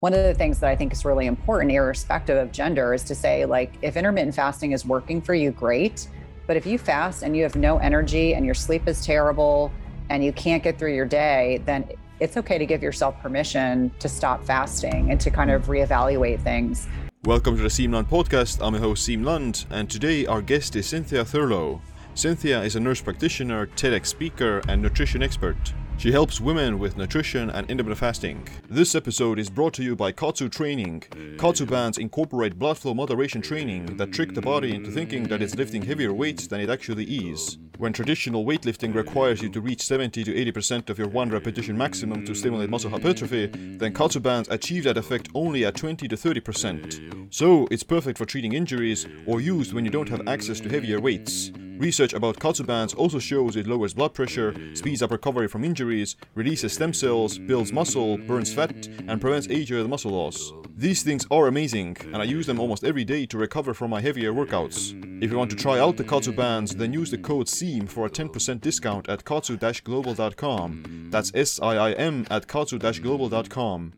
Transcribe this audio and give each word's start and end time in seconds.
one 0.00 0.14
of 0.14 0.24
the 0.24 0.32
things 0.32 0.60
that 0.60 0.70
I 0.70 0.76
think 0.76 0.94
is 0.94 1.04
really 1.04 1.26
important, 1.26 1.70
irrespective 1.72 2.38
of 2.38 2.52
gender, 2.52 2.94
is 2.94 3.04
to 3.04 3.14
say, 3.14 3.44
like, 3.44 3.74
if 3.82 3.98
intermittent 3.98 4.34
fasting 4.34 4.72
is 4.72 4.86
working 4.86 5.20
for 5.20 5.34
you, 5.34 5.50
great. 5.50 6.08
But 6.46 6.56
if 6.56 6.64
you 6.64 6.78
fast 6.78 7.22
and 7.22 7.36
you 7.36 7.42
have 7.42 7.54
no 7.54 7.76
energy 7.76 8.34
and 8.34 8.46
your 8.46 8.54
sleep 8.54 8.88
is 8.88 9.04
terrible 9.04 9.70
and 10.08 10.24
you 10.24 10.32
can't 10.32 10.62
get 10.62 10.78
through 10.78 10.94
your 10.94 11.04
day, 11.04 11.60
then 11.66 11.86
it's 12.18 12.38
okay 12.38 12.56
to 12.56 12.64
give 12.64 12.82
yourself 12.82 13.20
permission 13.20 13.92
to 13.98 14.08
stop 14.08 14.42
fasting 14.42 15.10
and 15.10 15.20
to 15.20 15.30
kind 15.30 15.50
of 15.50 15.66
reevaluate 15.66 16.40
things. 16.40 16.88
Welcome 17.24 17.58
to 17.58 17.62
the 17.62 17.68
Siim 17.68 17.92
Land 17.92 18.08
podcast. 18.08 18.66
I'm 18.66 18.72
your 18.72 18.82
host, 18.82 19.06
Siim 19.06 19.22
Land, 19.22 19.66
and 19.68 19.90
today 19.90 20.24
our 20.24 20.40
guest 20.40 20.76
is 20.76 20.86
Cynthia 20.86 21.26
Thurlow. 21.26 21.82
Cynthia 22.14 22.62
is 22.62 22.74
a 22.74 22.80
nurse 22.80 23.02
practitioner, 23.02 23.66
TEDx 23.66 24.06
speaker, 24.06 24.62
and 24.66 24.80
nutrition 24.80 25.22
expert. 25.22 25.74
She 26.00 26.12
helps 26.12 26.40
women 26.40 26.78
with 26.78 26.96
nutrition 26.96 27.50
and 27.50 27.70
intermittent 27.70 27.98
fasting. 27.98 28.48
This 28.70 28.94
episode 28.94 29.38
is 29.38 29.50
brought 29.50 29.74
to 29.74 29.82
you 29.82 29.94
by 29.94 30.12
Kaatsu 30.12 30.50
Training. 30.50 31.02
Kaatsu 31.36 31.68
bands 31.68 31.98
incorporate 31.98 32.58
blood 32.58 32.78
flow 32.78 32.94
moderation 32.94 33.42
training 33.42 33.98
that 33.98 34.10
trick 34.10 34.32
the 34.32 34.40
body 34.40 34.74
into 34.74 34.90
thinking 34.90 35.24
that 35.24 35.42
it's 35.42 35.56
lifting 35.56 35.82
heavier 35.82 36.14
weights 36.14 36.46
than 36.46 36.62
it 36.62 36.70
actually 36.70 37.04
is. 37.04 37.58
When 37.76 37.92
traditional 37.92 38.46
weightlifting 38.46 38.94
requires 38.94 39.42
you 39.42 39.50
to 39.50 39.60
reach 39.60 39.82
70 39.82 40.24
to 40.24 40.32
80% 40.52 40.88
of 40.88 40.98
your 40.98 41.08
one 41.08 41.28
repetition 41.28 41.76
maximum 41.76 42.24
to 42.24 42.34
stimulate 42.34 42.70
muscle 42.70 42.88
hypertrophy, 42.88 43.48
then 43.48 43.92
Kaatsu 43.92 44.22
bands 44.22 44.48
achieve 44.48 44.84
that 44.84 44.96
effect 44.96 45.28
only 45.34 45.66
at 45.66 45.76
20 45.76 46.08
to 46.08 46.16
30%. 46.16 47.28
So 47.28 47.68
it's 47.70 47.82
perfect 47.82 48.16
for 48.16 48.24
treating 48.24 48.54
injuries 48.54 49.06
or 49.26 49.42
used 49.42 49.74
when 49.74 49.84
you 49.84 49.90
don't 49.90 50.08
have 50.08 50.26
access 50.26 50.60
to 50.60 50.70
heavier 50.70 50.98
weights. 50.98 51.52
Research 51.80 52.12
about 52.12 52.38
Kaatsu 52.38 52.66
bands 52.66 52.92
also 52.92 53.18
shows 53.18 53.56
it 53.56 53.66
lowers 53.66 53.94
blood 53.94 54.12
pressure, 54.12 54.54
speeds 54.74 55.00
up 55.00 55.10
recovery 55.10 55.48
from 55.48 55.64
injuries, 55.64 55.89
releases 56.34 56.72
stem 56.72 56.92
cells, 56.92 57.38
builds 57.38 57.72
muscle, 57.72 58.16
burns 58.18 58.52
fat, 58.52 58.88
and 59.08 59.20
prevents 59.20 59.48
age-related 59.48 59.88
muscle 59.88 60.12
loss. 60.12 60.52
These 60.76 61.02
things 61.02 61.26
are 61.30 61.48
amazing, 61.48 61.96
and 62.12 62.16
I 62.16 62.24
use 62.24 62.46
them 62.46 62.60
almost 62.60 62.84
every 62.84 63.04
day 63.04 63.26
to 63.26 63.36
recover 63.36 63.74
from 63.74 63.90
my 63.90 64.00
heavier 64.00 64.32
workouts. 64.32 64.94
If 65.22 65.30
you 65.30 65.36
want 65.36 65.50
to 65.50 65.56
try 65.56 65.78
out 65.78 65.96
the 65.96 66.04
Kaatsu 66.04 66.34
bands, 66.34 66.74
then 66.74 66.92
use 66.92 67.10
the 67.10 67.18
code 67.18 67.48
SIIM 67.48 67.88
for 67.88 68.06
a 68.06 68.10
10% 68.10 68.60
discount 68.60 69.08
at 69.08 69.24
kaatsu-global.com. 69.24 71.08
That's 71.10 71.32
S-I-I-M 71.34 72.26
at 72.30 72.46
kaatsu-global.com. 72.46 73.92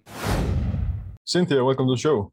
Cynthia, 1.24 1.64
welcome 1.64 1.86
to 1.86 1.92
the 1.92 2.00
show. 2.00 2.33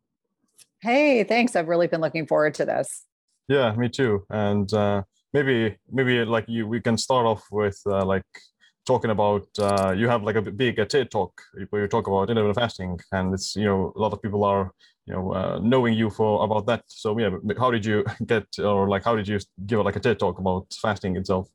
Hey, 0.81 1.23
thanks. 1.23 1.55
I've 1.55 1.67
really 1.67 1.87
been 1.87 2.01
looking 2.01 2.25
forward 2.25 2.53
to 2.55 2.65
this. 2.65 3.05
Yeah, 3.47 3.73
me 3.75 3.89
too. 3.89 4.25
And 4.29 4.71
uh, 4.73 5.03
maybe 5.33 5.77
maybe 5.91 6.23
like 6.25 6.45
you 6.47 6.67
we 6.67 6.81
can 6.81 6.97
start 6.97 7.25
off 7.25 7.43
with 7.51 7.79
uh, 7.85 8.05
like 8.05 8.23
talking 8.91 9.11
about 9.11 9.47
uh, 9.59 9.91
you 9.99 10.07
have 10.13 10.21
like 10.23 10.35
a 10.35 10.41
big 10.41 10.79
a 10.79 10.85
TED 10.85 11.07
talk 11.11 11.33
where 11.69 11.81
you 11.83 11.87
talk 11.87 12.07
about 12.07 12.29
intermittent 12.29 12.59
fasting 12.61 12.99
and 13.11 13.25
it's 13.35 13.55
you 13.55 13.67
know 13.69 13.93
a 13.95 13.99
lot 14.03 14.13
of 14.13 14.19
people 14.25 14.43
are 14.43 14.63
you 15.05 15.13
know 15.13 15.25
uh, 15.39 15.59
knowing 15.71 15.93
you 16.01 16.09
for 16.09 16.43
about 16.47 16.65
that 16.69 16.83
so 16.87 17.07
yeah 17.19 17.31
how 17.61 17.69
did 17.75 17.85
you 17.85 17.97
get 18.31 18.47
or 18.59 18.89
like 18.93 19.03
how 19.03 19.15
did 19.15 19.27
you 19.27 19.37
give 19.65 19.79
like 19.87 19.95
a 19.95 20.03
TED 20.05 20.17
talk 20.19 20.39
about 20.39 20.65
fasting 20.81 21.15
itself 21.15 21.47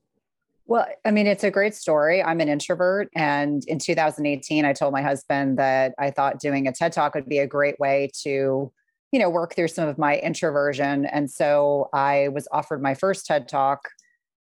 well, 0.67 0.87
I 1.05 1.11
mean, 1.11 1.27
it's 1.27 1.45
a 1.45 1.51
great 1.51 1.75
story. 1.75 2.23
I'm 2.23 2.41
an 2.41 2.49
introvert. 2.49 3.11
And 3.15 3.63
in 3.67 3.79
2018, 3.79 4.65
I 4.65 4.73
told 4.73 4.95
my 4.95 5.03
husband 5.03 5.59
that 5.59 5.95
I 5.99 6.11
thought 6.11 6.41
doing 6.41 6.67
a 6.67 6.73
TED 6.73 6.91
talk 6.95 7.15
would 7.15 7.29
be 7.29 7.41
a 7.41 7.47
great 7.47 7.79
way 7.79 8.09
to 8.23 8.73
you 9.15 9.21
know, 9.21 9.31
work 9.31 9.55
through 9.55 9.69
some 9.69 9.89
of 9.89 9.97
my 9.97 10.17
introversion. 10.17 11.07
And 11.07 11.31
so 11.31 11.89
I 11.93 12.27
was 12.29 12.49
offered 12.51 12.83
my 12.83 12.95
first 12.95 13.25
TED 13.27 13.47
talk, 13.47 13.89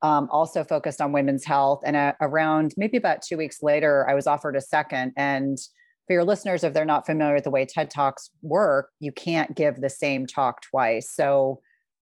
um, 0.03 0.28
also 0.31 0.64
focused 0.64 1.00
on 1.00 1.12
women's 1.12 1.45
health. 1.45 1.83
And 1.84 1.97
uh, 1.97 2.12
around 2.20 2.75
maybe 2.77 2.97
about 2.97 3.22
two 3.22 3.36
weeks 3.36 3.62
later, 3.62 4.08
I 4.08 4.14
was 4.14 4.27
offered 4.27 4.56
a 4.56 4.61
second. 4.61 5.12
And 5.17 5.58
for 6.06 6.12
your 6.12 6.25
listeners, 6.25 6.64
if 6.64 6.75
they're 6.75 6.84
not 6.84 7.06
familiar 7.06 7.34
with 7.34 7.45
the 7.45 7.50
way 7.50 7.64
TED 7.64 7.91
Talks 7.91 8.30
work, 8.42 8.91
you 8.98 9.12
can't 9.12 9.55
give 9.55 9.80
the 9.80 9.91
same 9.91 10.27
talk 10.27 10.62
twice. 10.62 11.11
So 11.14 11.61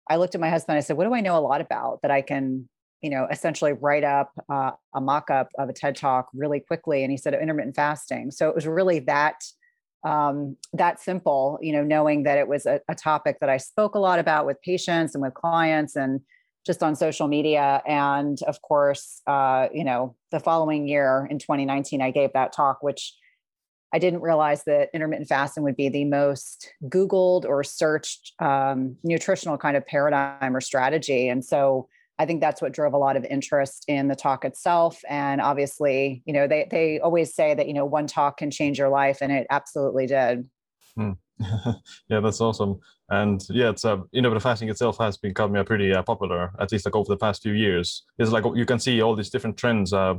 I 0.10 0.18
looked 0.18 0.36
at 0.36 0.42
my 0.42 0.50
husband. 0.50 0.76
And 0.76 0.84
I 0.84 0.86
said, 0.86 0.98
"What 0.98 1.06
do 1.06 1.14
I 1.14 1.22
know 1.22 1.38
a 1.38 1.42
lot 1.42 1.60
about 1.60 2.02
that 2.04 2.12
I 2.12 2.22
can, 2.22 2.70
you 3.02 3.10
know, 3.10 3.28
essentially 3.32 3.74
write 3.74 4.04
up 4.04 4.32
uh, 4.50 4.72
a 4.94 5.02
mock-up 5.02 5.50
of 5.58 5.70
a 5.70 5.74
TED 5.74 5.96
Talk 5.96 6.30
really 6.34 6.60
quickly?" 6.60 7.04
And 7.04 7.12
he 7.12 7.18
said, 7.18 7.34
"Intermittent 7.34 7.76
fasting." 7.76 8.32
So 8.32 8.48
it 8.48 8.56
was 8.56 8.68
really 8.68 9.00
that 9.00 9.44
um, 10.04 10.56
that 10.74 11.02
simple, 11.02 11.58
you 11.62 11.74
know, 11.74 11.84
knowing 11.84 12.24
that 12.24 12.38
it 12.38 12.48
was 12.48 12.66
a, 12.66 12.80
a, 12.88 12.96
topic 12.96 13.40
that 13.42 13.50
I 13.50 13.58
spoke 13.58 13.96
a 13.96 14.00
lot 14.00 14.20
about 14.20 14.46
with 14.46 14.62
patients 14.62 15.16
and 15.16 15.22
with 15.22 15.34
clients 15.34 15.96
and 15.96 16.22
just 16.68 16.84
on 16.84 16.96
social 16.96 17.28
media. 17.28 17.82
And 17.88 18.38
of 18.44 18.62
course, 18.62 19.22
uh, 19.26 19.70
you 19.74 19.84
know, 19.84 20.16
the 20.32 20.40
following 20.40 20.88
year 20.88 21.28
in 21.32 21.40
2019, 21.40 22.02
I 22.02 22.12
gave 22.12 22.34
that 22.34 22.54
talk, 22.54 22.84
which 22.84 23.16
I 23.94 24.00
didn't 24.00 24.22
realize 24.22 24.66
that 24.66 24.90
intermittent 24.94 25.30
fasting 25.30 25.64
would 25.64 25.78
be 25.78 25.90
the 25.90 26.04
most 26.06 26.70
Googled 26.84 27.46
or 27.46 27.64
searched 27.64 28.34
um, 28.40 28.98
nutritional 29.04 29.58
kind 29.58 29.78
of 29.78 29.88
paradigm 29.88 30.56
or 30.56 30.62
strategy. 30.62 31.30
And 31.30 31.44
so 31.44 31.88
I 32.20 32.26
think 32.26 32.42
that's 32.42 32.62
what 32.62 32.74
drove 32.74 32.94
a 32.94 32.98
lot 32.98 33.16
of 33.16 33.24
interest 33.26 33.86
in 33.88 34.10
the 34.10 34.16
talk 34.16 34.44
itself. 34.44 35.00
And 35.08 35.40
obviously, 35.40 36.22
you 36.26 36.34
know, 36.34 36.48
they 36.48 36.68
they 36.70 37.00
always 37.00 37.34
say 37.34 37.54
that 37.54 37.68
you 37.68 37.74
know 37.74 37.86
one 37.86 38.08
talk 38.08 38.38
can 38.38 38.52
change 38.52 38.80
your 38.80 38.90
life, 38.90 39.20
and 39.22 39.32
it 39.32 39.48
absolutely 39.50 40.08
did. 40.08 40.50
Hmm. 40.96 41.12
yeah, 42.10 42.20
that's 42.20 42.42
awesome. 42.42 42.80
And 43.10 43.42
yeah, 43.50 43.70
it's 43.70 43.86
uh, 43.86 43.98
intermittent 44.14 44.44
fasting 44.44 44.70
itself 44.70 44.98
has 45.00 45.18
become 45.18 45.56
uh, 45.56 45.64
pretty 45.64 45.94
uh, 45.94 46.04
popular, 46.04 46.52
at 46.60 46.72
least 46.72 46.86
like 46.86 46.96
over 46.96 47.08
the 47.08 47.18
past 47.18 47.42
few 47.42 47.54
years. 47.54 48.04
It's 48.18 48.32
like 48.32 48.44
you 48.56 48.66
can 48.66 48.80
see 48.80 49.02
all 49.02 49.16
these 49.16 49.30
different 49.30 49.56
trends 49.56 49.94
uh, 49.94 50.16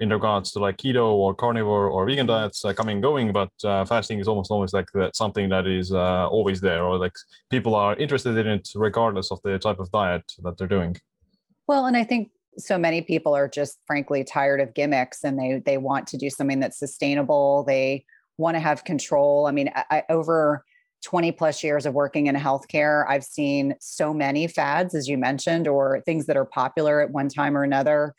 in 0.00 0.10
regards 0.10 0.50
to 0.52 0.58
like 0.58 0.76
keto 0.76 1.12
or 1.12 1.34
carnivore 1.34 1.88
or 1.88 2.06
vegan 2.06 2.26
diets 2.26 2.64
uh, 2.64 2.72
coming 2.72 3.00
going, 3.00 3.32
but 3.32 3.50
uh, 3.62 3.84
fasting 3.84 4.18
is 4.18 4.26
almost 4.26 4.50
always 4.50 4.72
like 4.72 4.88
that 4.94 5.14
something 5.14 5.48
that 5.48 5.66
is 5.66 5.92
uh, 5.92 6.28
always 6.28 6.60
there, 6.60 6.82
or 6.82 6.98
like 6.98 7.14
people 7.50 7.74
are 7.74 7.94
interested 7.96 8.36
in 8.36 8.46
it 8.46 8.68
regardless 8.74 9.30
of 9.30 9.40
the 9.44 9.58
type 9.58 9.78
of 9.78 9.90
diet 9.92 10.24
that 10.42 10.58
they're 10.58 10.66
doing. 10.66 10.96
Well, 11.68 11.86
and 11.86 11.96
I 11.96 12.04
think 12.04 12.30
so 12.58 12.76
many 12.78 13.02
people 13.02 13.34
are 13.34 13.48
just 13.48 13.78
frankly 13.86 14.24
tired 14.24 14.60
of 14.60 14.74
gimmicks 14.74 15.24
and 15.24 15.38
they 15.38 15.62
they 15.64 15.78
want 15.78 16.06
to 16.08 16.16
do 16.16 16.30
something 16.30 16.60
that's 16.60 16.78
sustainable. 16.78 17.64
They 17.64 18.04
want 18.36 18.56
to 18.56 18.60
have 18.60 18.84
control. 18.84 19.46
I 19.46 19.52
mean, 19.52 19.70
I, 19.74 19.84
I, 19.90 20.02
over 20.08 20.64
20 21.04 21.32
plus 21.32 21.62
years 21.62 21.86
of 21.86 21.94
working 21.94 22.26
in 22.26 22.34
healthcare, 22.34 23.04
I've 23.08 23.24
seen 23.24 23.74
so 23.78 24.12
many 24.14 24.48
fads, 24.48 24.94
as 24.94 25.06
you 25.06 25.18
mentioned, 25.18 25.68
or 25.68 26.00
things 26.06 26.26
that 26.26 26.36
are 26.36 26.46
popular 26.46 27.00
at 27.02 27.10
one 27.10 27.28
time 27.28 27.56
or 27.56 27.62
another. 27.62 28.14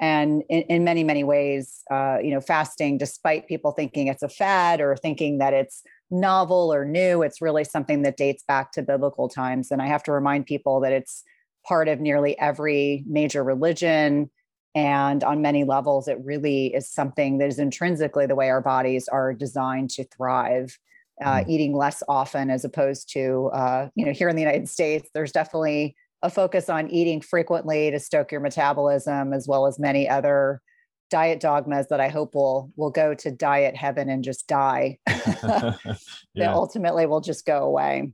And 0.00 0.42
in, 0.48 0.62
in 0.62 0.82
many, 0.82 1.04
many 1.04 1.22
ways, 1.22 1.82
uh, 1.90 2.16
you 2.22 2.30
know, 2.30 2.40
fasting, 2.40 2.96
despite 2.96 3.46
people 3.46 3.72
thinking 3.72 4.06
it's 4.06 4.22
a 4.22 4.28
fad 4.28 4.80
or 4.80 4.96
thinking 4.96 5.38
that 5.38 5.52
it's 5.52 5.82
novel 6.10 6.72
or 6.72 6.86
new, 6.86 7.22
it's 7.22 7.42
really 7.42 7.64
something 7.64 8.02
that 8.02 8.16
dates 8.16 8.42
back 8.42 8.72
to 8.72 8.82
biblical 8.82 9.28
times. 9.28 9.70
And 9.70 9.82
I 9.82 9.86
have 9.86 10.02
to 10.04 10.12
remind 10.12 10.46
people 10.46 10.80
that 10.80 10.92
it's 10.92 11.22
part 11.66 11.88
of 11.88 12.00
nearly 12.00 12.38
every 12.38 13.04
major 13.06 13.44
religion. 13.44 14.30
And 14.74 15.22
on 15.22 15.42
many 15.42 15.64
levels, 15.64 16.08
it 16.08 16.18
really 16.24 16.68
is 16.68 16.90
something 16.90 17.36
that 17.38 17.48
is 17.48 17.58
intrinsically 17.58 18.24
the 18.24 18.34
way 18.34 18.48
our 18.48 18.62
bodies 18.62 19.08
are 19.08 19.34
designed 19.34 19.90
to 19.90 20.04
thrive. 20.04 20.78
Uh, 21.20 21.40
mm-hmm. 21.40 21.50
eating 21.50 21.76
less 21.76 22.02
often 22.08 22.48
as 22.50 22.64
opposed 22.64 23.12
to 23.12 23.50
uh, 23.52 23.88
you 23.94 24.06
know 24.06 24.12
here 24.12 24.28
in 24.28 24.36
the 24.36 24.42
united 24.42 24.68
states 24.68 25.08
there's 25.12 25.32
definitely 25.32 25.94
a 26.22 26.30
focus 26.30 26.68
on 26.70 26.88
eating 26.90 27.20
frequently 27.20 27.90
to 27.90 27.98
stoke 27.98 28.32
your 28.32 28.40
metabolism 28.40 29.32
as 29.32 29.46
well 29.46 29.66
as 29.66 29.78
many 29.78 30.08
other 30.08 30.62
diet 31.10 31.38
dogmas 31.40 31.88
that 31.88 32.00
i 32.00 32.08
hope 32.08 32.34
will 32.34 32.72
will 32.76 32.90
go 32.90 33.14
to 33.14 33.30
diet 33.30 33.76
heaven 33.76 34.08
and 34.08 34.24
just 34.24 34.46
die 34.46 34.98
yeah. 35.08 35.94
that 36.36 36.54
ultimately 36.54 37.04
will 37.04 37.20
just 37.20 37.44
go 37.44 37.64
away 37.64 38.12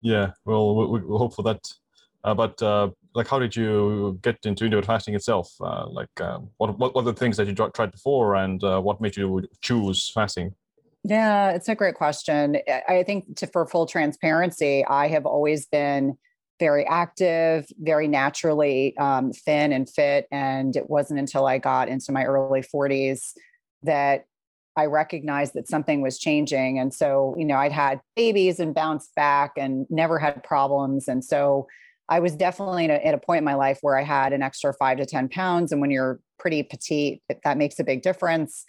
yeah 0.00 0.32
well 0.44 0.74
we, 0.74 1.00
we 1.00 1.16
hope 1.16 1.34
for 1.34 1.42
that 1.42 1.60
uh, 2.24 2.34
but 2.34 2.60
uh, 2.62 2.90
like, 3.14 3.28
how 3.28 3.38
did 3.38 3.54
you 3.54 4.18
get 4.22 4.38
into 4.44 4.64
intermittent 4.64 4.86
fasting 4.86 5.14
itself? 5.14 5.52
Uh, 5.60 5.88
like, 5.88 6.20
um, 6.20 6.50
what, 6.58 6.78
what 6.78 6.94
what 6.94 7.02
are 7.02 7.12
the 7.12 7.12
things 7.12 7.36
that 7.36 7.46
you 7.46 7.54
tried 7.54 7.92
before, 7.92 8.36
and 8.36 8.62
uh, 8.62 8.80
what 8.80 9.00
made 9.00 9.16
you 9.16 9.46
choose 9.60 10.10
fasting? 10.10 10.54
Yeah, 11.04 11.50
it's 11.50 11.68
a 11.68 11.74
great 11.74 11.94
question. 11.94 12.58
I 12.88 13.02
think 13.04 13.36
to, 13.36 13.46
for 13.46 13.66
full 13.66 13.86
transparency, 13.86 14.84
I 14.84 15.08
have 15.08 15.26
always 15.26 15.66
been 15.66 16.18
very 16.58 16.84
active, 16.86 17.66
very 17.78 18.08
naturally 18.08 18.96
um, 18.98 19.32
thin 19.32 19.72
and 19.72 19.88
fit, 19.88 20.26
and 20.32 20.74
it 20.74 20.90
wasn't 20.90 21.20
until 21.20 21.46
I 21.46 21.58
got 21.58 21.88
into 21.88 22.12
my 22.12 22.24
early 22.24 22.62
40s 22.62 23.32
that 23.84 24.24
I 24.76 24.86
recognized 24.86 25.54
that 25.54 25.68
something 25.68 26.02
was 26.02 26.18
changing. 26.18 26.78
And 26.78 26.94
so, 26.94 27.34
you 27.36 27.44
know, 27.44 27.56
I'd 27.56 27.72
had 27.72 28.00
babies 28.14 28.60
and 28.60 28.74
bounced 28.74 29.12
back 29.16 29.52
and 29.56 29.86
never 29.90 30.18
had 30.20 30.42
problems. 30.44 31.08
And 31.08 31.24
so 31.24 31.66
I 32.08 32.20
was 32.20 32.36
definitely 32.36 32.84
at 32.84 32.90
a, 32.90 33.06
at 33.06 33.14
a, 33.14 33.18
point 33.18 33.38
in 33.38 33.44
my 33.44 33.54
life 33.54 33.78
where 33.82 33.98
I 33.98 34.04
had 34.04 34.32
an 34.32 34.40
extra 34.40 34.72
five 34.72 34.98
to 34.98 35.04
10 35.04 35.30
pounds. 35.30 35.72
And 35.72 35.80
when 35.80 35.90
you're 35.90 36.20
pretty 36.38 36.62
petite, 36.62 37.22
that 37.42 37.58
makes 37.58 37.80
a 37.80 37.84
big 37.84 38.02
difference. 38.02 38.64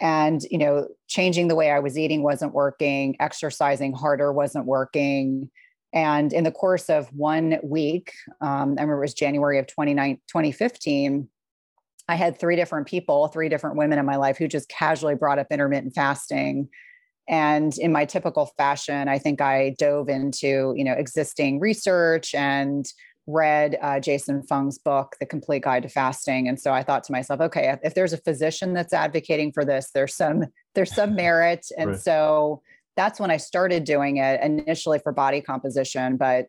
And, 0.00 0.42
you 0.50 0.58
know, 0.58 0.88
changing 1.08 1.48
the 1.48 1.54
way 1.54 1.70
I 1.70 1.78
was 1.78 1.96
eating 1.98 2.22
wasn't 2.22 2.52
working, 2.52 3.16
exercising 3.18 3.92
harder 3.92 4.32
wasn't 4.32 4.66
working. 4.66 5.50
And 5.92 6.32
in 6.32 6.44
the 6.44 6.50
course 6.50 6.90
of 6.90 7.08
one 7.14 7.58
week, 7.62 8.12
um, 8.40 8.76
I 8.78 8.82
remember 8.82 8.98
it 8.98 9.00
was 9.00 9.14
January 9.14 9.58
of 9.58 9.66
2015, 9.66 11.28
I 12.08 12.14
had 12.14 12.38
three 12.38 12.54
different 12.54 12.86
people, 12.86 13.26
three 13.28 13.48
different 13.48 13.76
women 13.76 13.98
in 13.98 14.06
my 14.06 14.16
life 14.16 14.38
who 14.38 14.46
just 14.46 14.68
casually 14.68 15.16
brought 15.16 15.40
up 15.40 15.48
intermittent 15.50 15.94
fasting 15.94 16.68
and 17.28 17.76
in 17.78 17.92
my 17.92 18.04
typical 18.04 18.46
fashion, 18.56 19.08
I 19.08 19.18
think 19.18 19.40
I 19.40 19.74
dove 19.78 20.08
into 20.08 20.74
you 20.76 20.84
know 20.84 20.92
existing 20.92 21.60
research 21.60 22.34
and 22.34 22.86
read 23.26 23.76
uh, 23.82 24.00
Jason 24.00 24.42
Fung's 24.42 24.78
book, 24.78 25.16
The 25.18 25.26
Complete 25.26 25.62
Guide 25.62 25.82
to 25.82 25.88
Fasting, 25.88 26.48
and 26.48 26.60
so 26.60 26.72
I 26.72 26.82
thought 26.82 27.04
to 27.04 27.12
myself, 27.12 27.40
okay, 27.40 27.76
if 27.82 27.94
there's 27.94 28.12
a 28.12 28.18
physician 28.18 28.72
that's 28.72 28.92
advocating 28.92 29.52
for 29.52 29.64
this, 29.64 29.90
there's 29.92 30.14
some 30.14 30.46
there's 30.74 30.94
some 30.94 31.14
merit, 31.16 31.66
and 31.76 31.90
right. 31.90 32.00
so 32.00 32.62
that's 32.96 33.20
when 33.20 33.30
I 33.30 33.36
started 33.36 33.84
doing 33.84 34.16
it 34.18 34.40
initially 34.42 34.98
for 34.98 35.12
body 35.12 35.40
composition, 35.40 36.16
but 36.16 36.46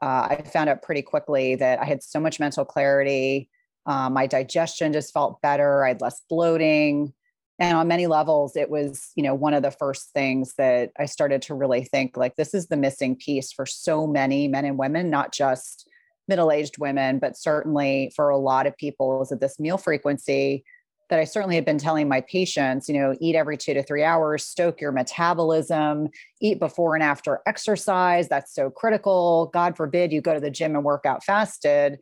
uh, 0.00 0.28
I 0.30 0.42
found 0.52 0.68
out 0.68 0.82
pretty 0.82 1.02
quickly 1.02 1.54
that 1.56 1.80
I 1.80 1.84
had 1.84 2.02
so 2.02 2.18
much 2.18 2.40
mental 2.40 2.64
clarity. 2.64 3.48
Uh, 3.86 4.08
my 4.10 4.26
digestion 4.26 4.92
just 4.92 5.12
felt 5.12 5.40
better. 5.42 5.84
I 5.84 5.88
had 5.88 6.00
less 6.00 6.22
bloating 6.28 7.12
and 7.58 7.76
on 7.76 7.88
many 7.88 8.06
levels 8.06 8.56
it 8.56 8.70
was 8.70 9.12
you 9.14 9.22
know 9.22 9.34
one 9.34 9.54
of 9.54 9.62
the 9.62 9.70
first 9.70 10.10
things 10.12 10.54
that 10.58 10.90
i 10.98 11.06
started 11.06 11.42
to 11.42 11.54
really 11.54 11.84
think 11.84 12.16
like 12.16 12.36
this 12.36 12.54
is 12.54 12.66
the 12.66 12.76
missing 12.76 13.16
piece 13.16 13.52
for 13.52 13.66
so 13.66 14.06
many 14.06 14.48
men 14.48 14.64
and 14.64 14.78
women 14.78 15.10
not 15.10 15.32
just 15.32 15.88
middle-aged 16.28 16.78
women 16.78 17.18
but 17.18 17.36
certainly 17.36 18.12
for 18.14 18.28
a 18.28 18.38
lot 18.38 18.66
of 18.66 18.76
people 18.76 19.22
is 19.22 19.28
that 19.28 19.40
this 19.40 19.58
meal 19.58 19.78
frequency 19.78 20.64
that 21.10 21.18
i 21.18 21.24
certainly 21.24 21.56
had 21.56 21.64
been 21.64 21.78
telling 21.78 22.08
my 22.08 22.20
patients 22.22 22.88
you 22.88 22.98
know 22.98 23.14
eat 23.20 23.36
every 23.36 23.56
two 23.56 23.74
to 23.74 23.82
three 23.82 24.04
hours 24.04 24.44
stoke 24.44 24.80
your 24.80 24.92
metabolism 24.92 26.08
eat 26.40 26.58
before 26.58 26.94
and 26.94 27.02
after 27.02 27.40
exercise 27.46 28.28
that's 28.28 28.54
so 28.54 28.70
critical. 28.70 29.50
God 29.52 29.76
forbid 29.76 30.10
you 30.10 30.22
go 30.22 30.32
to 30.32 30.40
the 30.40 30.50
gym 30.50 30.74
and 30.74 30.84
work 30.84 31.04
out 31.04 31.22
fasted. 31.22 31.98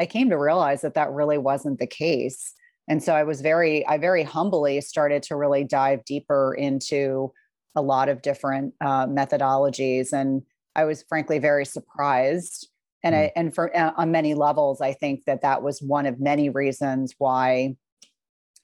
I 0.00 0.06
came 0.06 0.30
to 0.30 0.38
realize 0.38 0.80
that 0.80 0.94
that 0.94 1.10
really 1.10 1.38
wasn't 1.38 1.78
the 1.78 1.86
case. 1.86 2.54
And 2.88 3.02
so 3.02 3.14
i 3.14 3.22
was 3.22 3.40
very 3.40 3.86
i 3.86 3.98
very 3.98 4.22
humbly 4.22 4.80
started 4.80 5.22
to 5.24 5.36
really 5.36 5.64
dive 5.64 6.04
deeper 6.04 6.54
into 6.54 7.32
a 7.76 7.82
lot 7.82 8.08
of 8.08 8.22
different 8.22 8.72
uh, 8.80 9.06
methodologies. 9.06 10.12
And 10.12 10.42
i 10.74 10.84
was 10.84 11.04
frankly 11.08 11.38
very 11.38 11.66
surprised 11.66 12.68
and 13.04 13.14
I, 13.14 13.18
mm. 13.18 13.32
and 13.36 13.54
for 13.54 13.76
uh, 13.76 13.92
on 13.96 14.10
many 14.10 14.34
levels 14.34 14.80
i 14.80 14.92
think 14.92 15.24
that 15.26 15.42
that 15.42 15.62
was 15.62 15.80
one 15.80 16.06
of 16.06 16.18
many 16.18 16.48
reasons 16.48 17.14
why 17.18 17.76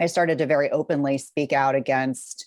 i 0.01 0.07
started 0.07 0.39
to 0.39 0.47
very 0.47 0.71
openly 0.71 1.19
speak 1.19 1.53
out 1.53 1.77
against 1.77 2.47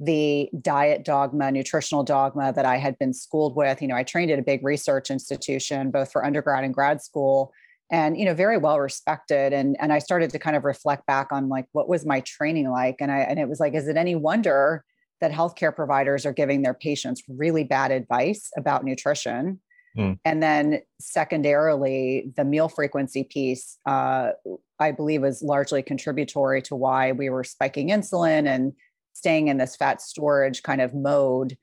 the 0.00 0.48
diet 0.60 1.04
dogma 1.04 1.50
nutritional 1.52 2.04
dogma 2.04 2.52
that 2.54 2.64
i 2.64 2.76
had 2.76 2.98
been 2.98 3.12
schooled 3.12 3.54
with. 3.54 3.82
You 3.82 3.88
know 3.88 3.96
i 3.96 4.02
trained 4.02 4.30
at 4.30 4.38
a 4.38 4.42
big 4.42 4.64
research 4.64 5.10
institution 5.10 5.90
both 5.90 6.10
for 6.10 6.24
undergrad 6.24 6.64
and 6.64 6.72
grad 6.72 7.02
school 7.02 7.52
and 7.90 8.18
you 8.18 8.24
know 8.24 8.34
very 8.34 8.56
well 8.56 8.80
respected. 8.80 9.52
And 9.52 9.76
and 9.78 9.92
i 9.92 9.98
started 9.98 10.30
to 10.30 10.38
kind 10.38 10.56
of 10.56 10.64
reflect 10.64 11.06
back 11.06 11.28
on 11.30 11.48
like 11.48 11.66
what 11.72 11.88
was 11.88 12.06
my 12.06 12.20
training 12.20 12.70
like? 12.70 12.96
And 13.00 13.12
i 13.12 13.18
and 13.18 13.38
it 13.38 13.48
was 13.48 13.60
like 13.60 13.74
is 13.74 13.86
it 13.86 13.96
any 13.96 14.16
wonder 14.16 14.84
that 15.20 15.30
healthcare 15.30 15.74
providers 15.74 16.26
are 16.26 16.32
giving 16.32 16.62
their 16.62 16.74
patients 16.74 17.22
really 17.28 17.62
bad 17.62 17.92
advice 17.92 18.50
about 18.56 18.84
nutrition 18.84 19.60
mm. 19.96 20.18
and 20.24 20.42
then 20.42 20.80
secondarily 21.00 22.32
the 22.36 22.44
meal 22.44 22.68
frequency 22.68 23.24
piece 23.24 23.78
uh, 23.86 24.30
i 24.78 24.90
believe 24.90 25.22
was 25.22 25.42
largely 25.42 25.82
contributory 25.82 26.62
to 26.62 26.74
why 26.76 27.12
we 27.12 27.28
were 27.28 27.44
spiking 27.44 27.88
insulin 27.88 28.46
and 28.46 28.72
staying 29.12 29.48
in 29.48 29.58
this 29.58 29.76
fat 29.76 30.00
storage 30.00 30.62
kind 30.62 30.80
of 30.80 30.94
mode 30.94 31.56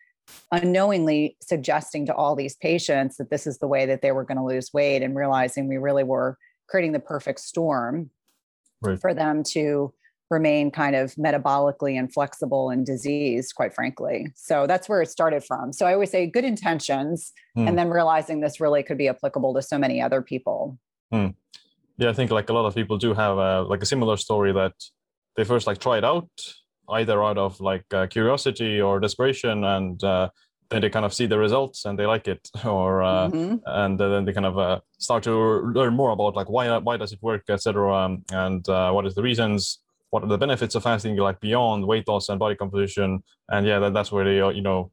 unknowingly 0.51 1.35
suggesting 1.41 2.05
to 2.05 2.13
all 2.13 2.35
these 2.35 2.55
patients 2.57 3.17
that 3.17 3.29
this 3.29 3.47
is 3.47 3.57
the 3.57 3.67
way 3.67 3.85
that 3.85 4.01
they 4.01 4.11
were 4.11 4.23
going 4.23 4.37
to 4.37 4.43
lose 4.43 4.73
weight 4.73 5.01
and 5.01 5.15
realizing 5.15 5.67
we 5.67 5.77
really 5.77 6.03
were 6.03 6.37
creating 6.67 6.91
the 6.91 6.99
perfect 6.99 7.39
storm 7.39 8.09
right. 8.81 8.99
for 8.99 9.13
them 9.13 9.43
to 9.43 9.93
remain 10.29 10.71
kind 10.71 10.95
of 10.95 11.13
metabolically 11.15 11.97
inflexible 11.97 12.69
and 12.69 12.85
diseased 12.85 13.55
quite 13.55 13.73
frankly 13.73 14.31
so 14.35 14.67
that's 14.67 14.87
where 14.87 15.01
it 15.01 15.09
started 15.09 15.43
from 15.43 15.73
so 15.73 15.85
i 15.85 15.93
always 15.93 16.11
say 16.11 16.25
good 16.25 16.45
intentions 16.45 17.31
mm. 17.57 17.67
and 17.67 17.77
then 17.77 17.89
realizing 17.89 18.39
this 18.39 18.59
really 18.59 18.83
could 18.83 18.97
be 18.97 19.07
applicable 19.07 19.53
to 19.53 19.61
so 19.61 19.77
many 19.77 20.01
other 20.01 20.21
people 20.21 20.77
mm. 21.13 21.33
yeah 21.97 22.09
i 22.09 22.13
think 22.13 22.31
like 22.31 22.49
a 22.49 22.53
lot 22.53 22.65
of 22.65 22.75
people 22.75 22.97
do 22.97 23.13
have 23.13 23.37
a, 23.37 23.61
like 23.63 23.81
a 23.81 23.85
similar 23.85 24.17
story 24.17 24.53
that 24.53 24.73
they 25.35 25.43
first 25.43 25.67
like 25.67 25.79
try 25.79 25.97
it 25.97 26.03
out 26.03 26.29
either 26.91 27.23
out 27.23 27.37
of 27.37 27.59
like 27.59 27.85
uh, 27.93 28.07
curiosity 28.07 28.81
or 28.81 28.99
desperation 28.99 29.63
and 29.63 30.03
uh, 30.03 30.29
then 30.69 30.81
they 30.81 30.89
kind 30.89 31.05
of 31.05 31.13
see 31.13 31.25
the 31.25 31.37
results 31.37 31.85
and 31.85 31.97
they 31.97 32.05
like 32.05 32.27
it 32.27 32.47
or 32.65 33.01
uh, 33.01 33.29
mm-hmm. 33.29 33.55
and 33.65 33.99
then 33.99 34.25
they 34.25 34.33
kind 34.33 34.45
of 34.45 34.57
uh, 34.57 34.79
start 34.99 35.23
to 35.23 35.33
learn 35.73 35.95
more 35.95 36.11
about 36.11 36.35
like 36.35 36.49
why 36.49 36.77
why 36.77 36.97
does 36.97 37.11
it 37.11 37.19
work 37.21 37.43
etc 37.49 37.93
um, 37.95 38.23
and 38.31 38.67
uh, 38.69 38.91
what 38.91 39.05
is 39.05 39.15
the 39.15 39.23
reasons 39.23 39.79
what 40.09 40.23
are 40.23 40.29
the 40.29 40.37
benefits 40.37 40.75
of 40.75 40.83
fasting 40.83 41.15
like 41.15 41.39
beyond 41.39 41.85
weight 41.85 42.07
loss 42.07 42.29
and 42.29 42.39
body 42.39 42.55
composition. 42.55 43.23
And 43.49 43.65
yeah 43.65 43.79
that, 43.79 43.93
that's 43.93 44.11
where 44.11 44.25
they 44.25 44.39
are 44.39 44.51
you 44.51 44.61
know 44.61 44.91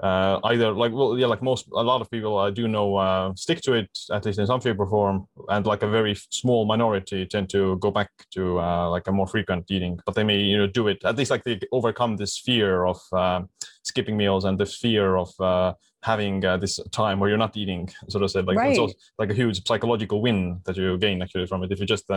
uh, 0.00 0.40
either 0.44 0.72
like 0.72 0.92
well 0.92 1.16
yeah 1.16 1.26
like 1.26 1.40
most 1.40 1.68
a 1.72 1.82
lot 1.82 2.00
of 2.00 2.10
people 2.10 2.36
I 2.36 2.50
do 2.50 2.66
know 2.66 2.96
uh, 2.96 3.32
stick 3.36 3.60
to 3.62 3.74
it 3.74 3.88
at 4.12 4.24
least 4.24 4.38
in 4.38 4.46
some 4.46 4.60
shape 4.60 4.78
or 4.78 4.88
form. 4.88 5.26
And 5.48 5.66
like 5.66 5.82
a 5.82 5.88
very 5.88 6.14
small 6.30 6.66
minority 6.66 7.26
tend 7.26 7.48
to 7.50 7.76
go 7.78 7.90
back 7.90 8.10
to 8.32 8.60
uh, 8.60 8.90
like 8.90 9.06
a 9.06 9.12
more 9.12 9.26
frequent 9.26 9.70
eating. 9.70 9.98
But 10.04 10.14
they 10.14 10.24
may 10.24 10.38
you 10.38 10.58
know 10.58 10.66
do 10.66 10.88
it 10.88 11.04
at 11.04 11.16
least 11.16 11.30
like 11.30 11.44
they 11.44 11.60
overcome 11.72 12.16
this 12.16 12.38
fear 12.38 12.84
of 12.84 13.00
uh, 13.12 13.42
skipping 13.82 14.16
meals 14.16 14.44
and 14.44 14.58
the 14.58 14.66
fear 14.66 15.16
of 15.16 15.30
uh, 15.40 15.74
having 16.02 16.44
uh, 16.44 16.56
this 16.56 16.78
time 16.90 17.18
where 17.18 17.30
you're 17.30 17.38
not 17.38 17.56
eating 17.56 17.88
sort 18.08 18.22
of 18.22 18.30
said 18.30 18.46
like 18.46 18.58
right. 18.58 18.70
it's 18.70 18.78
also 18.78 18.94
like 19.18 19.30
a 19.30 19.34
huge 19.34 19.66
psychological 19.66 20.20
win 20.20 20.60
that 20.64 20.76
you 20.76 20.98
gain 20.98 21.22
actually 21.22 21.46
from 21.46 21.62
it. 21.62 21.72
If 21.72 21.80
you 21.80 21.86
just 21.86 22.10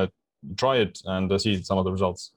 try 0.55 0.77
it 0.77 0.99
and 1.05 1.31
uh, 1.31 1.37
see 1.37 1.61
some 1.61 1.77
of 1.77 1.85
the 1.85 1.91
results 1.91 2.31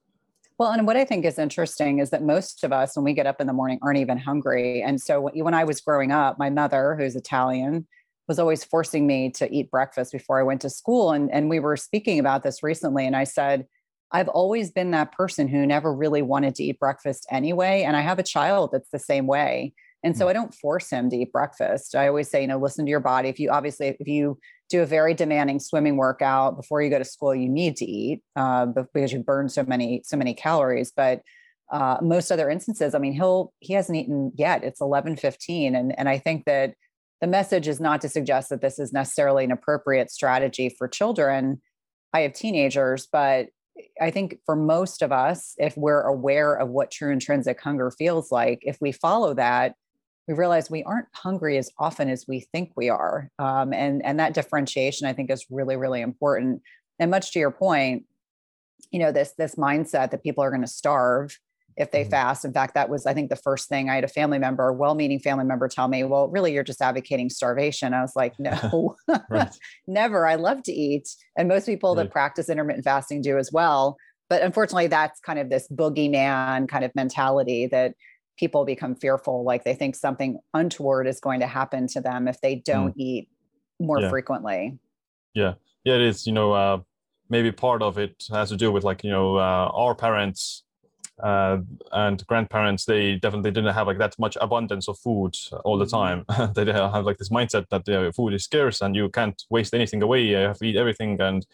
well, 0.61 0.73
and 0.73 0.87
what 0.87 0.99
I 0.99 1.07
think 1.07 1.25
is 1.25 1.39
interesting 1.39 2.01
is 2.01 2.11
that 2.11 2.23
most 2.23 2.65
of 2.65 2.71
us, 2.71 2.95
when 2.95 3.03
we 3.03 3.15
get 3.15 3.27
up 3.27 3.41
in 3.41 3.47
the 3.47 3.53
morning, 3.55 3.79
aren't 3.81 3.99
even 3.99 4.19
hungry. 4.19 4.83
And 4.83 5.01
so 5.01 5.31
when 5.33 5.55
I 5.55 5.65
was 5.65 5.81
growing 5.81 6.13
up, 6.13 6.39
my 6.39 6.51
mother, 6.51 6.97
who's 7.01 7.17
Italian, 7.17 7.87
was 8.29 8.39
always 8.39 8.63
forcing 8.63 9.07
me 9.07 9.31
to 9.31 9.51
eat 9.51 9.71
breakfast 9.71 10.13
before 10.13 10.39
I 10.39 10.43
went 10.43 10.61
to 10.61 10.69
school. 10.69 11.13
And, 11.13 11.33
and 11.33 11.49
we 11.49 11.61
were 11.61 11.79
speaking 11.79 12.19
about 12.19 12.43
this 12.43 12.63
recently. 12.63 13.07
And 13.07 13.17
I 13.17 13.25
said, 13.25 13.67
I've 14.13 14.29
always 14.29 14.71
been 14.71 14.91
that 14.91 15.13
person 15.13 15.49
who 15.49 15.65
never 15.65 15.95
really 15.95 16.21
wanted 16.21 16.55
to 16.57 16.65
eat 16.65 16.79
breakfast 16.79 17.27
anyway. 17.31 17.83
And 17.83 17.97
I 17.97 18.03
have 18.03 18.19
a 18.19 18.23
child 18.23 18.69
that's 18.71 18.91
the 18.91 18.99
same 18.99 19.27
way. 19.27 19.73
And 20.03 20.17
so 20.17 20.27
mm. 20.27 20.31
I 20.31 20.33
don't 20.33 20.55
force 20.55 20.91
him 20.91 21.11
to 21.11 21.17
eat 21.17 21.33
breakfast. 21.33 21.95
I 21.95 22.09
always 22.09 22.31
say, 22.31 22.41
you 22.41 22.47
know, 22.49 22.59
listen 22.59 22.87
to 22.87 22.91
your 22.91 23.01
body. 23.01 23.29
If 23.29 23.39
you 23.39 23.51
obviously, 23.51 23.89
if 23.89 24.09
you 24.09 24.39
do 24.71 24.83
a 24.83 24.87
very 24.87 25.13
demanding 25.13 25.59
swimming 25.59 25.97
workout 25.97 26.57
before 26.57 26.81
you 26.81 26.89
go 26.89 26.99
to 26.99 27.05
school 27.05 27.35
you 27.35 27.49
need 27.49 27.77
to 27.77 27.85
eat 27.85 28.23
uh, 28.37 28.67
because 28.67 29.13
you 29.13 29.19
burn 29.23 29.49
so 29.49 29.65
many 29.65 30.01
so 30.05 30.17
many 30.17 30.33
calories 30.33 30.93
but 30.97 31.21
uh, 31.73 31.99
most 32.01 32.31
other 32.31 32.49
instances 32.49 32.95
i 32.95 32.99
mean 32.99 33.13
he'll 33.13 33.53
he 33.59 33.75
hasn't 33.75 33.99
eaten 33.99 34.33
yet 34.37 34.65
it's 34.65 34.81
11 34.81 35.17
15 35.17 35.75
and 35.75 35.99
and 35.99 36.09
i 36.09 36.17
think 36.17 36.45
that 36.47 36.75
the 37.21 37.27
message 37.27 37.69
is 37.69 37.81
not 37.81 38.01
to 38.01 38.09
suggest 38.09 38.49
that 38.49 38.63
this 38.63 38.79
is 38.79 38.93
necessarily 38.93 39.45
an 39.45 39.53
appropriate 39.53 40.11
strategy 40.11 40.75
for 40.79 40.89
children 40.89 41.61
i 42.15 42.21
have 42.21 42.33
teenagers 42.33 43.07
but 43.13 43.49
i 44.01 44.11
think 44.11 44.37
for 44.47 44.57
most 44.57 45.03
of 45.03 45.13
us 45.13 45.55
if 45.59 45.77
we're 45.77 46.03
aware 46.03 46.55
of 46.55 46.69
what 46.69 46.91
true 46.91 47.13
intrinsic 47.13 47.61
hunger 47.61 47.91
feels 47.91 48.33
like 48.33 48.61
if 48.63 48.79
we 48.81 48.93
follow 48.93 49.35
that 49.35 49.75
we 50.31 50.37
realize 50.37 50.71
we 50.71 50.85
aren't 50.85 51.09
hungry 51.13 51.59
as 51.59 51.73
often 51.77 52.09
as 52.09 52.25
we 52.29 52.47
think 52.53 52.71
we 52.77 52.89
are. 52.89 53.29
Um, 53.41 53.73
and, 53.73 54.01
and 54.05 54.21
that 54.21 54.33
differentiation, 54.33 55.09
I 55.09 55.13
think, 55.13 55.29
is 55.29 55.45
really, 55.51 55.75
really 55.75 56.01
important. 56.01 56.63
And 57.01 57.11
much 57.11 57.33
to 57.33 57.41
your 57.41 57.51
point, 57.51 58.05
you 58.93 59.01
know, 59.01 59.11
this, 59.11 59.33
this 59.37 59.57
mindset 59.57 60.13
that 60.13 60.23
people 60.23 60.45
are 60.45 60.51
going 60.51 60.63
to 60.63 60.69
starve 60.69 61.37
if 61.77 61.91
they 61.91 62.03
mm-hmm. 62.03 62.11
fast. 62.11 62.45
In 62.45 62.53
fact, 62.53 62.75
that 62.75 62.89
was, 62.89 63.07
I 63.07 63.13
think, 63.13 63.29
the 63.29 63.35
first 63.35 63.69
thing 63.69 63.91
I 63.91 63.97
had 63.97 64.05
a 64.05 64.09
family 64.09 64.39
member, 64.39 64.69
a 64.69 64.73
well 64.73 64.95
meaning 64.95 65.19
family 65.19 65.45
member, 65.45 65.67
tell 65.67 65.89
me, 65.89 66.05
well, 66.05 66.29
really, 66.29 66.53
you're 66.53 66.63
just 66.63 66.81
advocating 66.81 67.29
starvation. 67.29 67.93
I 67.93 68.01
was 68.01 68.15
like, 68.15 68.35
no, 68.39 68.95
never. 69.89 70.29
I 70.29 70.37
love 70.37 70.63
to 70.65 70.73
eat. 70.73 71.09
And 71.37 71.49
most 71.49 71.67
people 71.67 71.97
right. 71.97 72.05
that 72.05 72.13
practice 72.13 72.49
intermittent 72.49 72.85
fasting 72.85 73.21
do 73.21 73.37
as 73.37 73.51
well. 73.53 73.97
But 74.29 74.43
unfortunately, 74.43 74.87
that's 74.87 75.19
kind 75.19 75.41
of 75.41 75.51
this 75.51 75.67
boogeyman 75.69 76.69
kind 76.69 76.85
of 76.85 76.95
mentality 76.95 77.67
that 77.67 77.95
people 78.41 78.65
become 78.65 78.95
fearful 78.95 79.45
like 79.45 79.65
they 79.65 79.75
think 79.75 79.95
something 79.95 80.39
untoward 80.55 81.07
is 81.07 81.21
going 81.21 81.41
to 81.41 81.47
happen 81.47 81.87
to 81.87 82.01
them 82.01 82.27
if 82.27 82.41
they 82.41 82.55
don't 82.55 82.97
mm. 82.97 83.01
eat 83.09 83.29
more 83.79 84.01
yeah. 84.01 84.09
frequently 84.09 84.79
yeah 85.35 85.53
yeah 85.85 85.95
it 85.95 86.01
is 86.01 86.27
you 86.27 86.33
know 86.33 86.53
uh, 86.53 86.79
maybe 87.29 87.53
part 87.53 87.83
of 87.83 87.99
it 87.99 88.25
has 88.33 88.49
to 88.49 88.57
do 88.57 88.73
with 88.73 88.83
like 88.83 89.05
you 89.05 89.11
know 89.11 89.37
uh, 89.37 89.71
our 89.75 89.95
parents 89.95 90.65
uh, 91.23 91.59
and 91.93 92.27
grandparents 92.27 92.87
they 92.87 93.17
definitely 93.17 93.51
didn't 93.51 93.75
have 93.75 93.87
like 93.87 93.99
that 93.99 94.19
much 94.19 94.39
abundance 94.41 94.89
of 94.89 94.99
food 94.99 95.37
all 95.67 95.77
the 95.77 95.85
mm-hmm. 95.85 96.33
time 96.35 96.53
they 96.55 96.65
have 96.73 97.05
like 97.05 97.19
this 97.19 97.29
mindset 97.29 97.67
that 97.69 97.87
uh, 97.91 98.11
food 98.13 98.33
is 98.33 98.45
scarce 98.45 98.81
and 98.81 98.97
you 98.97 99.11
can't 99.11 99.45
waste 99.51 99.75
anything 99.75 100.03
away 100.03 100.23
you 100.23 100.37
have 100.37 100.59
to 100.59 100.65
eat 100.65 100.77
everything 100.77 101.21
and 101.21 101.47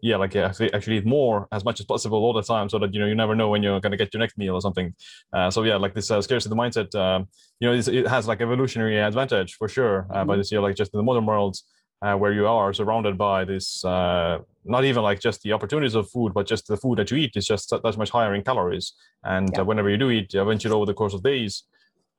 yeah, 0.00 0.16
like 0.16 0.34
yeah, 0.34 0.52
actually 0.72 0.98
eat 0.98 1.06
more 1.06 1.48
as 1.52 1.64
much 1.64 1.80
as 1.80 1.86
possible 1.86 2.18
all 2.18 2.32
the 2.32 2.42
time, 2.42 2.68
so 2.68 2.78
that 2.78 2.92
you 2.92 3.00
know 3.00 3.06
you 3.06 3.14
never 3.14 3.34
know 3.34 3.48
when 3.48 3.62
you're 3.62 3.80
going 3.80 3.90
to 3.90 3.96
get 3.96 4.12
your 4.12 4.20
next 4.20 4.38
meal 4.38 4.54
or 4.54 4.60
something. 4.60 4.94
Uh, 5.32 5.50
so 5.50 5.62
yeah, 5.62 5.76
like 5.76 5.94
this 5.94 6.10
uh, 6.10 6.20
scarcity 6.20 6.54
mindset, 6.54 6.94
uh, 6.94 7.24
you 7.60 7.68
know, 7.68 7.74
it 7.74 8.06
has 8.06 8.26
like 8.26 8.40
evolutionary 8.40 8.98
advantage 8.98 9.54
for 9.54 9.68
sure. 9.68 10.06
Uh, 10.10 10.18
mm-hmm. 10.18 10.28
But 10.28 10.36
this 10.36 10.52
year, 10.52 10.60
like 10.60 10.76
just 10.76 10.92
in 10.94 10.98
the 10.98 11.04
modern 11.04 11.26
world, 11.26 11.56
uh, 12.02 12.14
where 12.14 12.32
you 12.32 12.46
are 12.46 12.72
surrounded 12.72 13.18
by 13.18 13.44
this, 13.44 13.84
uh, 13.84 14.38
not 14.64 14.84
even 14.84 15.02
like 15.02 15.20
just 15.20 15.42
the 15.42 15.52
opportunities 15.52 15.94
of 15.94 16.08
food, 16.10 16.32
but 16.32 16.46
just 16.46 16.66
the 16.68 16.76
food 16.76 16.98
that 16.98 17.10
you 17.10 17.16
eat 17.16 17.36
is 17.36 17.46
just 17.46 17.70
that 17.70 17.96
much 17.98 18.10
higher 18.10 18.34
in 18.34 18.42
calories. 18.42 18.92
And 19.24 19.50
yeah. 19.52 19.62
whenever 19.62 19.90
you 19.90 19.96
do 19.96 20.10
eat, 20.10 20.34
eventually 20.34 20.74
over 20.74 20.86
the 20.86 20.94
course 20.94 21.14
of 21.14 21.22
days, 21.22 21.64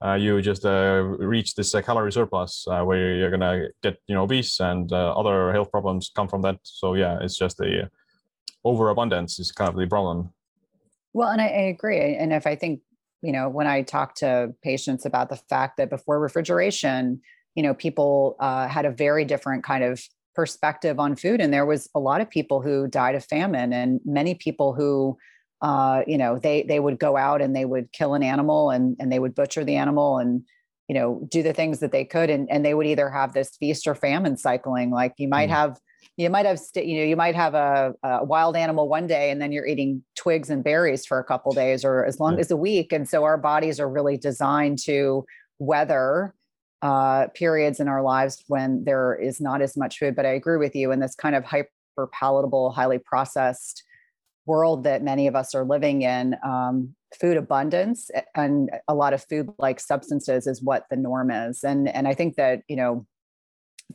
uh, 0.03 0.13
you 0.13 0.41
just 0.41 0.65
uh, 0.65 1.03
reach 1.20 1.56
this 1.56 1.75
uh, 1.75 1.82
calorie 1.82 2.12
surplus 2.12 2.65
uh, 2.70 2.82
where 2.84 3.15
you're 3.15 3.32
gonna 3.32 3.68
get 3.84 3.98
you 4.08 4.15
know 4.15 4.24
obese 4.24 4.60
and 4.60 4.91
uh, 4.94 5.12
other 5.12 5.51
health 5.51 5.72
problems 5.72 6.12
come 6.15 6.27
from 6.27 6.41
that. 6.41 6.58
So 6.63 6.94
yeah, 6.94 7.20
it's 7.22 7.38
just 7.38 7.58
the 7.58 7.89
overabundance 8.63 9.39
is 9.39 9.51
kind 9.51 9.70
of 9.70 9.75
the 9.75 9.88
problem. 9.88 10.34
Well, 11.13 11.29
and 11.29 11.41
I, 11.41 11.48
I 11.48 11.62
agree. 11.63 12.15
And 12.15 12.32
if 12.32 12.48
I 12.48 12.56
think 12.56 12.82
you 13.22 13.34
know 13.34 13.50
when 13.50 13.68
I 13.68 13.82
talk 13.82 14.15
to 14.15 14.53
patients 14.63 15.06
about 15.06 15.29
the 15.29 15.36
fact 15.50 15.77
that 15.77 15.89
before 15.89 16.20
refrigeration, 16.20 17.22
you 17.56 17.63
know, 17.63 17.74
people 17.74 18.38
uh, 18.39 18.68
had 18.68 18.86
a 18.86 18.91
very 18.91 19.25
different 19.25 19.65
kind 19.65 19.84
of 19.84 20.01
perspective 20.34 20.98
on 20.98 21.18
food, 21.18 21.41
and 21.41 21.53
there 21.53 21.65
was 21.65 21.89
a 21.94 22.00
lot 22.00 22.22
of 22.22 22.29
people 22.29 22.62
who 22.62 22.88
died 22.88 23.15
of 23.15 23.25
famine, 23.25 23.74
and 23.74 24.00
many 24.06 24.34
people 24.34 24.74
who 24.74 25.18
uh, 25.61 26.03
you 26.07 26.17
know 26.17 26.39
they 26.39 26.63
they 26.63 26.79
would 26.79 26.99
go 26.99 27.17
out 27.17 27.41
and 27.41 27.55
they 27.55 27.65
would 27.65 27.91
kill 27.91 28.13
an 28.13 28.23
animal 28.23 28.69
and 28.69 28.95
and 28.99 29.11
they 29.11 29.19
would 29.19 29.35
butcher 29.35 29.63
the 29.63 29.75
animal 29.75 30.17
and 30.17 30.43
you 30.87 30.95
know 30.95 31.25
do 31.29 31.43
the 31.43 31.53
things 31.53 31.79
that 31.79 31.91
they 31.91 32.05
could 32.05 32.29
and 32.29 32.49
and 32.49 32.65
they 32.65 32.73
would 32.73 32.87
either 32.87 33.09
have 33.09 33.33
this 33.33 33.55
feast 33.57 33.87
or 33.87 33.95
famine 33.95 34.37
cycling 34.37 34.89
like 34.89 35.13
you 35.17 35.27
might 35.27 35.49
mm. 35.49 35.53
have 35.53 35.79
you 36.17 36.29
might 36.29 36.45
have 36.45 36.59
st- 36.59 36.85
you 36.85 36.97
know 36.97 37.05
you 37.05 37.15
might 37.15 37.35
have 37.35 37.53
a, 37.53 37.93
a, 38.03 38.23
wild 38.23 38.55
animal 38.55 38.89
one 38.89 39.07
day 39.07 39.31
and 39.31 39.41
then 39.41 39.51
you're 39.51 39.65
eating 39.65 40.03
twigs 40.15 40.49
and 40.49 40.63
berries 40.63 41.05
for 41.05 41.19
a 41.19 41.23
couple 41.23 41.51
days 41.53 41.85
or 41.85 42.05
as 42.05 42.19
long 42.19 42.33
yeah. 42.33 42.39
as 42.39 42.51
a 42.51 42.57
week 42.57 42.91
and 42.91 43.07
so 43.07 43.23
our 43.23 43.37
bodies 43.37 43.79
are 43.79 43.89
really 43.89 44.17
designed 44.17 44.79
to 44.79 45.25
weather 45.59 46.33
uh, 46.81 47.27
periods 47.35 47.81
in 47.81 47.89
our 47.89 48.01
lives 48.01 48.43
when 48.47 48.83
there 48.85 49.13
is 49.13 49.41
not 49.41 49.61
as 49.61 49.77
much 49.77 49.99
food 49.99 50.15
but 50.15 50.25
i 50.25 50.29
agree 50.29 50.57
with 50.57 50.75
you 50.75 50.91
in 50.91 50.99
this 50.99 51.15
kind 51.15 51.35
of 51.35 51.43
hyper 51.43 51.69
palatable 52.11 52.71
highly 52.71 52.99
processed 52.99 53.83
world 54.50 54.84
that 54.84 55.03
many 55.03 55.27
of 55.27 55.36
us 55.36 55.53
are 55.53 55.63
living 55.63 56.01
in, 56.01 56.36
um, 56.44 56.96
food 57.22 57.38
abundance 57.38 58.10
and 58.36 58.70
a 58.88 58.96
lot 58.96 59.13
of 59.13 59.24
food 59.29 59.50
like 59.58 59.79
substances 59.79 60.48
is 60.48 60.62
what 60.62 60.86
the 60.89 60.96
norm 60.96 61.32
is. 61.32 61.63
And, 61.63 61.88
and 61.88 62.08
I 62.08 62.13
think 62.13 62.36
that, 62.36 62.62
you 62.68 62.75
know, 62.75 63.06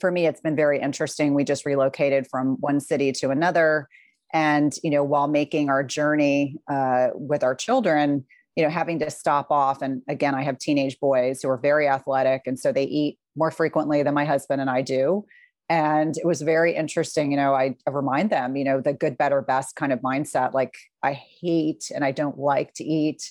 for 0.01 0.11
me, 0.11 0.27
it's 0.27 0.41
been 0.41 0.57
very 0.57 0.81
interesting. 0.81 1.35
We 1.35 1.45
just 1.45 1.67
relocated 1.67 2.27
from 2.31 2.57
one 2.61 2.81
city 2.81 3.13
to 3.13 3.31
another. 3.31 3.89
And, 4.33 4.73
you 4.83 4.91
know, 4.91 5.05
while 5.05 5.29
making 5.29 5.71
our 5.71 5.85
journey 5.85 6.57
uh, 6.69 7.09
with 7.15 7.45
our 7.45 7.55
children, 7.55 8.25
you 8.57 8.65
know, 8.65 8.71
having 8.71 8.99
to 9.01 9.11
stop 9.11 9.51
off. 9.51 9.83
And 9.83 10.03
again, 10.09 10.35
I 10.35 10.43
have 10.43 10.59
teenage 10.59 10.99
boys 11.01 11.43
who 11.43 11.49
are 11.51 11.59
very 11.59 11.89
athletic. 11.89 12.43
And 12.47 12.59
so 12.59 12.73
they 12.73 12.85
eat 12.85 13.19
more 13.37 13.51
frequently 13.51 14.03
than 14.03 14.15
my 14.15 14.25
husband 14.25 14.61
and 14.61 14.71
I 14.71 14.83
do 14.83 15.25
and 15.69 16.17
it 16.17 16.27
was 16.27 16.43
very 16.43 16.75
interesting 16.75 17.31
you 17.31 17.37
know 17.37 17.55
I, 17.55 17.77
remind 17.89 18.31
them 18.31 18.57
you 18.57 18.65
know 18.65 18.81
the 18.81 18.93
good 18.93 19.17
better 19.17 19.41
best 19.41 19.77
kind 19.77 19.93
of 19.93 20.01
mindset 20.01 20.53
like 20.53 20.75
i 21.03 21.13
hate 21.13 21.91
and 21.95 22.05
i 22.05 22.11
don't 22.11 22.39
like 22.39 22.75
to 22.75 22.85
eat 22.85 23.31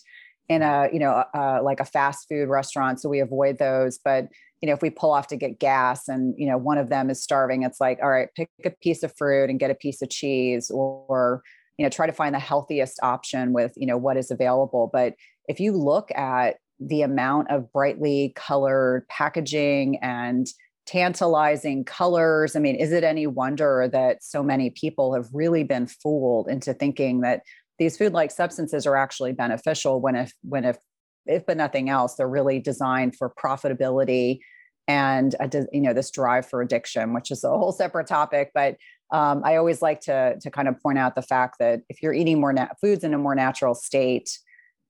in 0.49 0.61
a 0.61 0.89
you 0.91 0.99
know 0.99 1.23
like 1.63 1.79
a 1.79 1.85
fast 1.85 2.27
food 2.27 2.49
restaurant 2.49 2.99
so 2.99 3.09
we 3.09 3.19
avoid 3.19 3.57
those. 3.57 3.99
But 4.03 4.27
you 4.61 4.67
know 4.67 4.73
if 4.73 4.81
we 4.81 4.89
pull 4.89 5.11
off 5.11 5.27
to 5.27 5.35
get 5.35 5.59
gas 5.59 6.07
and 6.07 6.33
you 6.37 6.47
know 6.47 6.57
one 6.57 6.77
of 6.77 6.89
them 6.89 7.09
is 7.09 7.21
starving 7.21 7.63
it's 7.63 7.81
like 7.81 7.99
all 8.01 8.09
right 8.09 8.29
pick 8.35 8.49
a 8.65 8.69
piece 8.69 9.03
of 9.03 9.13
fruit 9.17 9.49
and 9.49 9.59
get 9.59 9.71
a 9.71 9.75
piece 9.75 10.01
of 10.01 10.09
cheese 10.09 10.71
or 10.71 11.43
you 11.77 11.85
know 11.85 11.89
try 11.89 12.05
to 12.05 12.13
find 12.13 12.33
the 12.33 12.39
healthiest 12.39 12.99
option 13.03 13.51
with 13.51 13.73
you 13.75 13.87
know 13.87 13.97
what 13.97 14.17
is 14.17 14.31
available. 14.31 14.89
But 14.91 15.15
if 15.47 15.59
you 15.59 15.73
look 15.73 16.11
at 16.15 16.57
the 16.79 17.01
amount 17.01 17.49
of 17.49 17.71
brightly 17.71 18.33
colored 18.35 19.07
packaging 19.07 19.97
and 20.01 20.47
tantalizing 20.85 21.85
colors. 21.85 22.55
I 22.55 22.59
mean, 22.59 22.75
is 22.75 22.91
it 22.91 23.03
any 23.03 23.27
wonder 23.27 23.89
that 23.91 24.23
so 24.23 24.43
many 24.43 24.69
people 24.69 25.13
have 25.13 25.27
really 25.33 25.63
been 25.63 25.87
fooled 25.87 26.47
into 26.47 26.73
thinking 26.73 27.21
that 27.21 27.43
these 27.79 27.97
food-like 27.97 28.31
substances 28.31 28.85
are 28.85 28.95
actually 28.95 29.33
beneficial 29.33 29.99
when 30.01 30.15
if 30.15 30.33
when 30.43 30.65
if 30.65 30.77
if 31.25 31.45
but 31.45 31.57
nothing 31.57 31.89
else, 31.89 32.15
they're 32.15 32.27
really 32.27 32.59
designed 32.59 33.15
for 33.15 33.33
profitability 33.41 34.39
and 34.87 35.35
a, 35.39 35.49
you 35.71 35.81
know 35.81 35.93
this 35.93 36.11
drive 36.11 36.45
for 36.45 36.61
addiction, 36.61 37.13
which 37.13 37.31
is 37.31 37.43
a 37.43 37.49
whole 37.49 37.71
separate 37.71 38.07
topic. 38.07 38.51
But 38.53 38.75
um, 39.11 39.41
I 39.45 39.55
always 39.55 39.81
like 39.81 40.01
to 40.01 40.37
to 40.39 40.51
kind 40.51 40.67
of 40.67 40.79
point 40.81 40.97
out 40.97 41.15
the 41.15 41.21
fact 41.21 41.55
that 41.59 41.81
if 41.89 42.01
you're 42.01 42.13
eating 42.13 42.39
more 42.39 42.53
nat- 42.53 42.77
foods 42.81 43.03
in 43.03 43.13
a 43.13 43.17
more 43.17 43.35
natural 43.35 43.75
state, 43.75 44.37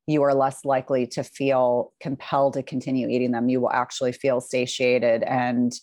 you 0.08 0.22
are 0.24 0.34
less 0.34 0.66
likely 0.66 1.08
to 1.08 1.24
feel 1.24 1.94
compelled 2.02 2.54
to 2.54 2.64
continue 2.64 3.08
eating 3.08 3.32
them. 3.32 3.50
You 3.50 3.62
will 3.62 3.72
actually 3.72 4.12
feel 4.12 4.42
satiated 4.42 5.24
and 5.24 5.74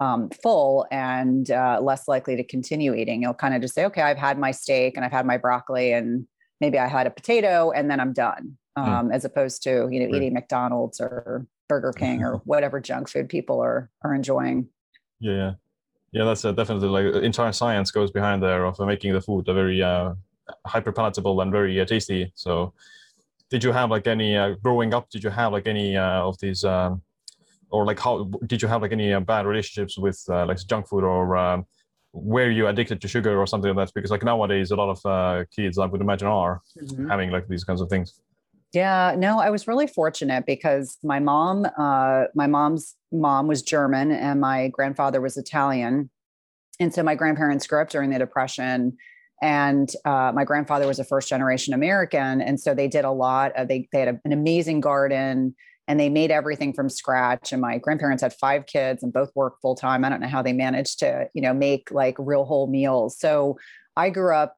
um, 0.00 0.30
full 0.42 0.86
and 0.90 1.50
uh, 1.50 1.80
less 1.82 2.08
likely 2.08 2.36
to 2.36 2.44
continue 2.44 2.94
eating. 2.94 3.22
You'll 3.22 3.34
kind 3.34 3.54
of 3.54 3.62
just 3.62 3.74
say, 3.74 3.84
okay, 3.86 4.02
I've 4.02 4.18
had 4.18 4.38
my 4.38 4.50
steak 4.50 4.96
and 4.96 5.04
I've 5.04 5.12
had 5.12 5.26
my 5.26 5.36
broccoli 5.36 5.92
and 5.92 6.26
maybe 6.60 6.78
I 6.78 6.86
had 6.86 7.06
a 7.06 7.10
potato 7.10 7.70
and 7.70 7.90
then 7.90 8.00
I'm 8.00 8.12
done, 8.12 8.56
hmm. 8.76 8.82
um, 8.82 9.08
mm. 9.08 9.14
as 9.14 9.24
opposed 9.24 9.62
to, 9.64 9.88
you 9.90 10.00
know, 10.00 10.06
right. 10.06 10.14
eating 10.14 10.34
McDonald's 10.34 11.00
or 11.00 11.46
Burger 11.68 11.92
King 11.96 12.22
or 12.22 12.36
whatever 12.44 12.80
junk 12.80 13.08
food 13.08 13.28
people 13.28 13.60
are, 13.60 13.90
are 14.02 14.14
enjoying. 14.14 14.68
Yeah. 15.20 15.54
Yeah, 16.12 16.24
that's 16.24 16.44
uh, 16.44 16.52
definitely 16.52 16.88
like 16.88 17.22
entire 17.22 17.52
science 17.52 17.90
goes 17.90 18.10
behind 18.10 18.42
there 18.42 18.64
of 18.64 18.78
making 18.78 19.12
the 19.12 19.20
food 19.20 19.48
a 19.48 19.54
very 19.54 19.82
uh, 19.82 20.14
hyper 20.66 20.92
palatable 20.92 21.40
and 21.40 21.52
very 21.52 21.78
uh, 21.78 21.84
tasty. 21.84 22.32
So 22.34 22.72
did 23.50 23.62
you 23.62 23.72
have 23.72 23.90
like 23.90 24.06
any 24.06 24.36
uh, 24.36 24.54
growing 24.62 24.94
up 24.94 25.08
did 25.10 25.22
you 25.22 25.30
have 25.30 25.52
like 25.52 25.66
any 25.66 25.96
uh, 25.96 26.22
of 26.22 26.38
these 26.38 26.64
um, 26.64 27.02
or 27.70 27.84
like 27.84 27.98
how 27.98 28.24
did 28.46 28.62
you 28.62 28.68
have 28.68 28.82
like 28.82 28.92
any 28.92 29.12
uh, 29.12 29.20
bad 29.20 29.46
relationships 29.46 29.98
with 29.98 30.22
uh, 30.28 30.46
like 30.46 30.58
junk 30.66 30.88
food 30.88 31.04
or 31.04 31.36
um, 31.36 31.64
were 32.12 32.50
you 32.50 32.66
addicted 32.66 33.00
to 33.00 33.08
sugar 33.08 33.38
or 33.38 33.46
something 33.46 33.74
like 33.74 33.88
that? 33.88 33.94
Because 33.94 34.10
like 34.10 34.24
nowadays 34.24 34.70
a 34.70 34.76
lot 34.76 34.88
of 34.88 35.04
uh, 35.04 35.44
kids 35.54 35.78
i 35.78 35.86
would 35.86 36.00
imagine 36.00 36.28
are 36.28 36.62
mm-hmm. 36.80 37.08
having 37.08 37.30
like 37.30 37.46
these 37.48 37.64
kinds 37.64 37.80
of 37.80 37.88
things. 37.88 38.20
Yeah 38.72 39.14
no 39.16 39.38
i 39.38 39.50
was 39.50 39.68
really 39.68 39.86
fortunate 39.86 40.44
because 40.46 40.98
my 41.02 41.20
mom 41.20 41.66
uh, 41.78 42.24
my 42.34 42.46
mom's 42.46 42.96
mom 43.12 43.46
was 43.46 43.62
german 43.62 44.10
and 44.10 44.40
my 44.40 44.68
grandfather 44.68 45.20
was 45.20 45.36
italian. 45.36 46.10
And 46.78 46.92
so 46.92 47.02
my 47.02 47.14
grandparents 47.14 47.66
grew 47.66 47.80
up 47.80 47.88
during 47.88 48.10
the 48.10 48.18
depression 48.18 48.98
and 49.42 49.90
uh, 50.04 50.32
my 50.34 50.44
grandfather 50.44 50.86
was 50.86 50.98
a 50.98 51.04
first 51.04 51.28
generation 51.28 51.74
american 51.74 52.40
and 52.40 52.58
so 52.58 52.74
they 52.74 52.88
did 52.88 53.04
a 53.04 53.10
lot 53.10 53.52
of 53.56 53.68
they, 53.68 53.88
they 53.92 54.00
had 54.00 54.08
a, 54.08 54.20
an 54.24 54.32
amazing 54.32 54.80
garden 54.80 55.54
and 55.88 56.00
they 56.00 56.08
made 56.08 56.30
everything 56.30 56.72
from 56.72 56.88
scratch 56.88 57.52
and 57.52 57.60
my 57.60 57.78
grandparents 57.78 58.22
had 58.22 58.32
five 58.32 58.66
kids 58.66 59.02
and 59.02 59.12
both 59.12 59.30
worked 59.34 59.60
full 59.60 59.74
time 59.74 60.04
i 60.04 60.08
don't 60.08 60.20
know 60.20 60.28
how 60.28 60.42
they 60.42 60.52
managed 60.52 60.98
to 60.98 61.28
you 61.34 61.42
know 61.42 61.54
make 61.54 61.90
like 61.90 62.16
real 62.18 62.44
whole 62.44 62.66
meals. 62.66 63.18
So 63.18 63.58
i 63.96 64.10
grew 64.10 64.34
up 64.34 64.56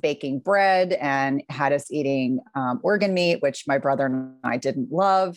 baking 0.00 0.40
bread 0.40 0.94
and 0.94 1.42
had 1.48 1.72
us 1.72 1.92
eating 1.92 2.40
um, 2.56 2.80
organ 2.82 3.14
meat 3.14 3.40
which 3.40 3.64
my 3.68 3.78
brother 3.78 4.06
and 4.06 4.34
i 4.42 4.56
didn't 4.56 4.90
love 4.90 5.36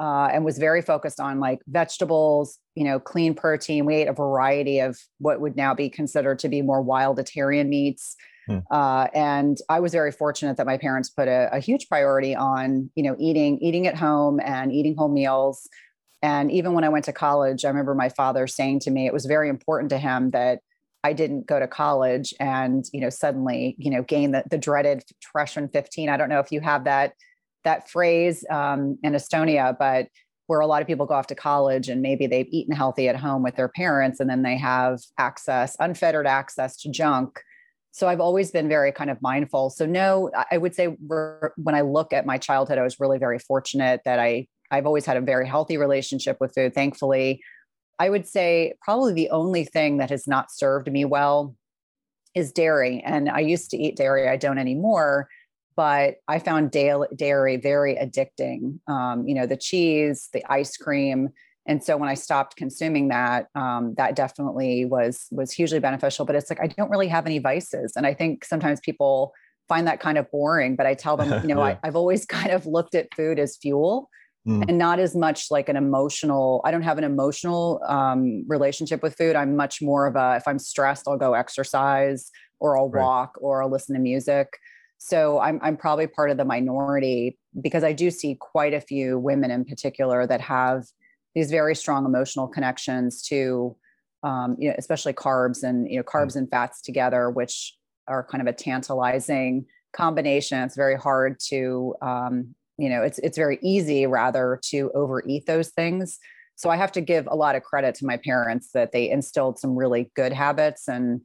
uh, 0.00 0.30
and 0.32 0.44
was 0.46 0.56
very 0.56 0.80
focused 0.80 1.20
on 1.20 1.40
like 1.40 1.60
vegetables, 1.68 2.58
you 2.74 2.84
know, 2.84 2.98
clean 2.98 3.34
protein. 3.34 3.84
We 3.84 3.96
ate 3.96 4.08
a 4.08 4.14
variety 4.14 4.80
of 4.80 4.98
what 5.18 5.42
would 5.42 5.56
now 5.56 5.74
be 5.74 5.90
considered 5.90 6.38
to 6.40 6.48
be 6.48 6.62
more 6.62 6.82
wilditarian 6.82 7.68
meats. 7.68 8.16
Hmm. 8.46 8.58
Uh, 8.70 9.08
and 9.14 9.58
I 9.68 9.80
was 9.80 9.92
very 9.92 10.10
fortunate 10.10 10.56
that 10.56 10.66
my 10.66 10.78
parents 10.78 11.10
put 11.10 11.28
a, 11.28 11.50
a, 11.52 11.60
huge 11.60 11.86
priority 11.88 12.34
on, 12.34 12.90
you 12.94 13.02
know, 13.02 13.14
eating 13.18 13.58
eating 13.60 13.86
at 13.86 13.94
home 13.94 14.40
and 14.42 14.72
eating 14.72 14.96
whole 14.96 15.12
meals. 15.12 15.68
And 16.22 16.50
even 16.50 16.72
when 16.72 16.84
I 16.84 16.88
went 16.88 17.04
to 17.04 17.12
college, 17.12 17.66
I 17.66 17.68
remember 17.68 17.94
my 17.94 18.08
father 18.08 18.46
saying 18.46 18.80
to 18.80 18.90
me, 18.90 19.06
it 19.06 19.12
was 19.12 19.26
very 19.26 19.50
important 19.50 19.90
to 19.90 19.98
him 19.98 20.30
that 20.30 20.60
I 21.04 21.12
didn't 21.12 21.46
go 21.46 21.58
to 21.60 21.66
college 21.66 22.34
and, 22.40 22.84
you 22.92 23.00
know, 23.00 23.10
suddenly, 23.10 23.74
you 23.78 23.90
know, 23.90 24.02
gain 24.02 24.32
the, 24.32 24.44
the 24.50 24.58
dreaded 24.58 25.04
freshman 25.32 25.68
15. 25.68 26.08
I 26.08 26.16
don't 26.16 26.28
know 26.28 26.40
if 26.40 26.52
you 26.52 26.60
have 26.60 26.84
that 26.84 27.12
that 27.64 27.90
phrase 27.90 28.44
um, 28.50 28.98
in 29.02 29.12
Estonia, 29.12 29.76
but 29.78 30.08
where 30.46 30.60
a 30.60 30.66
lot 30.66 30.82
of 30.82 30.88
people 30.88 31.06
go 31.06 31.14
off 31.14 31.28
to 31.28 31.34
college 31.34 31.88
and 31.88 32.02
maybe 32.02 32.26
they've 32.26 32.48
eaten 32.50 32.74
healthy 32.74 33.08
at 33.08 33.14
home 33.14 33.42
with 33.42 33.54
their 33.54 33.68
parents 33.68 34.18
and 34.18 34.28
then 34.28 34.42
they 34.42 34.56
have 34.56 34.98
access, 35.16 35.76
unfettered 35.78 36.26
access 36.26 36.76
to 36.76 36.90
junk. 36.90 37.40
So 37.92 38.08
I've 38.08 38.20
always 38.20 38.50
been 38.50 38.68
very 38.68 38.90
kind 38.90 39.10
of 39.10 39.22
mindful. 39.22 39.70
So 39.70 39.86
no, 39.86 40.30
I 40.50 40.58
would 40.58 40.74
say 40.74 40.86
when 40.86 41.74
I 41.74 41.82
look 41.82 42.12
at 42.12 42.26
my 42.26 42.36
childhood, 42.36 42.78
I 42.78 42.82
was 42.82 42.98
really 42.98 43.18
very 43.18 43.38
fortunate 43.38 44.00
that 44.04 44.18
I 44.18 44.48
I've 44.72 44.86
always 44.86 45.06
had 45.06 45.16
a 45.16 45.20
very 45.20 45.46
healthy 45.46 45.76
relationship 45.76 46.38
with 46.40 46.54
food. 46.54 46.74
Thankfully, 46.74 47.42
I 48.00 48.08
would 48.08 48.26
say 48.26 48.74
probably 48.82 49.12
the 49.12 49.30
only 49.30 49.64
thing 49.64 49.98
that 49.98 50.10
has 50.10 50.26
not 50.26 50.50
served 50.50 50.90
me 50.90 51.04
well 51.04 51.54
is 52.34 52.50
dairy. 52.50 53.02
And 53.04 53.28
I 53.28 53.40
used 53.40 53.70
to 53.70 53.76
eat 53.76 53.96
dairy. 53.96 54.28
I 54.28 54.36
don't 54.36 54.58
anymore 54.58 55.28
but 55.80 56.16
I 56.28 56.38
found 56.38 56.72
dairy 56.72 57.56
very 57.56 57.94
addicting. 57.94 58.80
Um, 58.86 59.26
you 59.26 59.34
know, 59.34 59.46
the 59.46 59.56
cheese, 59.56 60.28
the 60.34 60.44
ice 60.52 60.76
cream, 60.76 61.30
and 61.66 61.82
so 61.82 61.96
when 61.96 62.10
I 62.10 62.12
stopped 62.16 62.56
consuming 62.56 63.08
that, 63.08 63.46
um, 63.54 63.94
that 63.96 64.14
definitely 64.14 64.84
was 64.84 65.26
was 65.30 65.50
hugely 65.52 65.78
beneficial. 65.78 66.26
But 66.26 66.36
it's 66.36 66.50
like 66.50 66.60
I 66.60 66.66
don't 66.66 66.90
really 66.90 67.08
have 67.08 67.24
any 67.24 67.38
vices, 67.38 67.94
and 67.96 68.06
I 68.06 68.12
think 68.12 68.44
sometimes 68.44 68.78
people 68.80 69.32
find 69.70 69.86
that 69.86 70.00
kind 70.00 70.18
of 70.18 70.30
boring. 70.30 70.76
But 70.76 70.84
I 70.84 70.92
tell 70.92 71.16
them, 71.16 71.30
you 71.48 71.54
know, 71.54 71.64
yeah. 71.64 71.78
I, 71.82 71.86
have 71.86 71.96
always 71.96 72.26
kind 72.38 72.50
of 72.50 72.66
looked 72.66 72.94
at 72.94 73.08
food 73.16 73.38
as 73.38 73.56
fuel. 73.56 74.10
Mm. 74.46 74.68
And 74.68 74.78
not 74.78 74.98
as 74.98 75.14
much 75.14 75.50
like 75.50 75.70
an 75.70 75.76
emotional. 75.76 76.60
I 76.64 76.70
don't 76.70 76.82
have 76.82 76.98
an 76.98 77.04
emotional 77.04 77.80
um, 77.86 78.44
relationship 78.48 79.02
with 79.02 79.14
food. 79.16 79.34
I'm 79.34 79.56
much 79.56 79.80
more 79.80 80.06
of 80.06 80.14
a. 80.14 80.36
If 80.36 80.46
I'm 80.46 80.58
stressed, 80.58 81.08
I'll 81.08 81.16
go 81.16 81.32
exercise, 81.32 82.30
or 82.58 82.76
I'll 82.76 82.90
right. 82.90 83.02
walk, 83.02 83.32
or 83.40 83.62
I'll 83.62 83.70
listen 83.70 83.94
to 83.94 84.00
music. 84.00 84.58
So 85.02 85.40
I'm 85.40 85.58
I'm 85.62 85.78
probably 85.78 86.06
part 86.06 86.30
of 86.30 86.36
the 86.36 86.44
minority 86.44 87.38
because 87.58 87.82
I 87.82 87.94
do 87.94 88.10
see 88.10 88.36
quite 88.38 88.74
a 88.74 88.82
few 88.82 89.18
women 89.18 89.50
in 89.50 89.64
particular 89.64 90.26
that 90.26 90.42
have 90.42 90.84
these 91.34 91.50
very 91.50 91.74
strong 91.74 92.04
emotional 92.04 92.46
connections 92.46 93.22
to 93.22 93.76
um, 94.22 94.56
you 94.58 94.68
know, 94.68 94.74
especially 94.76 95.14
carbs 95.14 95.62
and 95.62 95.90
you 95.90 95.96
know 95.96 96.02
carbs 96.02 96.36
and 96.36 96.50
fats 96.50 96.82
together, 96.82 97.30
which 97.30 97.74
are 98.08 98.26
kind 98.30 98.42
of 98.42 98.46
a 98.46 98.52
tantalizing 98.52 99.64
combination. 99.94 100.62
It's 100.62 100.76
very 100.76 100.96
hard 100.96 101.40
to 101.48 101.94
um, 102.02 102.54
you 102.76 102.90
know 102.90 103.02
it's 103.02 103.18
it's 103.20 103.38
very 103.38 103.58
easy 103.62 104.06
rather 104.06 104.60
to 104.66 104.90
overeat 104.94 105.46
those 105.46 105.70
things. 105.70 106.18
So 106.56 106.68
I 106.68 106.76
have 106.76 106.92
to 106.92 107.00
give 107.00 107.26
a 107.26 107.36
lot 107.36 107.56
of 107.56 107.62
credit 107.62 107.94
to 107.96 108.06
my 108.06 108.18
parents 108.18 108.72
that 108.74 108.92
they 108.92 109.08
instilled 109.08 109.58
some 109.58 109.74
really 109.74 110.10
good 110.14 110.34
habits 110.34 110.88
and 110.88 111.22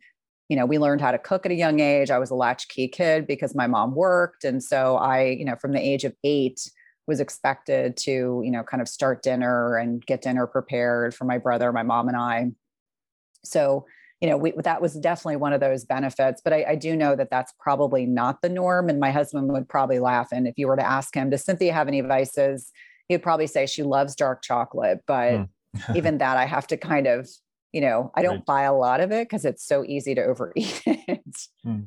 you 0.50 0.56
know 0.56 0.66
we 0.66 0.78
learned 0.78 1.02
how 1.02 1.12
to 1.12 1.18
cook 1.18 1.46
at 1.46 1.52
a 1.52 1.56
young 1.56 1.80
age. 1.80 2.12
I 2.12 2.20
was 2.20 2.30
a 2.30 2.36
latchkey 2.36 2.88
kid 2.88 3.28
because 3.28 3.56
my 3.56 3.68
mom 3.68 3.96
worked. 3.96 4.44
And 4.44 4.64
so 4.64 4.98
i 4.98 5.24
you 5.24 5.46
know 5.46 5.56
from 5.56 5.72
the 5.72 5.80
age 5.80 6.04
of 6.04 6.14
eight 6.24 6.70
was 7.08 7.20
expected 7.20 7.98
to 7.98 8.42
you 8.44 8.52
know 8.52 8.64
kind 8.64 8.82
of 8.82 8.88
start 8.88 9.22
dinner 9.24 9.78
and 9.78 10.06
get 10.06 10.22
dinner 10.22 10.48
prepared 10.48 11.14
for 11.14 11.26
my 11.26 11.38
brother 11.38 11.72
my 11.72 11.84
mom 11.84 12.08
and 12.08 12.18
i. 12.18 12.52
So 13.44 13.86
you 14.22 14.30
know 14.30 14.38
we, 14.38 14.52
that 14.64 14.82
was 14.82 14.94
definitely 14.94 15.38
one 15.38 15.54
of 15.54 15.60
those 15.60 15.86
benefits. 15.86 16.42
But 16.44 16.54
I, 16.54 16.66
I 16.70 16.76
do 16.76 16.96
know 16.96 17.16
that 17.16 17.30
that's 17.30 17.54
probably 17.60 18.06
not 18.06 18.42
the 18.42 18.50
norm. 18.50 18.90
And 18.90 19.00
my 19.00 19.12
husband 19.12 19.52
would 19.52 19.68
probably 19.68 20.00
laugh. 20.00 20.30
And 20.32 20.48
if 20.48 20.56
you 20.58 20.68
were 20.68 20.78
to 20.78 20.88
ask 20.88 21.16
him 21.16 21.30
does 21.30 21.44
cynthia 21.44 21.74
have 21.74 21.88
any 21.88 22.02
vices? 22.02 22.72
he'd 23.08 23.22
probably 23.22 23.46
say 23.46 23.68
she 23.68 23.84
loves 23.84 24.16
dark 24.16 24.42
chocolate. 24.42 25.04
But 25.06 25.32
mm. 25.32 25.50
even 25.96 26.18
that 26.20 26.38
i 26.38 26.46
have 26.46 26.68
to 26.68 26.78
kind 26.78 27.08
of 27.08 27.30
you 27.76 27.82
know, 27.82 28.10
I 28.16 28.22
don't 28.22 28.36
right. 28.36 28.46
buy 28.46 28.62
a 28.62 28.74
lot 28.74 29.02
of 29.02 29.12
it 29.12 29.28
because 29.28 29.44
it's 29.44 29.68
so 29.68 29.84
easy 29.86 30.16
to 30.16 30.24
overeat 30.24 30.82
it. 30.86 31.38
Hmm. 31.62 31.82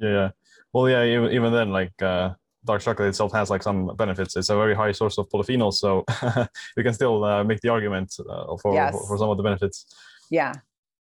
Yeah, 0.00 0.10
yeah. 0.10 0.30
Well, 0.72 0.88
yeah, 0.88 1.04
even, 1.04 1.30
even 1.32 1.52
then, 1.52 1.70
like 1.70 1.92
uh, 2.00 2.30
dark 2.64 2.80
chocolate 2.80 3.08
itself 3.08 3.32
has 3.32 3.50
like 3.50 3.62
some 3.62 3.94
benefits. 3.96 4.36
It's 4.36 4.48
a 4.48 4.56
very 4.56 4.74
high 4.74 4.92
source 4.92 5.18
of 5.18 5.28
polyphenols, 5.28 5.74
so 5.74 6.06
you 6.78 6.82
can 6.82 6.94
still 6.94 7.24
uh, 7.24 7.44
make 7.44 7.60
the 7.60 7.68
argument 7.68 8.16
uh, 8.20 8.56
for, 8.56 8.72
yes. 8.72 8.92
for, 8.92 9.06
for 9.06 9.18
some 9.18 9.28
of 9.28 9.36
the 9.36 9.42
benefits. 9.42 9.84
Yeah. 10.30 10.54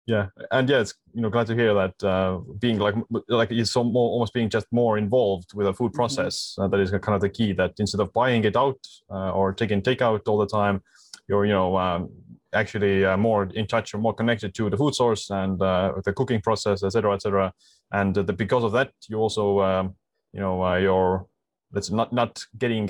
Yeah, 0.07 0.29
and 0.53 0.71
yeah, 0.71 0.83
it's 0.83 0.95
you 1.15 1.21
know 1.21 1.31
glad 1.31 1.49
to 1.49 1.55
hear 1.57 1.75
that 1.75 2.05
uh, 2.05 2.39
being 2.61 2.79
like 2.79 2.95
like 3.29 3.51
it's 3.51 3.73
so 3.73 3.83
more 3.83 4.09
almost 4.11 4.33
being 4.33 4.49
just 4.49 4.69
more 4.71 4.99
involved 4.99 5.53
with 5.53 5.67
a 5.67 5.75
food 5.75 5.89
mm-hmm. 5.89 5.97
process 5.97 6.55
mm-hmm. 6.57 6.71
that 6.71 6.81
is 6.81 6.93
kind 6.93 7.17
of 7.17 7.21
the 7.21 7.29
key. 7.29 7.53
That 7.53 7.73
instead 7.81 8.01
of 8.01 8.13
buying 8.13 8.45
it 8.45 8.57
out 8.57 8.79
uh, 9.11 9.33
or 9.33 9.53
taking 9.53 9.83
takeout 9.83 10.21
all 10.29 10.39
the 10.39 10.47
time, 10.47 10.81
you're 11.29 11.47
you 11.47 11.53
know 11.53 11.77
um, 11.77 12.11
actually 12.53 13.05
uh, 13.05 13.17
more 13.17 13.45
in 13.55 13.67
touch 13.67 13.95
or 13.95 13.99
more 13.99 14.15
connected 14.15 14.55
to 14.55 14.71
the 14.71 14.77
food 14.77 14.95
source 14.95 15.31
and 15.31 15.61
uh, 15.63 15.93
the 16.05 16.13
cooking 16.13 16.41
process, 16.41 16.83
etc., 16.83 17.15
etc. 17.15 17.53
And 17.93 18.15
the, 18.15 18.33
because 18.33 18.65
of 18.65 18.73
that, 18.73 18.91
you 19.09 19.19
also, 19.19 19.61
um, 19.61 19.95
you 20.33 20.41
know, 20.41 20.63
uh, 20.65 20.77
you're 20.77 21.27
that's 21.73 21.91
not 21.91 22.13
not 22.13 22.43
getting 22.59 22.89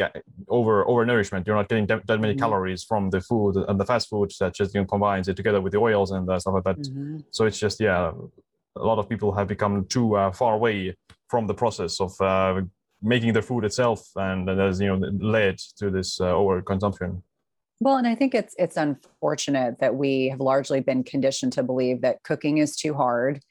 over 0.48 0.86
over 0.86 1.04
nourishment. 1.04 1.46
You're 1.46 1.56
not 1.56 1.68
getting 1.68 1.86
that, 1.86 2.06
many 2.08 2.34
mm-hmm. 2.34 2.38
calories 2.38 2.84
from 2.84 3.10
the 3.10 3.20
food 3.20 3.56
and 3.68 3.80
the 3.80 3.84
fast 3.84 4.08
food 4.08 4.30
that 4.40 4.54
just 4.54 4.74
you 4.74 4.80
know, 4.80 4.86
combines 4.86 5.28
it 5.28 5.36
together 5.36 5.60
with 5.60 5.72
the 5.72 5.78
oils 5.78 6.10
and 6.10 6.28
uh, 6.28 6.38
stuff 6.38 6.54
like 6.54 6.64
that. 6.64 6.78
Mm-hmm. 6.78 7.18
So 7.30 7.46
it's 7.46 7.58
just 7.58 7.80
yeah, 7.80 8.12
a 8.76 8.84
lot 8.84 8.98
of 8.98 9.08
people 9.08 9.32
have 9.34 9.48
become 9.48 9.86
too 9.86 10.16
uh, 10.16 10.30
far 10.30 10.54
away 10.54 10.96
from 11.28 11.46
the 11.46 11.54
process 11.54 12.00
of 12.00 12.12
uh, 12.20 12.60
making 13.02 13.32
the 13.32 13.42
food 13.42 13.64
itself, 13.64 14.00
and 14.16 14.46
that 14.46 14.58
has 14.58 14.80
you 14.80 14.88
know 14.88 15.08
led 15.20 15.58
to 15.78 15.90
this 15.90 16.20
over 16.20 16.62
consumption. 16.62 17.22
Well, 17.80 17.96
and 17.96 18.06
I 18.06 18.14
think 18.14 18.34
it's 18.34 18.54
it's 18.58 18.76
unfortunate 18.76 19.80
that 19.80 19.96
we 19.96 20.28
have 20.28 20.40
largely 20.40 20.80
been 20.80 21.04
conditioned 21.04 21.52
to 21.54 21.62
believe 21.62 22.00
that 22.00 22.22
cooking 22.22 22.58
is 22.58 22.74
too 22.74 22.94
hard 22.94 23.42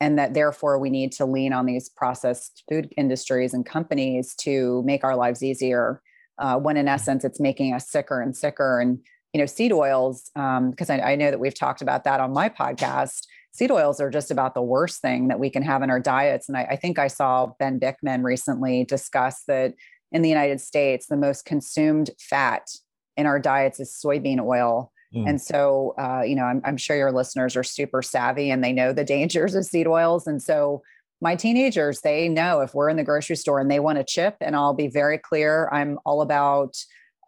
and 0.00 0.18
that 0.18 0.34
therefore 0.34 0.78
we 0.78 0.90
need 0.90 1.12
to 1.12 1.26
lean 1.26 1.52
on 1.52 1.66
these 1.66 1.88
processed 1.88 2.64
food 2.68 2.92
industries 2.96 3.54
and 3.54 3.64
companies 3.66 4.34
to 4.36 4.82
make 4.84 5.04
our 5.04 5.16
lives 5.16 5.42
easier 5.42 6.00
uh, 6.38 6.56
when 6.56 6.76
in 6.76 6.88
essence 6.88 7.24
it's 7.24 7.40
making 7.40 7.74
us 7.74 7.88
sicker 7.90 8.20
and 8.20 8.36
sicker. 8.36 8.80
And 8.80 8.98
you 9.34 9.40
know 9.40 9.46
seed 9.46 9.72
oils 9.72 10.30
because 10.34 10.90
um, 10.90 11.00
I, 11.00 11.12
I 11.12 11.16
know 11.16 11.30
that 11.30 11.40
we've 11.40 11.58
talked 11.58 11.82
about 11.82 12.04
that 12.04 12.20
on 12.20 12.32
my 12.32 12.48
podcast. 12.48 13.26
Seed 13.52 13.70
oils 13.70 14.00
are 14.00 14.10
just 14.10 14.30
about 14.30 14.54
the 14.54 14.62
worst 14.62 15.00
thing 15.00 15.28
that 15.28 15.38
we 15.38 15.50
can 15.50 15.62
have 15.62 15.82
in 15.82 15.90
our 15.90 16.00
diets. 16.00 16.48
And 16.48 16.56
I, 16.56 16.62
I 16.70 16.76
think 16.76 16.98
i 16.98 17.08
saw 17.08 17.52
ben 17.58 17.78
bikman 17.78 18.22
recently 18.22 18.84
discuss 18.84 19.42
that 19.48 19.74
in 20.12 20.22
the 20.22 20.28
united 20.28 20.60
states 20.60 21.06
the 21.06 21.16
most 21.16 21.44
consumed 21.44 22.10
fat 22.18 22.70
in 23.16 23.26
our 23.26 23.38
diets 23.38 23.80
is 23.80 23.90
soybean 23.90 24.40
oil. 24.40 24.92
Mm. 25.14 25.28
And 25.28 25.40
so, 25.40 25.94
uh, 25.98 26.22
you 26.22 26.34
know, 26.34 26.44
I'm, 26.44 26.60
I'm 26.64 26.76
sure 26.76 26.96
your 26.96 27.12
listeners 27.12 27.56
are 27.56 27.62
super 27.62 28.02
savvy 28.02 28.50
and 28.50 28.62
they 28.62 28.72
know 28.72 28.92
the 28.92 29.04
dangers 29.16 29.54
of 29.54 29.64
seed 29.64 29.86
oils. 29.86 30.26
And 30.26 30.42
so, 30.42 30.82
my 31.20 31.36
teenagers, 31.36 32.00
they 32.02 32.28
know 32.28 32.60
if 32.60 32.74
we're 32.74 32.90
in 32.90 32.98
the 32.98 33.04
grocery 33.04 33.36
store 33.36 33.58
and 33.58 33.70
they 33.70 33.80
want 33.80 33.96
a 33.98 34.04
chip, 34.04 34.36
and 34.40 34.54
I'll 34.54 34.74
be 34.74 34.88
very 34.88 35.16
clear, 35.16 35.70
I'm 35.72 35.98
all 36.04 36.20
about, 36.20 36.76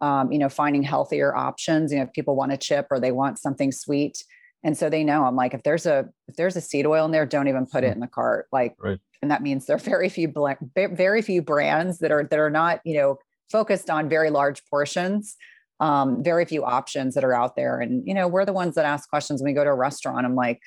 um, 0.02 0.30
you 0.30 0.38
know, 0.38 0.50
finding 0.50 0.82
healthier 0.82 1.34
options. 1.34 1.92
You 1.92 1.98
know, 1.98 2.04
if 2.04 2.12
people 2.12 2.36
want 2.36 2.52
a 2.52 2.58
chip 2.58 2.88
or 2.90 3.00
they 3.00 3.12
want 3.12 3.38
something 3.38 3.72
sweet, 3.72 4.22
and 4.62 4.76
so 4.76 4.90
they 4.90 5.04
know 5.04 5.24
I'm 5.24 5.36
like, 5.36 5.54
if 5.54 5.62
there's 5.62 5.86
a 5.86 6.08
if 6.28 6.36
there's 6.36 6.56
a 6.56 6.60
seed 6.60 6.84
oil 6.84 7.06
in 7.06 7.12
there, 7.12 7.24
don't 7.24 7.48
even 7.48 7.64
put 7.64 7.84
it 7.84 7.88
hmm. 7.88 7.92
in 7.94 8.00
the 8.00 8.06
cart. 8.08 8.48
Like, 8.52 8.74
right. 8.78 8.98
and 9.22 9.30
that 9.30 9.40
means 9.42 9.64
there 9.64 9.76
are 9.76 9.78
very 9.78 10.08
few 10.08 10.30
very 10.74 11.22
few 11.22 11.40
brands 11.40 11.98
that 11.98 12.10
are 12.10 12.24
that 12.24 12.38
are 12.38 12.50
not 12.50 12.80
you 12.84 12.98
know 12.98 13.18
focused 13.50 13.88
on 13.88 14.08
very 14.08 14.28
large 14.28 14.62
portions 14.66 15.36
um, 15.80 16.22
very 16.22 16.44
few 16.44 16.64
options 16.64 17.14
that 17.14 17.24
are 17.24 17.34
out 17.34 17.56
there. 17.56 17.80
And, 17.80 18.06
you 18.06 18.14
know, 18.14 18.28
we're 18.28 18.44
the 18.44 18.52
ones 18.52 18.74
that 18.76 18.84
ask 18.84 19.08
questions 19.08 19.42
when 19.42 19.50
we 19.50 19.54
go 19.54 19.64
to 19.64 19.70
a 19.70 19.74
restaurant. 19.74 20.24
I'm 20.24 20.34
like, 20.34 20.60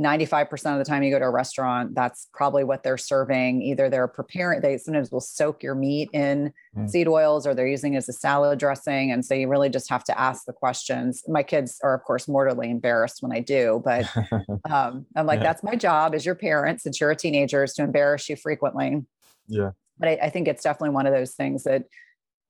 95% 0.00 0.72
of 0.72 0.78
the 0.78 0.84
time 0.84 1.02
you 1.02 1.10
go 1.10 1.18
to 1.18 1.26
a 1.26 1.30
restaurant, 1.30 1.94
that's 1.94 2.28
probably 2.32 2.64
what 2.64 2.82
they're 2.82 2.96
serving. 2.96 3.60
Either 3.60 3.90
they're 3.90 4.08
preparing, 4.08 4.60
they 4.60 4.78
sometimes 4.78 5.12
will 5.12 5.20
soak 5.20 5.62
your 5.62 5.74
meat 5.74 6.08
in 6.14 6.52
mm. 6.76 6.88
seed 6.88 7.06
oils 7.06 7.46
or 7.46 7.54
they're 7.54 7.66
using 7.66 7.94
as 7.96 8.08
a 8.08 8.12
salad 8.12 8.58
dressing. 8.58 9.12
And 9.12 9.24
so 9.24 9.34
you 9.34 9.48
really 9.48 9.68
just 9.68 9.90
have 9.90 10.02
to 10.04 10.18
ask 10.18 10.46
the 10.46 10.52
questions. 10.52 11.22
My 11.28 11.42
kids 11.42 11.78
are, 11.82 11.94
of 11.94 12.04
course, 12.04 12.26
mortally 12.26 12.70
embarrassed 12.70 13.22
when 13.22 13.32
I 13.32 13.40
do, 13.40 13.82
but 13.84 14.06
um, 14.70 15.04
I'm 15.14 15.26
like, 15.26 15.40
yeah. 15.40 15.44
that's 15.44 15.62
my 15.62 15.76
job 15.76 16.14
as 16.14 16.24
your 16.24 16.36
parent, 16.36 16.80
since 16.80 16.98
you're 16.98 17.10
a 17.10 17.16
teenager, 17.16 17.62
is 17.62 17.74
to 17.74 17.82
embarrass 17.82 18.30
you 18.30 18.36
frequently. 18.36 19.04
Yeah. 19.46 19.72
But 19.98 20.08
I, 20.08 20.12
I 20.22 20.30
think 20.30 20.48
it's 20.48 20.62
definitely 20.62 20.94
one 20.94 21.06
of 21.06 21.12
those 21.12 21.34
things 21.34 21.64
that, 21.64 21.84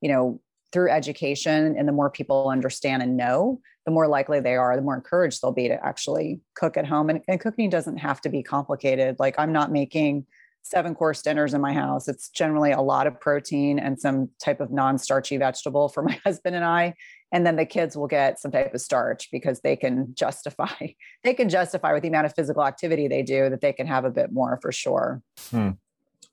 you 0.00 0.08
know, 0.08 0.40
through 0.72 0.90
education 0.90 1.76
and 1.76 1.86
the 1.86 1.92
more 1.92 2.10
people 2.10 2.48
understand 2.48 3.02
and 3.02 3.16
know 3.16 3.60
the 3.84 3.92
more 3.92 4.08
likely 4.08 4.40
they 4.40 4.56
are 4.56 4.74
the 4.76 4.82
more 4.82 4.94
encouraged 4.94 5.42
they'll 5.42 5.52
be 5.52 5.68
to 5.68 5.84
actually 5.84 6.40
cook 6.54 6.76
at 6.76 6.86
home. 6.86 7.10
And, 7.10 7.20
and 7.28 7.40
cooking 7.40 7.68
doesn't 7.68 7.98
have 7.98 8.20
to 8.22 8.28
be 8.28 8.42
complicated. 8.42 9.16
Like 9.18 9.34
i'm 9.38 9.52
not 9.52 9.70
making 9.70 10.26
seven 10.62 10.94
course 10.94 11.22
dinners 11.22 11.54
in 11.54 11.60
my 11.60 11.72
house. 11.72 12.06
It's 12.08 12.28
generally 12.28 12.70
a 12.70 12.80
lot 12.80 13.08
of 13.08 13.20
protein 13.20 13.80
and 13.80 14.00
some 14.00 14.30
type 14.40 14.60
of 14.60 14.70
non-starchy 14.70 15.36
vegetable 15.36 15.88
for 15.88 16.02
my 16.10 16.18
husband 16.24 16.56
and 16.56 16.64
i. 16.64 16.94
And 17.34 17.46
then 17.46 17.56
the 17.56 17.64
kids 17.64 17.96
will 17.96 18.08
get 18.08 18.38
some 18.38 18.50
type 18.50 18.74
of 18.74 18.80
starch 18.80 19.30
because 19.32 19.60
they 19.60 19.76
can 19.76 20.14
justify 20.14 20.94
they 21.24 21.34
can 21.34 21.48
justify 21.48 21.92
with 21.92 22.02
the 22.02 22.08
amount 22.08 22.26
of 22.26 22.34
physical 22.34 22.64
activity 22.64 23.08
they 23.08 23.22
do 23.22 23.50
that 23.50 23.60
they 23.60 23.72
can 23.72 23.86
have 23.86 24.04
a 24.04 24.10
bit 24.10 24.32
more 24.32 24.58
for 24.62 24.72
sure. 24.72 25.22
Hmm. 25.50 25.70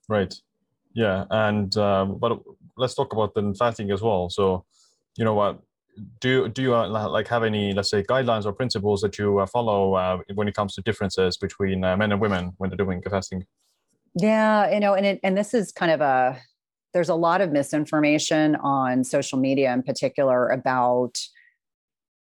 right 0.08 0.34
yeah 0.94 1.26
and 1.30 1.76
um, 1.78 2.18
but 2.18 2.40
let's 2.80 2.96
talk 2.96 3.14
about 3.14 3.36
the 3.36 3.54
fasting 3.60 3.92
as 3.92 4.02
well. 4.02 4.30
So, 4.30 4.66
you 5.18 5.26
know 5.26 5.36
what? 5.36 5.60
Do 6.22 6.48
do 6.48 6.62
you 6.62 6.76
uh, 6.76 6.88
like 6.88 7.28
have 7.28 7.44
any 7.44 7.74
let's 7.74 7.90
say 7.90 8.04
guidelines 8.04 8.46
or 8.46 8.54
principles 8.54 9.02
that 9.02 9.20
you 9.20 9.40
uh, 9.40 9.46
follow 9.46 9.96
uh, 9.96 10.20
when 10.34 10.48
it 10.48 10.56
comes 10.56 10.74
to 10.76 10.82
differences 10.82 11.38
between 11.38 11.84
uh, 11.84 11.98
men 11.98 12.12
and 12.12 12.22
women 12.22 12.54
when 12.58 12.70
they're 12.70 12.78
doing 12.78 13.04
fasting? 13.10 13.46
Yeah, 14.16 14.72
you 14.74 14.80
know, 14.80 14.94
and 14.94 15.06
it, 15.06 15.20
and 15.24 15.38
this 15.38 15.54
is 15.54 15.72
kind 15.72 15.92
of 15.92 16.02
a 16.02 16.40
there's 16.94 17.10
a 17.10 17.16
lot 17.16 17.42
of 17.42 17.52
misinformation 17.52 18.56
on 18.56 19.04
social 19.04 19.38
media 19.38 19.74
in 19.74 19.84
particular 19.84 20.48
about 20.48 21.20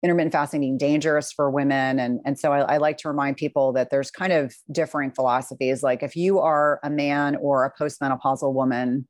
intermittent 0.08 0.32
fasting 0.32 0.62
being 0.62 0.78
dangerous 0.78 1.32
for 1.34 1.52
women 1.52 2.00
and 2.00 2.22
and 2.26 2.40
so 2.40 2.54
I, 2.54 2.76
I, 2.76 2.78
like 2.78 2.98
to 3.00 3.10
remind 3.10 3.36
people 3.36 3.74
that 3.74 3.90
there's 3.90 4.10
kind 4.10 4.32
of 4.32 4.56
differing 4.72 5.12
philosophies 5.12 5.84
like 5.84 6.02
if 6.02 6.16
you 6.16 6.40
are 6.40 6.80
a 6.82 6.90
man 6.90 7.36
or 7.36 7.66
a 7.66 7.74
postmenopausal 7.74 8.54
woman 8.54 9.06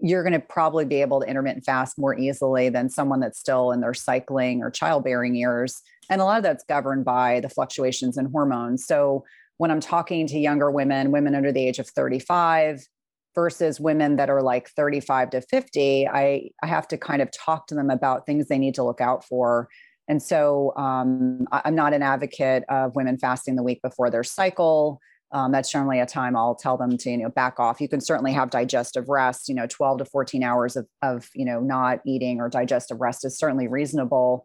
you're 0.00 0.22
going 0.22 0.32
to 0.32 0.40
probably 0.40 0.84
be 0.84 1.00
able 1.00 1.20
to 1.20 1.26
intermittent 1.26 1.64
fast 1.64 1.98
more 1.98 2.16
easily 2.16 2.68
than 2.68 2.88
someone 2.88 3.20
that's 3.20 3.38
still 3.38 3.72
in 3.72 3.80
their 3.80 3.94
cycling 3.94 4.62
or 4.62 4.70
childbearing 4.70 5.34
years. 5.34 5.82
And 6.08 6.20
a 6.20 6.24
lot 6.24 6.38
of 6.38 6.42
that's 6.42 6.64
governed 6.64 7.04
by 7.04 7.40
the 7.40 7.48
fluctuations 7.48 8.16
in 8.16 8.26
hormones. 8.26 8.86
So 8.86 9.24
when 9.56 9.70
I'm 9.70 9.80
talking 9.80 10.26
to 10.28 10.38
younger 10.38 10.70
women, 10.70 11.10
women 11.10 11.34
under 11.34 11.52
the 11.52 11.66
age 11.66 11.78
of 11.78 11.88
35 11.88 12.86
versus 13.34 13.80
women 13.80 14.16
that 14.16 14.30
are 14.30 14.42
like 14.42 14.70
35 14.70 15.30
to 15.30 15.40
50, 15.40 16.08
I, 16.08 16.50
I 16.62 16.66
have 16.66 16.88
to 16.88 16.96
kind 16.96 17.20
of 17.20 17.30
talk 17.32 17.66
to 17.68 17.74
them 17.74 17.90
about 17.90 18.24
things 18.24 18.46
they 18.46 18.58
need 18.58 18.74
to 18.76 18.84
look 18.84 19.00
out 19.00 19.24
for. 19.24 19.68
And 20.08 20.22
so 20.22 20.72
um, 20.76 21.46
I'm 21.52 21.74
not 21.74 21.92
an 21.92 22.02
advocate 22.02 22.64
of 22.68 22.96
women 22.96 23.18
fasting 23.18 23.56
the 23.56 23.62
week 23.62 23.82
before 23.82 24.10
their 24.10 24.24
cycle 24.24 25.00
um, 25.30 25.52
that's 25.52 25.70
generally 25.70 26.00
a 26.00 26.06
time 26.06 26.36
I'll 26.36 26.54
tell 26.54 26.76
them 26.76 26.96
to, 26.96 27.10
you 27.10 27.18
know, 27.18 27.28
back 27.28 27.60
off. 27.60 27.80
You 27.80 27.88
can 27.88 28.00
certainly 28.00 28.32
have 28.32 28.50
digestive 28.50 29.08
rest, 29.08 29.48
you 29.48 29.54
know, 29.54 29.66
12 29.66 29.98
to 29.98 30.04
14 30.06 30.42
hours 30.42 30.76
of, 30.76 30.86
of 31.02 31.28
you 31.34 31.44
know, 31.44 31.60
not 31.60 32.00
eating 32.06 32.40
or 32.40 32.48
digestive 32.48 33.00
rest 33.00 33.24
is 33.24 33.36
certainly 33.36 33.68
reasonable. 33.68 34.44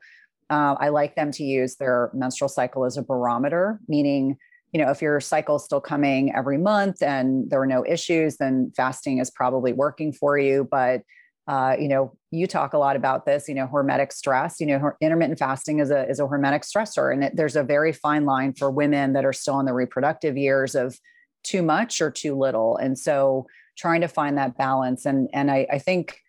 Uh, 0.50 0.76
I 0.80 0.90
like 0.90 1.16
them 1.16 1.32
to 1.32 1.44
use 1.44 1.78
their 1.78 2.12
menstrual 2.14 2.50
cycle 2.50 2.86
as 2.86 2.98
a 2.98 3.02
barometer, 3.02 3.80
meaning 3.88 4.38
you 4.74 4.84
know, 4.84 4.90
if 4.90 5.04
your 5.04 5.20
cycle 5.20 5.58
is 5.58 5.64
still 5.64 5.80
coming 5.80 6.34
every 6.34 6.58
month 6.58 7.04
and 7.04 7.48
there 7.52 7.62
are 7.62 7.68
no 7.68 7.86
issues, 7.86 8.38
then 8.38 8.72
fasting 8.76 9.20
is 9.20 9.30
probably 9.30 9.72
working 9.72 10.12
for 10.12 10.36
you. 10.36 10.68
But 10.70 11.04
uh, 11.48 11.76
you 11.80 11.88
know, 11.88 12.18
you 12.34 12.48
talk 12.48 12.74
a 12.74 12.78
lot 12.78 12.96
about 12.96 13.26
this. 13.26 13.48
You 13.48 13.56
know, 13.56 13.68
hormetic 13.68 14.12
stress. 14.12 14.60
You 14.60 14.68
know, 14.68 14.92
intermittent 15.02 15.40
fasting 15.40 15.80
is 15.80 15.92
a 15.92 16.10
is 16.10 16.20
a 16.20 16.24
hormetic 16.24 16.64
stressor, 16.66 17.14
and 17.14 17.26
it, 17.26 17.36
there's 17.36 17.56
a 17.56 17.64
very 17.64 17.92
fine 17.92 18.26
line 18.26 18.54
for 18.54 18.72
women 18.72 19.14
that 19.14 19.26
are 19.26 19.34
still 19.34 19.60
in 19.60 19.66
the 19.66 19.74
reproductive 19.74 20.38
years 20.38 20.76
of 20.76 21.00
too 21.44 21.62
much 21.62 22.02
or 22.02 22.10
too 22.10 22.36
little. 22.36 22.78
And 22.78 22.98
so, 22.98 23.46
trying 23.78 24.02
to 24.02 24.08
find 24.08 24.38
that 24.38 24.58
balance. 24.58 25.06
And 25.06 25.30
and 25.34 25.52
I, 25.52 25.68
I 25.72 25.78
think 25.80 26.20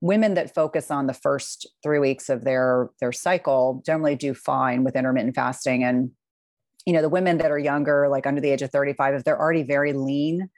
women 0.00 0.34
that 0.34 0.54
focus 0.54 0.90
on 0.90 1.06
the 1.06 1.14
first 1.14 1.66
three 1.82 1.98
weeks 1.98 2.28
of 2.28 2.44
their 2.44 2.90
their 3.00 3.12
cycle 3.12 3.82
generally 3.86 4.16
do 4.16 4.34
fine 4.34 4.84
with 4.84 4.96
intermittent 4.96 5.34
fasting 5.34 5.82
and 5.82 6.10
you 6.84 6.92
know 6.92 7.00
the 7.00 7.08
women 7.08 7.38
that 7.38 7.50
are 7.50 7.58
younger 7.58 8.06
like 8.10 8.26
under 8.26 8.40
the 8.40 8.50
age 8.50 8.60
of 8.60 8.70
35 8.70 9.14
if 9.14 9.24
they're 9.24 9.40
already 9.40 9.62
very 9.62 9.94
lean 9.94 10.50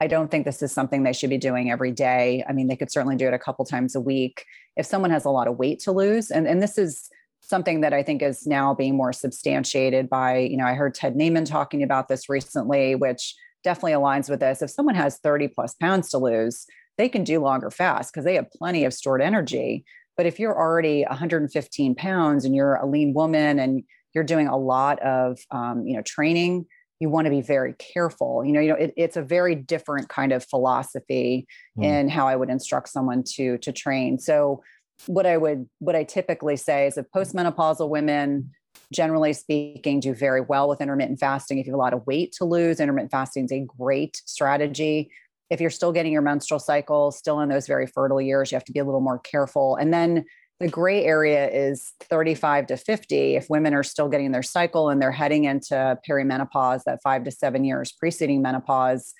i 0.00 0.06
don't 0.06 0.30
think 0.30 0.44
this 0.44 0.62
is 0.62 0.72
something 0.72 1.02
they 1.02 1.12
should 1.12 1.30
be 1.30 1.38
doing 1.38 1.70
every 1.70 1.92
day. 1.92 2.44
I 2.48 2.52
mean 2.52 2.68
they 2.68 2.76
could 2.76 2.90
certainly 2.90 3.16
do 3.16 3.28
it 3.28 3.34
a 3.34 3.38
couple 3.38 3.64
times 3.64 3.94
a 3.94 4.00
week 4.00 4.44
if 4.76 4.86
someone 4.86 5.10
has 5.10 5.24
a 5.24 5.30
lot 5.30 5.48
of 5.48 5.58
weight 5.58 5.80
to 5.80 5.92
lose. 5.92 6.30
And, 6.30 6.46
and 6.46 6.62
this 6.62 6.78
is 6.78 7.08
something 7.42 7.80
that 7.80 7.92
i 7.92 8.02
think 8.02 8.22
is 8.22 8.46
now 8.46 8.74
being 8.74 8.96
more 8.96 9.12
substantiated 9.12 10.08
by 10.08 10.36
you 10.36 10.56
know 10.56 10.66
i 10.66 10.74
heard 10.74 10.94
ted 10.94 11.16
naiman 11.16 11.44
talking 11.44 11.82
about 11.82 12.06
this 12.06 12.28
recently 12.28 12.94
which 12.94 13.34
definitely 13.62 13.92
aligns 13.92 14.30
with 14.30 14.40
this. 14.40 14.62
If 14.62 14.70
someone 14.70 14.94
has 14.94 15.18
30 15.18 15.48
plus 15.48 15.74
pounds 15.74 16.10
to 16.10 16.18
lose 16.18 16.66
they 16.98 17.08
can 17.08 17.24
do 17.24 17.40
longer 17.40 17.70
fasts 17.70 18.12
because 18.12 18.24
they 18.24 18.34
have 18.34 18.50
plenty 18.50 18.84
of 18.84 18.92
stored 18.92 19.22
energy. 19.22 19.86
But 20.18 20.26
if 20.26 20.38
you're 20.38 20.56
already 20.56 21.02
115 21.04 21.94
pounds 21.94 22.44
and 22.44 22.54
you're 22.54 22.74
a 22.74 22.86
lean 22.86 23.14
woman 23.14 23.58
and 23.58 23.84
you're 24.12 24.24
doing 24.24 24.48
a 24.48 24.56
lot 24.56 24.98
of 25.00 25.38
um, 25.50 25.86
you 25.86 25.96
know 25.96 26.02
training 26.02 26.66
you 27.00 27.08
want 27.08 27.24
to 27.24 27.30
be 27.30 27.40
very 27.40 27.74
careful 27.78 28.44
you 28.44 28.52
know 28.52 28.60
you 28.60 28.68
know 28.68 28.76
it, 28.76 28.92
it's 28.96 29.16
a 29.16 29.22
very 29.22 29.54
different 29.54 30.08
kind 30.08 30.32
of 30.32 30.44
philosophy 30.44 31.46
mm. 31.78 31.84
in 31.84 32.08
how 32.08 32.28
i 32.28 32.36
would 32.36 32.50
instruct 32.50 32.88
someone 32.88 33.24
to 33.24 33.58
to 33.58 33.72
train. 33.72 34.18
So 34.18 34.62
what 35.06 35.24
i 35.24 35.36
would 35.36 35.66
what 35.78 35.96
i 35.96 36.04
typically 36.04 36.56
say 36.56 36.86
is 36.86 36.94
that 36.96 37.10
postmenopausal 37.10 37.88
women 37.88 38.50
generally 38.92 39.32
speaking 39.32 40.00
do 40.00 40.14
very 40.14 40.40
well 40.40 40.68
with 40.68 40.80
intermittent 40.80 41.18
fasting 41.18 41.58
if 41.58 41.66
you 41.66 41.72
have 41.72 41.78
a 41.78 41.82
lot 41.82 41.94
of 41.94 42.06
weight 42.06 42.32
to 42.32 42.44
lose 42.44 42.80
intermittent 42.80 43.10
fasting 43.10 43.44
is 43.44 43.52
a 43.52 43.60
great 43.78 44.20
strategy. 44.26 45.10
If 45.48 45.60
you're 45.60 45.70
still 45.70 45.92
getting 45.92 46.12
your 46.12 46.22
menstrual 46.22 46.60
cycle 46.60 47.10
still 47.10 47.40
in 47.40 47.48
those 47.48 47.66
very 47.66 47.86
fertile 47.86 48.20
years 48.20 48.50
you 48.50 48.56
have 48.56 48.64
to 48.64 48.72
be 48.72 48.78
a 48.78 48.84
little 48.84 49.00
more 49.00 49.18
careful. 49.18 49.76
And 49.76 49.92
then 49.92 50.24
the 50.60 50.68
gray 50.68 51.04
area 51.04 51.48
is 51.48 51.94
35 52.00 52.66
to 52.66 52.76
50. 52.76 53.36
If 53.36 53.48
women 53.48 53.72
are 53.72 53.82
still 53.82 54.08
getting 54.08 54.30
their 54.30 54.42
cycle 54.42 54.90
and 54.90 55.00
they're 55.00 55.10
heading 55.10 55.44
into 55.44 55.98
perimenopause, 56.08 56.84
that 56.84 57.00
five 57.02 57.24
to 57.24 57.30
seven 57.30 57.64
years 57.64 57.92
preceding 57.92 58.42
menopause, 58.42 59.14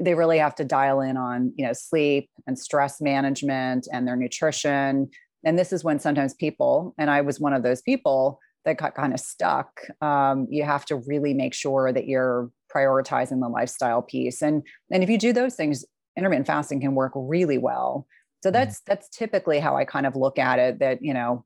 they 0.00 0.14
really 0.14 0.38
have 0.38 0.54
to 0.56 0.64
dial 0.64 1.00
in 1.00 1.16
on 1.16 1.52
you 1.56 1.66
know 1.66 1.72
sleep 1.72 2.30
and 2.46 2.58
stress 2.58 3.00
management 3.00 3.88
and 3.90 4.06
their 4.06 4.16
nutrition. 4.16 5.08
And 5.44 5.58
this 5.58 5.72
is 5.72 5.82
when 5.82 5.98
sometimes 5.98 6.34
people, 6.34 6.94
and 6.98 7.10
I 7.10 7.22
was 7.22 7.40
one 7.40 7.54
of 7.54 7.62
those 7.62 7.80
people 7.80 8.38
that 8.66 8.76
got 8.76 8.94
kind 8.94 9.14
of 9.14 9.20
stuck. 9.20 9.80
Um, 10.02 10.46
you 10.50 10.64
have 10.64 10.84
to 10.86 10.96
really 10.96 11.32
make 11.32 11.54
sure 11.54 11.90
that 11.90 12.06
you're 12.06 12.50
prioritizing 12.72 13.40
the 13.40 13.48
lifestyle 13.48 14.02
piece. 14.02 14.42
And 14.42 14.62
and 14.92 15.02
if 15.02 15.08
you 15.08 15.16
do 15.16 15.32
those 15.32 15.54
things, 15.54 15.86
intermittent 16.18 16.46
fasting 16.46 16.82
can 16.82 16.94
work 16.94 17.12
really 17.14 17.56
well 17.56 18.06
so 18.42 18.50
that's 18.50 18.80
that's 18.86 19.08
typically 19.08 19.60
how 19.60 19.76
I 19.76 19.84
kind 19.84 20.06
of 20.06 20.16
look 20.16 20.38
at 20.38 20.58
it 20.58 20.78
that, 20.78 21.02
you 21.02 21.12
know, 21.12 21.44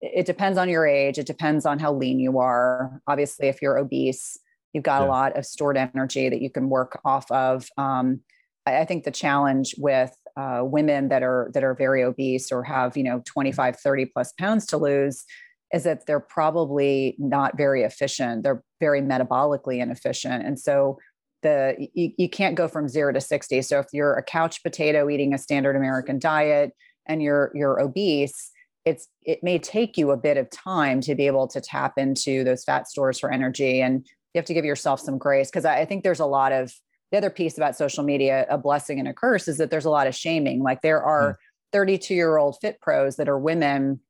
it 0.00 0.24
depends 0.24 0.56
on 0.56 0.68
your 0.68 0.86
age, 0.86 1.18
it 1.18 1.26
depends 1.26 1.66
on 1.66 1.78
how 1.78 1.92
lean 1.92 2.18
you 2.18 2.38
are. 2.38 3.02
Obviously, 3.06 3.48
if 3.48 3.60
you're 3.60 3.76
obese, 3.76 4.38
you've 4.72 4.84
got 4.84 5.02
yeah. 5.02 5.08
a 5.08 5.10
lot 5.10 5.36
of 5.36 5.44
stored 5.44 5.76
energy 5.76 6.28
that 6.28 6.40
you 6.40 6.50
can 6.50 6.70
work 6.70 6.98
off 7.04 7.30
of. 7.30 7.68
Um, 7.76 8.20
I, 8.66 8.78
I, 8.78 8.84
think 8.86 9.04
the 9.04 9.10
challenge 9.10 9.74
with 9.76 10.14
uh, 10.36 10.62
women 10.62 11.08
that 11.08 11.22
are 11.22 11.50
that 11.52 11.64
are 11.64 11.74
very 11.74 12.02
obese 12.02 12.50
or 12.50 12.62
have 12.64 12.96
you 12.96 13.02
know 13.02 13.22
25 13.26 13.76
30 13.76 14.06
plus 14.06 14.32
pounds 14.32 14.64
to 14.66 14.78
lose 14.78 15.24
is 15.72 15.84
that 15.84 16.06
they're 16.06 16.20
probably 16.20 17.16
not 17.18 17.56
very 17.56 17.82
efficient 17.82 18.42
they're 18.42 18.62
very 18.78 19.02
metabolically 19.02 19.80
inefficient 19.80 20.44
and 20.46 20.58
so 20.58 20.98
the 21.42 21.88
you, 21.94 22.12
you 22.16 22.28
can't 22.28 22.54
go 22.54 22.68
from 22.68 22.88
zero 22.88 23.12
to 23.12 23.20
60 23.20 23.62
so 23.62 23.78
if 23.78 23.86
you're 23.92 24.14
a 24.14 24.22
couch 24.22 24.62
potato 24.62 25.08
eating 25.08 25.32
a 25.32 25.38
standard 25.38 25.76
american 25.76 26.18
diet 26.18 26.72
and 27.06 27.22
you're 27.22 27.50
you're 27.54 27.80
obese 27.80 28.52
it's 28.84 29.08
it 29.22 29.42
may 29.42 29.58
take 29.58 29.98
you 29.98 30.10
a 30.10 30.16
bit 30.16 30.36
of 30.36 30.50
time 30.50 31.00
to 31.02 31.14
be 31.14 31.26
able 31.26 31.46
to 31.48 31.60
tap 31.60 31.94
into 31.96 32.44
those 32.44 32.64
fat 32.64 32.88
stores 32.88 33.18
for 33.18 33.30
energy. 33.30 33.80
And 33.80 34.06
you 34.34 34.38
have 34.38 34.46
to 34.46 34.54
give 34.54 34.64
yourself 34.64 35.00
some 35.00 35.18
grace 35.18 35.50
because 35.50 35.64
I, 35.64 35.80
I 35.80 35.84
think 35.84 36.02
there's 36.02 36.20
a 36.20 36.26
lot 36.26 36.52
of 36.52 36.72
the 37.12 37.18
other 37.18 37.30
piece 37.30 37.58
about 37.58 37.76
social 37.76 38.04
media 38.04 38.46
a 38.48 38.56
blessing 38.56 38.98
and 38.98 39.08
a 39.08 39.12
curse 39.12 39.48
is 39.48 39.58
that 39.58 39.70
there's 39.70 39.84
a 39.84 39.90
lot 39.90 40.06
of 40.06 40.14
shaming. 40.14 40.62
Like 40.62 40.82
there 40.82 41.02
are 41.02 41.32
mm. 41.32 41.36
32 41.72 42.14
year 42.14 42.36
old 42.36 42.56
fit 42.60 42.80
pros 42.80 43.16
that 43.16 43.28
are 43.28 43.38
women 43.38 44.00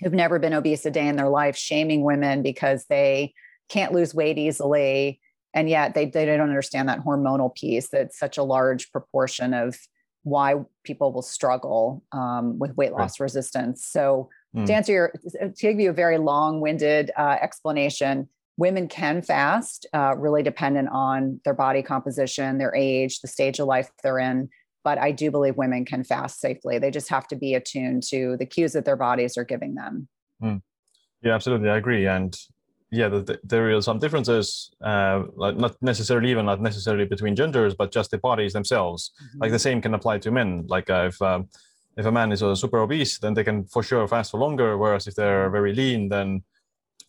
who've 0.00 0.12
never 0.12 0.38
been 0.38 0.54
obese 0.54 0.86
a 0.86 0.90
day 0.90 1.06
in 1.06 1.16
their 1.16 1.28
life 1.28 1.56
shaming 1.56 2.02
women 2.02 2.42
because 2.42 2.84
they 2.88 3.32
can't 3.68 3.92
lose 3.92 4.14
weight 4.14 4.38
easily 4.38 5.20
and 5.54 5.70
yet 5.70 5.94
they, 5.94 6.06
they 6.06 6.26
don't 6.26 6.40
understand 6.40 6.88
that 6.88 7.04
hormonal 7.04 7.54
piece 7.54 7.88
that's 7.88 8.18
such 8.18 8.36
a 8.36 8.42
large 8.42 8.90
proportion 8.90 9.54
of 9.54 9.78
why 10.24 10.54
people 10.82 11.12
will 11.12 11.22
struggle 11.22 12.02
um, 12.12 12.58
with 12.58 12.76
weight 12.76 12.92
loss 12.92 13.20
right. 13.20 13.24
resistance 13.24 13.86
so 13.86 14.28
mm. 14.54 14.66
to 14.66 14.74
answer 14.74 14.92
your 14.92 15.12
to 15.38 15.52
give 15.60 15.80
you 15.80 15.90
a 15.90 15.94
very 15.94 16.18
long-winded 16.18 17.10
uh, 17.16 17.36
explanation 17.40 18.28
women 18.56 18.88
can 18.88 19.22
fast 19.22 19.86
uh, 19.92 20.14
really 20.16 20.42
dependent 20.42 20.88
on 20.90 21.40
their 21.44 21.54
body 21.54 21.82
composition 21.82 22.58
their 22.58 22.74
age 22.74 23.20
the 23.20 23.28
stage 23.28 23.58
of 23.58 23.66
life 23.66 23.90
they're 24.02 24.18
in 24.18 24.48
but 24.82 24.98
i 24.98 25.12
do 25.12 25.30
believe 25.30 25.56
women 25.56 25.84
can 25.84 26.02
fast 26.02 26.40
safely 26.40 26.78
they 26.78 26.90
just 26.90 27.08
have 27.08 27.28
to 27.28 27.36
be 27.36 27.54
attuned 27.54 28.02
to 28.02 28.36
the 28.38 28.46
cues 28.46 28.72
that 28.72 28.84
their 28.84 28.96
bodies 28.96 29.36
are 29.36 29.44
giving 29.44 29.74
them 29.74 30.08
mm. 30.42 30.60
yeah 31.22 31.34
absolutely 31.34 31.68
i 31.68 31.76
agree 31.76 32.06
and 32.06 32.36
yeah, 32.94 33.08
the, 33.08 33.40
there 33.42 33.74
are 33.74 33.82
some 33.82 33.98
differences, 33.98 34.70
uh, 34.80 35.24
like 35.34 35.56
not 35.56 35.74
necessarily 35.82 36.30
even 36.30 36.46
not 36.46 36.60
necessarily 36.60 37.04
between 37.04 37.34
genders, 37.34 37.74
but 37.74 37.90
just 37.90 38.10
the 38.10 38.18
bodies 38.18 38.52
themselves. 38.52 39.10
Mm-hmm. 39.10 39.38
Like 39.42 39.50
the 39.50 39.58
same 39.58 39.82
can 39.82 39.94
apply 39.94 40.18
to 40.18 40.30
men. 40.30 40.66
Like 40.68 40.88
uh, 40.88 41.06
if 41.08 41.20
um, 41.20 41.48
if 41.96 42.06
a 42.06 42.12
man 42.12 42.30
is 42.30 42.42
uh, 42.42 42.54
super 42.54 42.78
obese, 42.78 43.18
then 43.18 43.34
they 43.34 43.44
can 43.44 43.64
for 43.64 43.82
sure 43.82 44.06
fast 44.06 44.30
for 44.30 44.38
longer. 44.38 44.78
Whereas 44.78 45.06
if 45.06 45.14
they're 45.16 45.50
very 45.50 45.72
lean, 45.74 46.08
then 46.08 46.44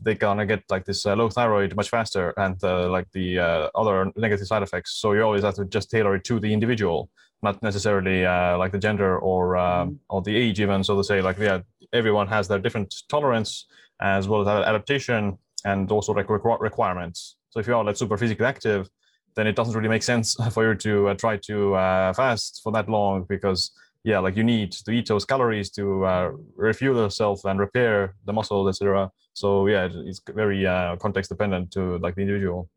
they're 0.01 0.15
gonna 0.15 0.45
get 0.45 0.63
like 0.69 0.85
this 0.85 1.05
uh, 1.05 1.15
low 1.15 1.29
thyroid 1.29 1.75
much 1.75 1.89
faster 1.89 2.33
and 2.37 2.61
uh, 2.63 2.89
like 2.89 3.09
the 3.11 3.39
uh, 3.39 3.69
other 3.75 4.11
negative 4.15 4.47
side 4.47 4.63
effects. 4.63 4.91
So 4.93 5.13
you 5.13 5.21
always 5.21 5.43
have 5.43 5.55
to 5.55 5.65
just 5.65 5.91
tailor 5.91 6.15
it 6.15 6.23
to 6.25 6.39
the 6.39 6.51
individual, 6.51 7.09
not 7.43 7.61
necessarily 7.61 8.25
uh, 8.25 8.57
like 8.57 8.71
the 8.71 8.79
gender 8.79 9.19
or 9.19 9.55
um, 9.57 9.89
mm-hmm. 9.89 9.95
or 10.09 10.21
the 10.23 10.35
age 10.35 10.59
even. 10.59 10.83
So 10.83 10.97
to 10.97 11.03
say, 11.03 11.21
like 11.21 11.37
yeah, 11.37 11.59
everyone 11.93 12.27
has 12.27 12.47
their 12.47 12.59
different 12.59 12.93
tolerance 13.07 13.67
as 14.01 14.27
well 14.27 14.41
as 14.41 14.47
adaptation 14.47 15.37
and 15.65 15.91
also 15.91 16.13
like 16.13 16.29
requirements. 16.29 17.35
So 17.49 17.59
if 17.59 17.67
you 17.67 17.75
are 17.75 17.83
like 17.83 17.97
super 17.97 18.17
physically 18.17 18.45
active, 18.45 18.89
then 19.35 19.47
it 19.47 19.55
doesn't 19.55 19.75
really 19.75 19.89
make 19.89 20.03
sense 20.03 20.35
for 20.51 20.69
you 20.69 20.75
to 20.75 21.09
uh, 21.09 21.13
try 21.15 21.37
to 21.37 21.75
uh, 21.75 22.13
fast 22.13 22.61
for 22.63 22.71
that 22.71 22.87
long 22.87 23.25
because 23.27 23.71
yeah, 24.03 24.19
like 24.19 24.37
you 24.37 24.43
need 24.43 24.71
to 24.71 24.91
eat 24.91 25.07
those 25.07 25.25
calories 25.25 25.71
to 25.71 26.05
uh, 26.05 26.31
refuel 26.55 26.95
yourself 26.95 27.43
and 27.43 27.59
repair 27.59 28.13
the 28.25 28.33
muscle, 28.33 28.69
etc. 28.69 29.11
So 29.33 29.65
yeah, 29.65 29.89
it's 29.91 30.21
very 30.29 30.65
uh, 30.65 30.95
context 30.97 31.29
dependent 31.29 31.71
to 31.71 31.97
like 31.97 32.13
the 32.13 32.21
individual. 32.21 32.69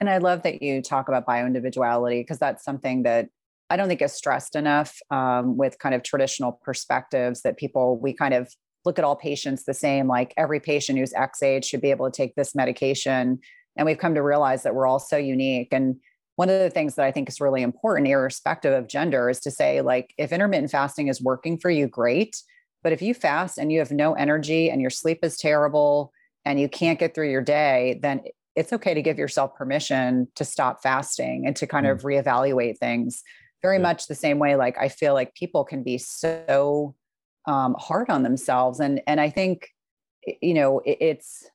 And 0.00 0.08
I 0.08 0.18
love 0.18 0.42
that 0.44 0.62
you 0.62 0.80
talk 0.80 1.08
about 1.08 1.26
bio 1.26 1.44
individuality 1.44 2.20
because 2.20 2.38
that's 2.38 2.64
something 2.64 3.02
that 3.02 3.28
I 3.68 3.76
don't 3.76 3.88
think 3.88 4.00
is 4.00 4.12
stressed 4.12 4.54
enough 4.54 4.96
um, 5.10 5.56
with 5.56 5.78
kind 5.78 5.94
of 5.94 6.02
traditional 6.04 6.52
perspectives 6.52 7.42
that 7.42 7.56
people 7.56 7.98
we 7.98 8.12
kind 8.12 8.32
of 8.32 8.52
look 8.84 8.98
at 8.98 9.04
all 9.04 9.16
patients 9.16 9.64
the 9.64 9.74
same 9.74 10.06
like 10.06 10.32
every 10.36 10.60
patient 10.60 10.98
who's 10.98 11.12
x 11.14 11.42
age 11.42 11.64
should 11.64 11.80
be 11.80 11.90
able 11.90 12.10
to 12.10 12.16
take 12.16 12.34
this 12.34 12.54
medication 12.54 13.38
and 13.76 13.86
we've 13.86 13.98
come 13.98 14.14
to 14.14 14.22
realize 14.22 14.62
that 14.62 14.74
we're 14.74 14.86
all 14.86 14.98
so 14.98 15.16
unique 15.16 15.68
and 15.72 15.96
one 16.36 16.48
of 16.48 16.58
the 16.60 16.70
things 16.70 16.94
that 16.94 17.04
i 17.04 17.12
think 17.12 17.28
is 17.28 17.40
really 17.40 17.62
important 17.62 18.08
irrespective 18.08 18.72
of 18.72 18.88
gender 18.88 19.28
is 19.28 19.40
to 19.40 19.50
say 19.50 19.80
like 19.80 20.14
if 20.18 20.32
intermittent 20.32 20.70
fasting 20.70 21.08
is 21.08 21.22
working 21.22 21.58
for 21.58 21.70
you 21.70 21.86
great 21.86 22.42
but 22.82 22.92
if 22.92 23.02
you 23.02 23.12
fast 23.12 23.58
and 23.58 23.70
you 23.70 23.78
have 23.78 23.92
no 23.92 24.14
energy 24.14 24.70
and 24.70 24.80
your 24.80 24.90
sleep 24.90 25.18
is 25.22 25.36
terrible 25.36 26.12
and 26.44 26.58
you 26.58 26.68
can't 26.68 26.98
get 26.98 27.14
through 27.14 27.30
your 27.30 27.42
day 27.42 27.98
then 28.02 28.22
it's 28.56 28.72
okay 28.72 28.94
to 28.94 29.02
give 29.02 29.18
yourself 29.18 29.54
permission 29.54 30.26
to 30.34 30.44
stop 30.44 30.82
fasting 30.82 31.46
and 31.46 31.54
to 31.56 31.66
kind 31.66 31.86
mm. 31.86 31.92
of 31.92 32.02
reevaluate 32.02 32.78
things 32.78 33.22
very 33.62 33.76
yeah. 33.76 33.82
much 33.82 34.06
the 34.06 34.14
same 34.14 34.38
way 34.38 34.56
like 34.56 34.76
i 34.78 34.88
feel 34.88 35.14
like 35.14 35.34
people 35.34 35.64
can 35.64 35.82
be 35.82 35.98
so 35.98 36.94
um, 37.46 37.74
hard 37.78 38.10
on 38.10 38.22
themselves. 38.22 38.80
And 38.80 39.00
and 39.06 39.20
i 39.20 39.30
think 39.30 39.68
you 40.42 40.54
know 40.54 40.80
it, 40.80 40.98
it's 41.00 41.48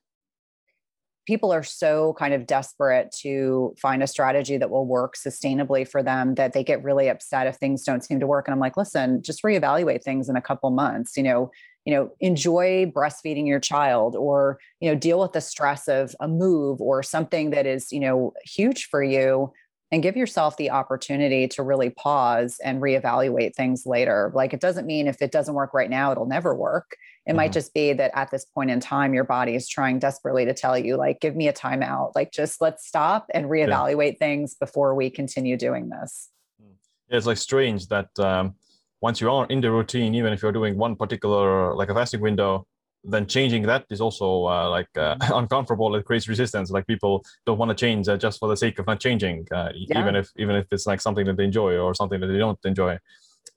people 1.26 1.52
are 1.52 1.64
so 1.64 2.14
kind 2.18 2.32
of 2.32 2.46
desperate 2.46 3.10
to 3.20 3.74
find 3.80 4.00
a 4.02 4.06
strategy 4.06 4.56
that 4.56 4.70
will 4.70 4.86
work 4.86 5.16
sustainably 5.16 5.86
for 5.86 6.02
them 6.02 6.36
that 6.36 6.52
they 6.52 6.62
get 6.62 6.82
really 6.84 7.08
upset 7.08 7.48
if 7.48 7.56
things 7.56 7.82
don't 7.82 8.04
seem 8.04 8.20
to 8.20 8.26
work. 8.26 8.46
And 8.46 8.52
i'm 8.52 8.60
like 8.60 8.76
listen 8.76 9.22
just 9.22 9.42
reevaluate 9.42 10.02
things 10.02 10.28
in 10.28 10.36
a 10.36 10.42
couple 10.42 10.70
months 10.70 11.16
you 11.16 11.22
know 11.22 11.50
you 11.84 11.94
know 11.94 12.10
enjoy 12.20 12.90
breastfeeding 12.94 13.46
your 13.46 13.60
child 13.60 14.16
or 14.16 14.58
you 14.80 14.90
know 14.90 14.98
deal 14.98 15.20
with 15.20 15.32
the 15.32 15.40
stress 15.40 15.88
of 15.88 16.14
a 16.20 16.28
move 16.28 16.80
or 16.80 17.02
something 17.02 17.50
that 17.50 17.66
is 17.66 17.92
you 17.92 18.00
know 18.00 18.32
huge 18.44 18.86
for 18.86 19.02
you 19.02 19.52
and 19.92 20.02
give 20.02 20.16
yourself 20.16 20.56
the 20.56 20.70
opportunity 20.70 21.46
to 21.46 21.62
really 21.62 21.90
pause 21.90 22.58
and 22.64 22.82
reevaluate 22.82 23.54
things 23.54 23.86
later. 23.86 24.32
Like 24.34 24.52
it 24.52 24.60
doesn't 24.60 24.86
mean 24.86 25.06
if 25.06 25.22
it 25.22 25.30
doesn't 25.30 25.54
work 25.54 25.72
right 25.72 25.90
now 25.90 26.12
it'll 26.12 26.26
never 26.26 26.54
work. 26.54 26.96
It 27.24 27.30
mm-hmm. 27.30 27.36
might 27.36 27.52
just 27.52 27.72
be 27.72 27.92
that 27.92 28.10
at 28.14 28.30
this 28.30 28.44
point 28.44 28.70
in 28.70 28.80
time 28.80 29.14
your 29.14 29.24
body 29.24 29.54
is 29.54 29.68
trying 29.68 29.98
desperately 29.98 30.44
to 30.44 30.54
tell 30.54 30.76
you 30.76 30.96
like 30.96 31.20
give 31.20 31.36
me 31.36 31.48
a 31.48 31.52
timeout. 31.52 32.12
Like 32.14 32.32
just 32.32 32.60
let's 32.60 32.86
stop 32.86 33.26
and 33.32 33.46
reevaluate 33.46 34.12
yeah. 34.12 34.18
things 34.18 34.54
before 34.54 34.94
we 34.94 35.08
continue 35.08 35.56
doing 35.56 35.88
this. 35.88 36.30
Yeah, 36.58 37.16
it's 37.16 37.26
like 37.26 37.38
strange 37.38 37.86
that 37.88 38.08
um, 38.18 38.56
once 39.00 39.20
you 39.20 39.30
are 39.30 39.46
in 39.46 39.60
the 39.60 39.70
routine 39.70 40.14
even 40.14 40.32
if 40.32 40.42
you're 40.42 40.52
doing 40.52 40.76
one 40.76 40.96
particular 40.96 41.74
like 41.74 41.90
a 41.90 41.94
fasting 41.94 42.20
window 42.20 42.66
then 43.08 43.26
changing 43.26 43.62
that 43.62 43.84
is 43.90 44.00
also 44.00 44.46
uh, 44.46 44.68
like 44.68 44.88
uh, 44.96 45.16
mm-hmm. 45.16 45.32
uncomfortable. 45.40 45.94
It 45.94 46.04
creates 46.04 46.28
resistance. 46.28 46.70
Like 46.70 46.86
people 46.86 47.24
don't 47.44 47.58
want 47.58 47.70
to 47.70 47.74
change 47.74 48.08
uh, 48.08 48.16
just 48.16 48.38
for 48.38 48.48
the 48.48 48.56
sake 48.56 48.78
of 48.78 48.86
not 48.86 49.00
changing, 49.00 49.46
uh, 49.52 49.70
yeah. 49.74 50.00
even 50.00 50.16
if 50.16 50.30
even 50.36 50.56
if 50.56 50.66
it's 50.70 50.86
like 50.86 51.00
something 51.00 51.26
that 51.26 51.36
they 51.36 51.44
enjoy 51.44 51.76
or 51.76 51.94
something 51.94 52.20
that 52.20 52.26
they 52.26 52.38
don't 52.38 52.58
enjoy. 52.64 52.98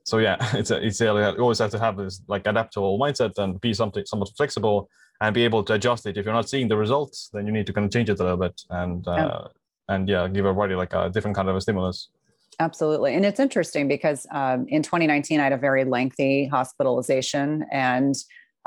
So 0.03 0.17
yeah, 0.19 0.37
it's 0.53 0.71
a, 0.71 0.85
it's 0.85 1.01
a, 1.01 1.05
you 1.05 1.41
always 1.41 1.59
have 1.59 1.71
to 1.71 1.79
have 1.79 1.97
this 1.97 2.21
like 2.27 2.47
adaptable 2.47 2.99
mindset 2.99 3.37
and 3.37 3.59
be 3.59 3.73
something 3.73 4.05
somewhat 4.05 4.29
flexible 4.37 4.89
and 5.21 5.33
be 5.33 5.43
able 5.43 5.63
to 5.63 5.73
adjust 5.73 6.05
it. 6.05 6.17
If 6.17 6.25
you're 6.25 6.33
not 6.33 6.49
seeing 6.49 6.67
the 6.67 6.77
results, 6.77 7.29
then 7.33 7.45
you 7.45 7.51
need 7.51 7.67
to 7.67 7.73
kind 7.73 7.85
of 7.85 7.91
change 7.91 8.09
it 8.09 8.19
a 8.19 8.23
little 8.23 8.37
bit 8.37 8.61
and 8.69 9.03
yeah. 9.05 9.25
Uh, 9.25 9.47
and 9.89 10.07
yeah, 10.07 10.27
give 10.27 10.45
your 10.45 10.53
body 10.53 10.75
like 10.75 10.93
a 10.93 11.09
different 11.09 11.35
kind 11.35 11.49
of 11.49 11.55
a 11.55 11.61
stimulus. 11.61 12.09
Absolutely. 12.59 13.15
And 13.15 13.25
it's 13.25 13.39
interesting 13.39 13.87
because 13.87 14.27
um, 14.31 14.67
in 14.67 14.83
2019, 14.83 15.39
I 15.39 15.43
had 15.43 15.53
a 15.53 15.57
very 15.57 15.83
lengthy 15.83 16.45
hospitalization 16.45 17.65
and 17.71 18.15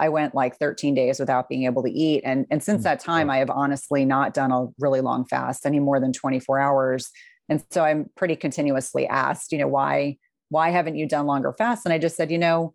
I 0.03 0.09
went 0.09 0.35
like 0.35 0.59
13 0.59 0.97
days 0.97 1.21
without 1.21 1.49
being 1.49 1.63
able 1.63 1.85
to 1.85 1.91
eat. 1.91 2.23
And, 2.25 2.45
and 2.51 2.61
since 2.61 2.81
mm, 2.81 2.85
that 2.85 2.99
time, 2.99 3.31
I 3.31 3.39
have 3.39 3.51
honestly 3.51 4.05
not 4.05 4.35
done 4.35 4.51
a 4.51 4.67
really 4.81 5.01
long 5.01 5.25
fast 5.25 5.65
any 5.65 5.79
more 5.79 6.01
than 6.01 6.13
24 6.13 6.59
hours. 6.59 7.09
And 7.49 7.63
so 7.71 7.85
I'm 7.85 8.11
pretty 8.17 8.35
continuously 8.35 9.07
asked, 9.07 9.53
you 9.53 9.59
know, 9.59 9.69
why, 9.69 10.17
why 10.49 10.71
haven't 10.71 10.97
you 10.97 11.07
done 11.07 11.27
longer 11.27 11.53
fasts? 11.53 11.87
And 11.87 11.93
I 11.93 11.99
just 11.99 12.17
said, 12.17 12.33
you 12.33 12.39
know, 12.39 12.75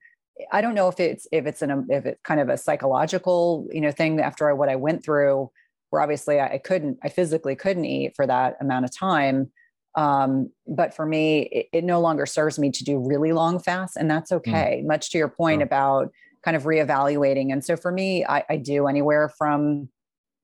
I 0.54 0.62
don't 0.62 0.74
know 0.74 0.88
if 0.88 1.02
it's, 1.02 1.28
if 1.34 1.46
it's 1.46 1.62
an, 1.62 1.88
if 1.90 2.06
it's 2.06 2.22
kind 2.24 2.40
of 2.40 2.48
a 2.48 2.58
psychological, 2.58 3.68
you 3.74 3.82
know, 3.82 3.92
thing 3.92 4.22
after 4.22 4.56
what 4.56 4.70
I 4.70 4.78
went 4.78 5.04
through, 5.04 5.52
where 5.90 6.02
obviously 6.02 6.40
I, 6.40 6.54
I 6.54 6.58
couldn't, 6.60 6.98
I 7.04 7.10
physically 7.10 7.58
couldn't 7.58 7.84
eat 7.84 8.14
for 8.16 8.26
that 8.26 8.56
amount 8.62 8.86
of 8.86 8.98
time. 8.98 9.52
Um, 9.98 10.50
but 10.66 10.96
for 10.96 11.06
me, 11.06 11.50
it, 11.52 11.66
it, 11.74 11.84
no 11.84 12.00
longer 12.00 12.26
serves 12.26 12.58
me 12.58 12.72
to 12.72 12.84
do 12.86 13.00
really 13.00 13.34
long 13.34 13.60
fasts, 13.60 13.98
and 13.98 14.10
that's 14.10 14.32
mm. 14.32 14.38
okay. 14.38 14.82
Mm. 14.82 14.88
Much 14.88 15.10
to 15.10 15.18
your 15.18 15.28
point 15.28 15.64
about 15.64 16.12
kind 16.48 16.56
of 16.56 16.64
reevaluating. 16.64 17.52
And 17.52 17.62
so 17.62 17.76
for 17.76 17.92
me, 17.92 18.24
I, 18.24 18.42
I 18.50 18.56
do 18.56 18.88
anywhere 18.88 19.28
from 19.38 19.90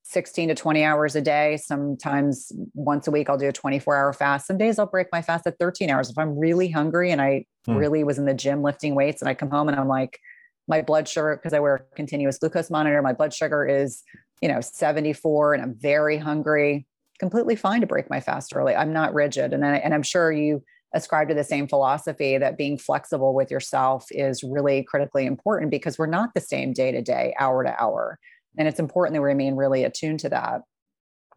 16 0.04 0.50
to 0.50 0.54
20 0.54 0.84
hours 0.84 1.16
a 1.16 1.22
day. 1.22 1.56
Sometimes 1.56 2.52
once 2.74 3.08
a 3.08 3.12
week, 3.12 3.30
I'll 3.30 3.38
do 3.38 3.48
a 3.48 3.54
24 3.54 3.96
hour 3.96 4.12
fast. 4.12 4.46
Some 4.46 4.58
days 4.58 4.78
I'll 4.78 4.86
break 4.86 5.08
my 5.14 5.22
fast 5.22 5.48
at 5.48 5.58
13 5.60 5.90
hours. 5.90 6.10
If 6.10 6.18
I'm 6.18 6.38
really 6.38 6.70
hungry 6.70 7.10
and 7.10 7.22
I 7.22 7.46
hmm. 7.66 7.78
really 7.78 8.04
was 8.04 8.18
in 8.18 8.26
the 8.26 8.34
gym 8.34 8.64
lifting 8.64 8.96
weights 8.96 9.22
and 9.22 9.30
I 9.30 9.34
come 9.34 9.50
home 9.50 9.70
and 9.70 9.80
I'm 9.80 9.88
like, 9.88 10.20
my 10.68 10.82
blood 10.82 11.08
sugar, 11.08 11.38
because 11.38 11.54
I 11.54 11.62
wear 11.62 11.76
a 11.76 11.96
continuous 11.96 12.38
glucose 12.38 12.70
monitor, 12.70 13.02
my 13.02 13.14
blood 13.14 13.34
sugar 13.34 13.66
is, 13.66 14.04
you 14.42 14.50
know, 14.50 14.60
74 14.60 15.54
and 15.54 15.64
I'm 15.64 15.74
very 15.74 16.18
hungry, 16.18 16.86
completely 17.18 17.56
fine 17.56 17.80
to 17.80 17.88
break 17.88 18.10
my 18.10 18.20
fast 18.20 18.54
early. 18.54 18.76
I'm 18.76 18.92
not 18.92 19.14
rigid. 19.14 19.54
And, 19.54 19.66
I, 19.66 19.78
and 19.78 19.94
I'm 19.94 20.04
sure 20.04 20.34
you 20.34 20.66
ascribe 20.94 21.28
to 21.30 21.34
the 21.34 21.44
same 21.44 21.68
philosophy 21.68 22.38
that 22.38 22.58
being 22.58 22.78
flexible 22.78 23.34
with 23.34 23.50
yourself 23.50 24.06
is 24.12 24.44
really 24.44 24.84
critically 24.84 25.26
important 25.26 25.72
because 25.72 25.98
we're 25.98 26.06
not 26.06 26.34
the 26.34 26.42
same 26.42 26.74
day 26.74 26.92
to 26.92 27.02
day, 27.02 27.34
hour 27.40 27.64
to 27.64 27.82
hour. 27.82 28.20
And 28.58 28.68
it's 28.68 28.80
important 28.80 29.16
that 29.16 29.22
we 29.22 29.28
remain 29.28 29.56
really 29.56 29.84
attuned 29.84 30.20
to 30.22 30.30
that. 30.30 30.62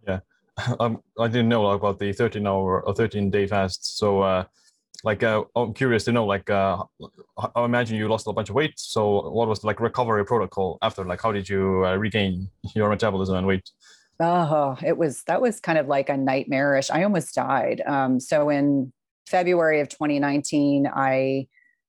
Yeah. 0.07 0.21
Um, 0.81 1.03
I 1.21 1.29
didn't 1.29 1.51
know 1.51 1.66
about 1.66 1.99
the 1.99 2.12
13 2.14 2.47
hour 2.47 2.83
or 2.83 2.95
13 2.95 3.31
day 3.31 3.47
fast. 3.47 3.99
So, 3.99 4.23
uh, 4.23 4.45
like, 5.05 5.23
uh, 5.23 5.45
I'm 5.55 5.75
curious 5.75 6.05
to 6.05 6.12
know, 6.12 6.25
like, 6.25 6.49
uh, 6.49 6.83
I 7.55 7.62
imagine 7.62 7.99
you 7.99 8.09
lost 8.09 8.27
a 8.27 8.33
bunch 8.33 8.49
of 8.49 8.55
weight. 8.55 8.73
So, 8.77 9.29
what 9.31 9.49
was 9.49 9.64
like 9.64 9.81
recovery 9.81 10.25
protocol 10.25 10.79
after? 10.81 11.05
Like, 11.05 11.21
how 11.21 11.31
did 11.31 11.47
you 11.47 11.85
uh, 11.85 11.97
regain 11.97 12.49
your 12.75 12.88
metabolism 12.88 13.37
and 13.37 13.47
weight? 13.47 13.69
Oh, 14.19 14.79
it 14.83 14.97
was 14.97 15.23
that 15.25 15.42
was 15.42 15.61
kind 15.61 15.79
of 15.79 15.88
like 15.88 16.09
a 16.09 16.16
nightmarish. 16.16 16.90
I 16.90 17.03
almost 17.03 17.35
died. 17.35 17.83
Um, 17.87 18.19
so 18.19 18.49
in 18.49 18.92
February 19.27 19.81
of 19.81 19.89
2019, 19.89 20.89
I 20.93 21.49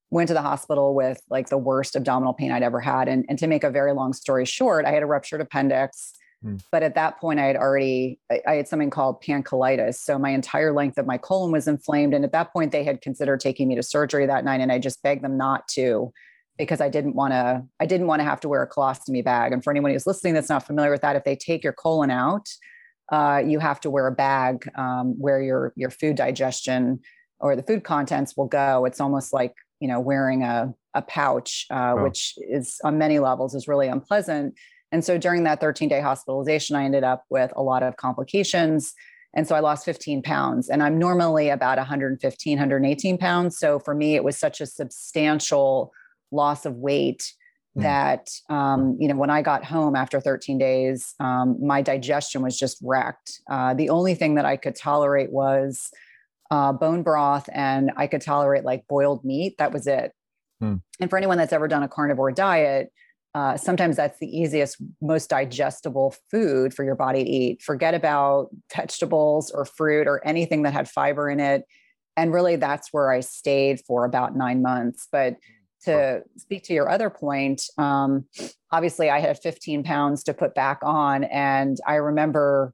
went 0.09 0.27
to 0.29 0.33
the 0.33 0.41
hospital 0.41 0.95
with 0.95 1.21
like 1.29 1.49
the 1.49 1.57
worst 1.57 1.95
abdominal 1.95 2.33
pain 2.33 2.51
I'd 2.51 2.63
ever 2.63 2.79
had. 2.79 3.07
And, 3.07 3.25
and 3.29 3.37
to 3.39 3.47
make 3.47 3.63
a 3.63 3.69
very 3.69 3.93
long 3.93 4.13
story 4.13 4.45
short, 4.45 4.85
I 4.85 4.91
had 4.91 5.03
a 5.03 5.05
ruptured 5.05 5.41
appendix. 5.41 6.13
Mm. 6.43 6.61
But 6.71 6.83
at 6.83 6.95
that 6.95 7.19
point, 7.19 7.39
I 7.39 7.45
had 7.45 7.55
already, 7.55 8.19
I, 8.31 8.41
I 8.47 8.53
had 8.55 8.67
something 8.67 8.89
called 8.89 9.21
pancolitis. 9.21 9.95
So 9.95 10.17
my 10.17 10.29
entire 10.29 10.71
length 10.71 10.97
of 10.97 11.05
my 11.05 11.17
colon 11.17 11.51
was 11.51 11.67
inflamed. 11.67 12.13
And 12.13 12.23
at 12.23 12.31
that 12.31 12.53
point, 12.53 12.71
they 12.71 12.83
had 12.83 13.01
considered 13.01 13.39
taking 13.39 13.67
me 13.67 13.75
to 13.75 13.83
surgery 13.83 14.25
that 14.25 14.45
night. 14.45 14.61
And 14.61 14.71
I 14.71 14.79
just 14.79 15.03
begged 15.03 15.23
them 15.23 15.37
not 15.37 15.67
to 15.69 16.13
because 16.57 16.79
I 16.81 16.89
didn't 16.89 17.15
want 17.15 17.33
to, 17.33 17.63
I 17.79 17.85
didn't 17.85 18.07
want 18.07 18.19
to 18.21 18.23
have 18.23 18.39
to 18.41 18.49
wear 18.49 18.63
a 18.63 18.69
colostomy 18.69 19.23
bag. 19.23 19.51
And 19.51 19.63
for 19.63 19.71
anyone 19.71 19.91
who's 19.91 20.07
listening 20.07 20.33
that's 20.33 20.49
not 20.49 20.65
familiar 20.65 20.91
with 20.91 21.01
that, 21.01 21.15
if 21.15 21.23
they 21.23 21.35
take 21.35 21.63
your 21.63 21.73
colon 21.73 22.09
out, 22.09 22.47
uh, 23.11 23.41
you 23.45 23.59
have 23.59 23.79
to 23.81 23.89
wear 23.89 24.07
a 24.07 24.11
bag 24.11 24.69
um, 24.75 25.15
where 25.17 25.41
your 25.41 25.71
your 25.77 25.89
food 25.89 26.17
digestion 26.17 26.99
or 27.39 27.55
the 27.55 27.63
food 27.63 27.83
contents 27.83 28.35
will 28.35 28.47
go. 28.47 28.85
It's 28.85 28.99
almost 28.99 29.33
like 29.33 29.53
you 29.79 29.87
know 29.87 29.99
wearing 29.99 30.43
a 30.43 30.73
a 30.97 31.01
pouch, 31.03 31.67
uh, 31.69 31.93
oh. 31.95 32.03
which 32.03 32.33
is 32.49 32.79
on 32.83 32.97
many 32.97 33.19
levels 33.19 33.53
is 33.53 33.67
really 33.67 33.87
unpleasant. 33.87 34.55
And 34.91 35.03
so 35.03 35.17
during 35.17 35.43
that 35.43 35.61
13 35.61 35.89
day 35.89 36.01
hospitalization, 36.01 36.75
I 36.75 36.83
ended 36.83 37.03
up 37.03 37.23
with 37.29 37.51
a 37.55 37.61
lot 37.61 37.83
of 37.83 37.97
complications. 37.97 38.93
And 39.35 39.47
so 39.47 39.55
I 39.55 39.59
lost 39.59 39.85
15 39.85 40.23
pounds. 40.23 40.69
And 40.69 40.81
I'm 40.81 40.97
normally 40.97 41.49
about 41.49 41.77
115, 41.77 42.57
118 42.57 43.17
pounds. 43.17 43.59
So 43.59 43.79
for 43.79 43.93
me, 43.93 44.15
it 44.15 44.23
was 44.23 44.37
such 44.37 44.61
a 44.61 44.65
substantial 44.65 45.91
loss 46.31 46.65
of 46.65 46.75
weight 46.75 47.31
mm. 47.77 47.83
that, 47.83 48.29
um, 48.49 48.97
you 48.99 49.07
know, 49.07 49.15
when 49.15 49.29
I 49.29 49.41
got 49.41 49.65
home 49.65 49.95
after 49.95 50.19
13 50.19 50.57
days, 50.57 51.13
um, 51.19 51.57
my 51.61 51.81
digestion 51.81 52.41
was 52.41 52.57
just 52.57 52.79
wrecked. 52.81 53.41
Uh, 53.49 53.73
the 53.73 53.89
only 53.89 54.15
thing 54.15 54.35
that 54.35 54.45
I 54.45 54.57
could 54.57 54.75
tolerate 54.75 55.31
was 55.31 55.91
uh, 56.51 56.73
bone 56.73 57.03
broth 57.03 57.49
and 57.53 57.91
I 57.97 58.07
could 58.07 58.21
tolerate 58.21 58.63
like 58.63 58.87
boiled 58.87 59.23
meat. 59.23 59.55
That 59.57 59.71
was 59.71 59.87
it. 59.87 60.11
Hmm. 60.59 60.75
And 60.99 61.09
for 61.09 61.17
anyone 61.17 61.37
that's 61.37 61.53
ever 61.53 61.67
done 61.67 61.83
a 61.83 61.87
carnivore 61.87 62.31
diet, 62.31 62.91
uh, 63.35 63.55
sometimes 63.55 63.95
that's 63.95 64.17
the 64.19 64.27
easiest, 64.27 64.77
most 65.01 65.29
digestible 65.29 66.15
food 66.31 66.73
for 66.73 66.83
your 66.83 66.95
body 66.95 67.23
to 67.23 67.29
eat. 67.29 67.61
Forget 67.61 67.93
about 67.93 68.47
vegetables 68.75 69.51
or 69.51 69.65
fruit 69.65 70.07
or 70.07 70.25
anything 70.25 70.63
that 70.63 70.73
had 70.73 70.89
fiber 70.89 71.29
in 71.29 71.39
it. 71.39 71.63
And 72.15 72.33
really, 72.33 72.55
that's 72.55 72.91
where 72.91 73.11
I 73.11 73.19
stayed 73.19 73.81
for 73.85 74.05
about 74.05 74.35
nine 74.35 74.63
months. 74.63 75.07
But 75.11 75.35
to 75.83 76.23
speak 76.37 76.63
to 76.63 76.73
your 76.73 76.89
other 76.89 77.11
point, 77.11 77.61
um, 77.77 78.25
obviously, 78.71 79.11
I 79.11 79.19
had 79.19 79.37
15 79.37 79.83
pounds 79.83 80.23
to 80.23 80.33
put 80.33 80.55
back 80.55 80.79
on. 80.81 81.23
And 81.25 81.77
I 81.85 81.95
remember 81.95 82.73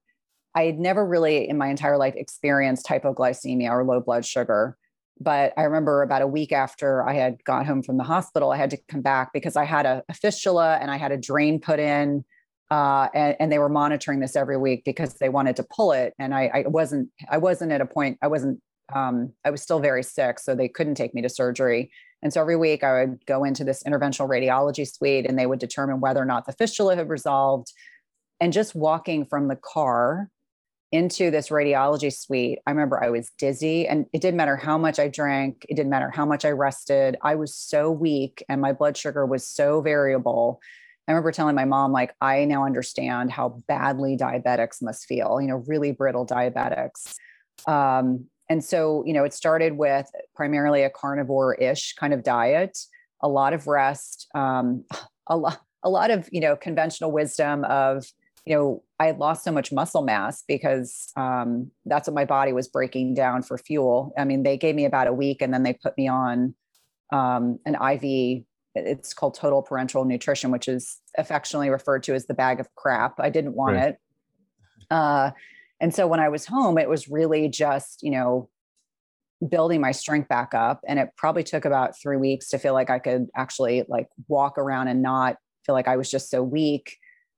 I 0.55 0.63
had 0.63 0.79
never 0.79 1.05
really 1.05 1.49
in 1.49 1.57
my 1.57 1.67
entire 1.67 1.97
life 1.97 2.13
experienced 2.15 2.85
hypoglycemia 2.87 3.69
or 3.69 3.83
low 3.83 3.99
blood 3.99 4.25
sugar. 4.25 4.77
But 5.19 5.53
I 5.57 5.63
remember 5.63 6.01
about 6.01 6.21
a 6.21 6.27
week 6.27 6.51
after 6.51 7.07
I 7.07 7.13
had 7.13 7.43
got 7.43 7.65
home 7.65 7.83
from 7.83 7.97
the 7.97 8.03
hospital, 8.03 8.51
I 8.51 8.57
had 8.57 8.71
to 8.71 8.77
come 8.87 9.01
back 9.01 9.31
because 9.33 9.55
I 9.55 9.63
had 9.63 9.85
a, 9.85 10.03
a 10.09 10.13
fistula 10.13 10.77
and 10.81 10.89
I 10.91 10.97
had 10.97 11.11
a 11.11 11.17
drain 11.17 11.59
put 11.59 11.79
in. 11.79 12.25
Uh, 12.71 13.07
and, 13.13 13.35
and, 13.39 13.51
they 13.51 13.59
were 13.59 13.69
monitoring 13.69 14.19
this 14.19 14.35
every 14.35 14.57
week 14.57 14.83
because 14.83 15.15
they 15.15 15.29
wanted 15.29 15.55
to 15.55 15.63
pull 15.63 15.91
it. 15.91 16.13
And 16.17 16.33
I, 16.33 16.49
I 16.51 16.63
wasn't, 16.67 17.09
I 17.29 17.37
wasn't 17.37 17.71
at 17.71 17.81
a 17.81 17.85
point, 17.85 18.17
I 18.21 18.27
wasn't, 18.27 18.61
um, 18.95 19.33
I 19.45 19.51
was 19.51 19.61
still 19.61 19.79
very 19.79 20.01
sick. 20.01 20.39
So 20.39 20.55
they 20.55 20.69
couldn't 20.69 20.95
take 20.95 21.13
me 21.13 21.21
to 21.21 21.29
surgery. 21.29 21.91
And 22.23 22.33
so 22.33 22.41
every 22.41 22.55
week 22.55 22.83
I 22.83 23.05
would 23.05 23.25
go 23.27 23.43
into 23.43 23.63
this 23.63 23.83
interventional 23.83 24.27
radiology 24.27 24.91
suite 24.91 25.27
and 25.27 25.37
they 25.37 25.45
would 25.45 25.59
determine 25.59 25.99
whether 25.99 26.21
or 26.21 26.25
not 26.25 26.47
the 26.47 26.53
fistula 26.53 26.95
had 26.95 27.09
resolved. 27.09 27.71
And 28.39 28.51
just 28.51 28.73
walking 28.73 29.25
from 29.25 29.49
the 29.49 29.57
car 29.57 30.29
into 30.93 31.31
this 31.31 31.49
radiology 31.49 32.13
suite, 32.13 32.59
I 32.67 32.71
remember 32.71 33.03
I 33.03 33.09
was 33.09 33.31
dizzy 33.39 33.87
and 33.87 34.05
it 34.13 34.21
didn't 34.21 34.37
matter 34.37 34.55
how 34.55 34.77
much 34.77 34.99
I 34.99 35.07
drank, 35.07 35.65
it 35.67 35.73
didn't 35.73 35.89
matter 35.89 36.11
how 36.11 36.23
much 36.23 36.45
I 36.45 36.51
rested. 36.51 37.17
I 37.23 37.33
was 37.33 37.55
so 37.55 37.89
weak 37.89 38.45
and 38.47 38.61
my 38.61 38.73
blood 38.73 38.95
sugar 38.95 39.25
was 39.25 39.45
so 39.45 39.81
variable. 39.81 40.61
I 41.07 41.11
remember 41.11 41.31
telling 41.31 41.55
my 41.55 41.65
mom, 41.65 41.91
like, 41.91 42.13
I 42.21 42.45
now 42.45 42.63
understand 42.63 43.31
how 43.31 43.63
badly 43.67 44.15
diabetics 44.15 44.83
must 44.83 45.05
feel, 45.07 45.39
you 45.41 45.47
know, 45.47 45.63
really 45.65 45.93
brittle 45.93 46.27
diabetics. 46.27 47.15
Um, 47.65 48.25
and 48.47 48.63
so, 48.63 49.03
you 49.03 49.13
know, 49.13 49.23
it 49.23 49.33
started 49.33 49.75
with 49.75 50.05
primarily 50.35 50.83
a 50.83 50.91
carnivore 50.91 51.55
ish 51.55 51.95
kind 51.95 52.13
of 52.13 52.23
diet, 52.23 52.77
a 53.19 53.27
lot 53.27 53.53
of 53.53 53.65
rest, 53.65 54.27
um, 54.35 54.85
a 55.27 55.35
lot, 55.35 55.59
a 55.81 55.89
lot 55.89 56.11
of, 56.11 56.29
you 56.31 56.39
know, 56.39 56.55
conventional 56.55 57.11
wisdom 57.11 57.65
of, 57.65 58.05
you 58.45 58.55
know, 58.55 58.83
I 58.99 59.07
had 59.07 59.19
lost 59.19 59.43
so 59.43 59.51
much 59.51 59.71
muscle 59.71 60.01
mass 60.01 60.43
because 60.47 61.11
um, 61.15 61.71
that's 61.85 62.07
what 62.07 62.15
my 62.15 62.25
body 62.25 62.51
was 62.51 62.67
breaking 62.67 63.13
down 63.13 63.41
for 63.41 63.57
fuel. 63.57 64.13
I 64.17 64.25
mean, 64.25 64.43
they 64.43 64.57
gave 64.57 64.75
me 64.75 64.85
about 64.85 65.07
a 65.07 65.13
week 65.13 65.41
and 65.41 65.53
then 65.53 65.63
they 65.63 65.73
put 65.73 65.97
me 65.97 66.07
on 66.07 66.53
um, 67.11 67.59
an 67.65 67.75
IV. 67.75 68.43
It's 68.75 69.13
called 69.13 69.35
total 69.35 69.63
parenteral 69.63 70.05
nutrition, 70.05 70.51
which 70.51 70.67
is 70.67 70.99
affectionately 71.17 71.69
referred 71.69 72.03
to 72.03 72.13
as 72.13 72.25
the 72.25 72.33
bag 72.33 72.59
of 72.59 72.73
crap. 72.75 73.19
I 73.19 73.29
didn't 73.29 73.55
want 73.55 73.75
right. 73.75 73.89
it. 73.89 73.97
Uh, 74.91 75.31
and 75.79 75.93
so 75.93 76.07
when 76.07 76.19
I 76.19 76.29
was 76.29 76.45
home, 76.45 76.77
it 76.77 76.89
was 76.89 77.07
really 77.07 77.47
just, 77.49 78.03
you 78.03 78.11
know, 78.11 78.49
building 79.49 79.79
my 79.81 79.91
strength 79.91 80.27
back 80.27 80.53
up. 80.53 80.81
And 80.87 80.99
it 80.99 81.09
probably 81.17 81.43
took 81.43 81.65
about 81.65 81.99
three 81.99 82.17
weeks 82.17 82.49
to 82.49 82.57
feel 82.57 82.73
like 82.73 82.89
I 82.89 82.99
could 82.99 83.27
actually 83.35 83.83
like 83.87 84.07
walk 84.27 84.57
around 84.57 84.87
and 84.87 85.01
not 85.01 85.37
feel 85.65 85.75
like 85.75 85.87
I 85.87 85.97
was 85.97 86.09
just 86.09 86.29
so 86.29 86.43
weak 86.43 86.97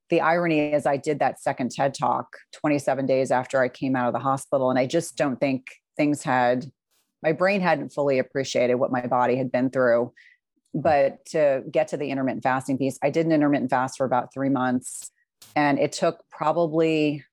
the 0.10 0.22
irony 0.22 0.74
is 0.74 0.86
I 0.86 0.98
did 0.98 1.20
that 1.20 1.42
second 1.42 1.72
TED 1.72 1.94
talk 1.94 2.38
27 2.54 3.06
days 3.06 3.32
after 3.32 3.62
I 3.62 3.70
came 3.70 3.96
out 3.96 4.08
of 4.08 4.14
the 4.14 4.20
hospital. 4.20 4.70
And 4.70 4.78
I 4.78 4.86
just 4.86 5.18
don't 5.18 5.40
think 5.40 5.68
things 5.98 6.24
had, 6.24 6.72
my 7.24 7.32
brain 7.32 7.62
hadn't 7.62 7.90
fully 7.90 8.20
appreciated 8.20 8.76
what 8.76 8.92
my 8.92 9.08
body 9.08 9.36
had 9.36 9.52
been 9.52 9.70
through. 9.70 10.14
But 10.74 11.26
to 11.28 11.64
get 11.72 11.88
to 11.90 11.98
the 11.98 12.12
intermittent 12.12 12.44
fasting 12.44 12.78
piece, 12.78 13.00
I 13.02 13.10
did 13.10 13.26
an 13.26 13.32
intermittent 13.32 13.72
fast 13.72 13.98
for 13.98 14.06
about 14.06 14.34
three 14.34 14.50
months. 14.50 15.10
And 15.56 15.80
it 15.80 15.92
took 15.94 16.24
probably, 16.30 17.24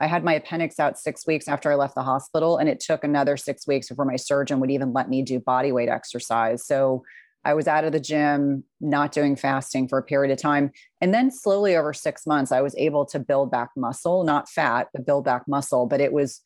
I 0.00 0.06
had 0.06 0.24
my 0.24 0.34
appendix 0.34 0.78
out 0.78 0.98
six 0.98 1.26
weeks 1.26 1.48
after 1.48 1.70
I 1.70 1.74
left 1.74 1.94
the 1.94 2.02
hospital. 2.04 2.56
And 2.56 2.68
it 2.68 2.80
took 2.80 3.04
another 3.04 3.36
six 3.36 3.66
weeks 3.66 3.88
before 3.88 4.04
my 4.04 4.16
surgeon 4.16 4.60
would 4.60 4.70
even 4.70 4.92
let 4.92 5.10
me 5.10 5.22
do 5.22 5.40
body 5.40 5.72
weight 5.72 5.88
exercise. 5.88 6.64
So 6.64 7.02
I 7.44 7.54
was 7.54 7.68
out 7.68 7.84
of 7.84 7.92
the 7.92 8.00
gym, 8.00 8.64
not 8.80 9.12
doing 9.12 9.36
fasting 9.36 9.88
for 9.88 9.98
a 9.98 10.02
period 10.02 10.32
of 10.32 10.38
time. 10.38 10.70
And 11.00 11.14
then 11.14 11.30
slowly 11.30 11.76
over 11.76 11.92
six 11.92 12.26
months, 12.26 12.52
I 12.52 12.60
was 12.60 12.74
able 12.76 13.06
to 13.06 13.18
build 13.18 13.50
back 13.50 13.70
muscle, 13.76 14.24
not 14.24 14.48
fat, 14.48 14.88
but 14.92 15.06
build 15.06 15.24
back 15.24 15.46
muscle. 15.46 15.86
But 15.86 16.00
it 16.00 16.12
was 16.12 16.40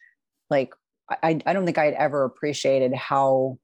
like, 0.50 0.74
I, 1.22 1.40
I 1.46 1.52
don't 1.52 1.64
think 1.64 1.78
I'd 1.78 1.94
ever 1.94 2.24
appreciated 2.24 2.94
how 2.94 3.58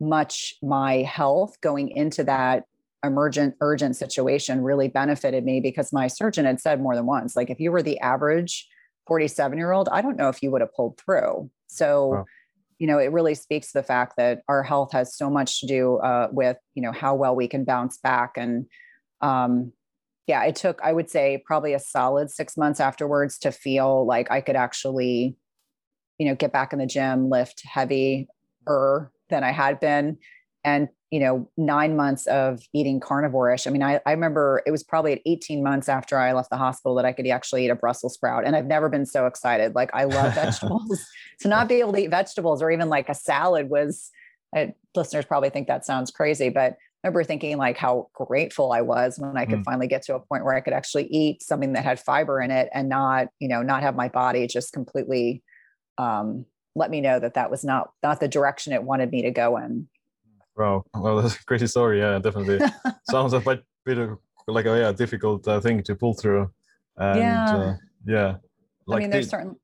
much 0.00 0.54
my 0.62 1.02
health 1.02 1.60
going 1.60 1.90
into 1.90 2.24
that 2.24 2.64
emergent 3.04 3.54
urgent 3.60 3.94
situation 3.96 4.62
really 4.62 4.88
benefited 4.88 5.44
me 5.44 5.60
because 5.60 5.92
my 5.92 6.06
surgeon 6.06 6.46
had 6.46 6.58
said 6.58 6.80
more 6.80 6.96
than 6.96 7.04
once 7.04 7.36
like 7.36 7.50
if 7.50 7.60
you 7.60 7.70
were 7.70 7.82
the 7.82 7.98
average 8.00 8.66
47 9.06 9.58
year 9.58 9.72
old 9.72 9.90
i 9.92 10.00
don't 10.00 10.16
know 10.16 10.30
if 10.30 10.42
you 10.42 10.50
would 10.50 10.62
have 10.62 10.72
pulled 10.74 10.98
through 10.98 11.50
so 11.66 12.06
wow 12.06 12.24
you 12.84 12.88
know, 12.88 12.98
it 12.98 13.12
really 13.12 13.34
speaks 13.34 13.68
to 13.68 13.78
the 13.78 13.82
fact 13.82 14.12
that 14.18 14.42
our 14.46 14.62
health 14.62 14.92
has 14.92 15.16
so 15.16 15.30
much 15.30 15.58
to 15.60 15.66
do 15.66 15.96
uh, 16.00 16.28
with, 16.30 16.58
you 16.74 16.82
know, 16.82 16.92
how 16.92 17.14
well 17.14 17.34
we 17.34 17.48
can 17.48 17.64
bounce 17.64 17.96
back. 17.96 18.32
And 18.36 18.66
um, 19.22 19.72
yeah, 20.26 20.44
it 20.44 20.54
took, 20.54 20.82
I 20.84 20.92
would 20.92 21.08
say, 21.08 21.42
probably 21.46 21.72
a 21.72 21.78
solid 21.78 22.30
six 22.30 22.58
months 22.58 22.80
afterwards 22.80 23.38
to 23.38 23.52
feel 23.52 24.04
like 24.04 24.30
I 24.30 24.42
could 24.42 24.54
actually, 24.54 25.34
you 26.18 26.28
know, 26.28 26.34
get 26.34 26.52
back 26.52 26.74
in 26.74 26.78
the 26.78 26.84
gym, 26.84 27.30
lift 27.30 27.62
heavier 27.64 28.26
than 28.66 29.44
I 29.44 29.50
had 29.50 29.80
been, 29.80 30.18
and 30.62 30.88
you 31.14 31.20
know, 31.20 31.48
nine 31.56 31.94
months 31.94 32.26
of 32.26 32.60
eating 32.72 32.98
carnivore-ish. 32.98 33.68
I 33.68 33.70
mean, 33.70 33.84
I, 33.84 34.00
I 34.04 34.10
remember 34.10 34.64
it 34.66 34.72
was 34.72 34.82
probably 34.82 35.12
at 35.12 35.20
18 35.24 35.62
months 35.62 35.88
after 35.88 36.18
I 36.18 36.32
left 36.32 36.50
the 36.50 36.56
hospital 36.56 36.96
that 36.96 37.04
I 37.04 37.12
could 37.12 37.24
actually 37.28 37.64
eat 37.64 37.68
a 37.68 37.76
Brussels 37.76 38.14
sprout. 38.14 38.44
And 38.44 38.56
I've 38.56 38.66
never 38.66 38.88
been 38.88 39.06
so 39.06 39.26
excited. 39.26 39.76
Like 39.76 39.90
I 39.94 40.06
love 40.06 40.34
vegetables. 40.34 41.06
to 41.42 41.46
not 41.46 41.68
be 41.68 41.76
able 41.76 41.92
to 41.92 42.00
eat 42.00 42.10
vegetables 42.10 42.60
or 42.60 42.72
even 42.72 42.88
like 42.88 43.08
a 43.08 43.14
salad 43.14 43.70
was, 43.70 44.10
uh, 44.56 44.66
listeners 44.96 45.24
probably 45.24 45.50
think 45.50 45.68
that 45.68 45.84
sounds 45.84 46.10
crazy, 46.10 46.48
but 46.48 46.72
I 46.72 47.06
remember 47.06 47.22
thinking 47.22 47.58
like 47.58 47.76
how 47.76 48.08
grateful 48.12 48.72
I 48.72 48.80
was 48.80 49.16
when 49.16 49.36
I 49.36 49.46
could 49.46 49.60
mm. 49.60 49.64
finally 49.64 49.86
get 49.86 50.02
to 50.06 50.16
a 50.16 50.20
point 50.20 50.44
where 50.44 50.54
I 50.54 50.62
could 50.62 50.72
actually 50.72 51.06
eat 51.12 51.44
something 51.44 51.74
that 51.74 51.84
had 51.84 52.00
fiber 52.00 52.40
in 52.40 52.50
it 52.50 52.70
and 52.74 52.88
not, 52.88 53.28
you 53.38 53.46
know, 53.46 53.62
not 53.62 53.82
have 53.84 53.94
my 53.94 54.08
body 54.08 54.48
just 54.48 54.72
completely 54.72 55.44
um, 55.96 56.44
let 56.74 56.90
me 56.90 57.00
know 57.00 57.20
that 57.20 57.34
that 57.34 57.52
was 57.52 57.64
not 57.64 57.90
not 58.02 58.18
the 58.18 58.26
direction 58.26 58.72
it 58.72 58.82
wanted 58.82 59.12
me 59.12 59.22
to 59.22 59.30
go 59.30 59.58
in. 59.58 59.88
Wow, 60.56 60.84
well, 60.94 61.16
that's 61.22 61.36
a 61.36 61.44
crazy 61.44 61.66
story. 61.66 61.98
Yeah, 61.98 62.18
definitely 62.18 62.60
sounds 63.10 63.32
a 63.32 63.40
bit, 63.40 63.64
bit 63.84 63.98
of, 63.98 64.18
like 64.46 64.66
a 64.66 64.78
yeah 64.78 64.92
difficult 64.92 65.46
uh, 65.48 65.60
thing 65.60 65.82
to 65.82 65.94
pull 65.94 66.14
through. 66.14 66.50
And, 66.96 67.18
yeah, 67.18 67.56
uh, 67.56 67.74
yeah. 68.06 68.36
Like 68.86 68.98
I 68.98 69.00
mean, 69.00 69.10
there's 69.10 69.28
certain. 69.28 69.56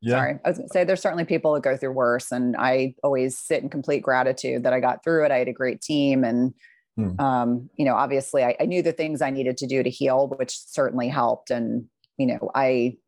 Yeah. 0.00 0.16
Sorry, 0.16 0.38
I 0.44 0.48
was 0.48 0.58
going 0.58 0.68
to 0.68 0.72
say 0.72 0.84
there's 0.84 1.00
certainly 1.00 1.24
people 1.24 1.54
that 1.54 1.62
go 1.62 1.78
through 1.78 1.92
worse, 1.92 2.30
and 2.30 2.56
I 2.58 2.94
always 3.02 3.38
sit 3.38 3.62
in 3.62 3.70
complete 3.70 4.02
gratitude 4.02 4.64
that 4.64 4.74
I 4.74 4.80
got 4.80 5.02
through 5.02 5.24
it. 5.24 5.30
I 5.30 5.38
had 5.38 5.48
a 5.48 5.52
great 5.52 5.80
team, 5.80 6.24
and 6.24 6.52
hmm. 6.96 7.18
um, 7.18 7.70
you 7.76 7.86
know, 7.86 7.94
obviously, 7.94 8.44
I, 8.44 8.54
I 8.60 8.66
knew 8.66 8.82
the 8.82 8.92
things 8.92 9.22
I 9.22 9.30
needed 9.30 9.56
to 9.58 9.66
do 9.66 9.82
to 9.82 9.88
heal, 9.88 10.28
which 10.36 10.58
certainly 10.58 11.08
helped. 11.08 11.50
And 11.50 11.86
you 12.18 12.26
know, 12.26 12.50
I 12.54 12.98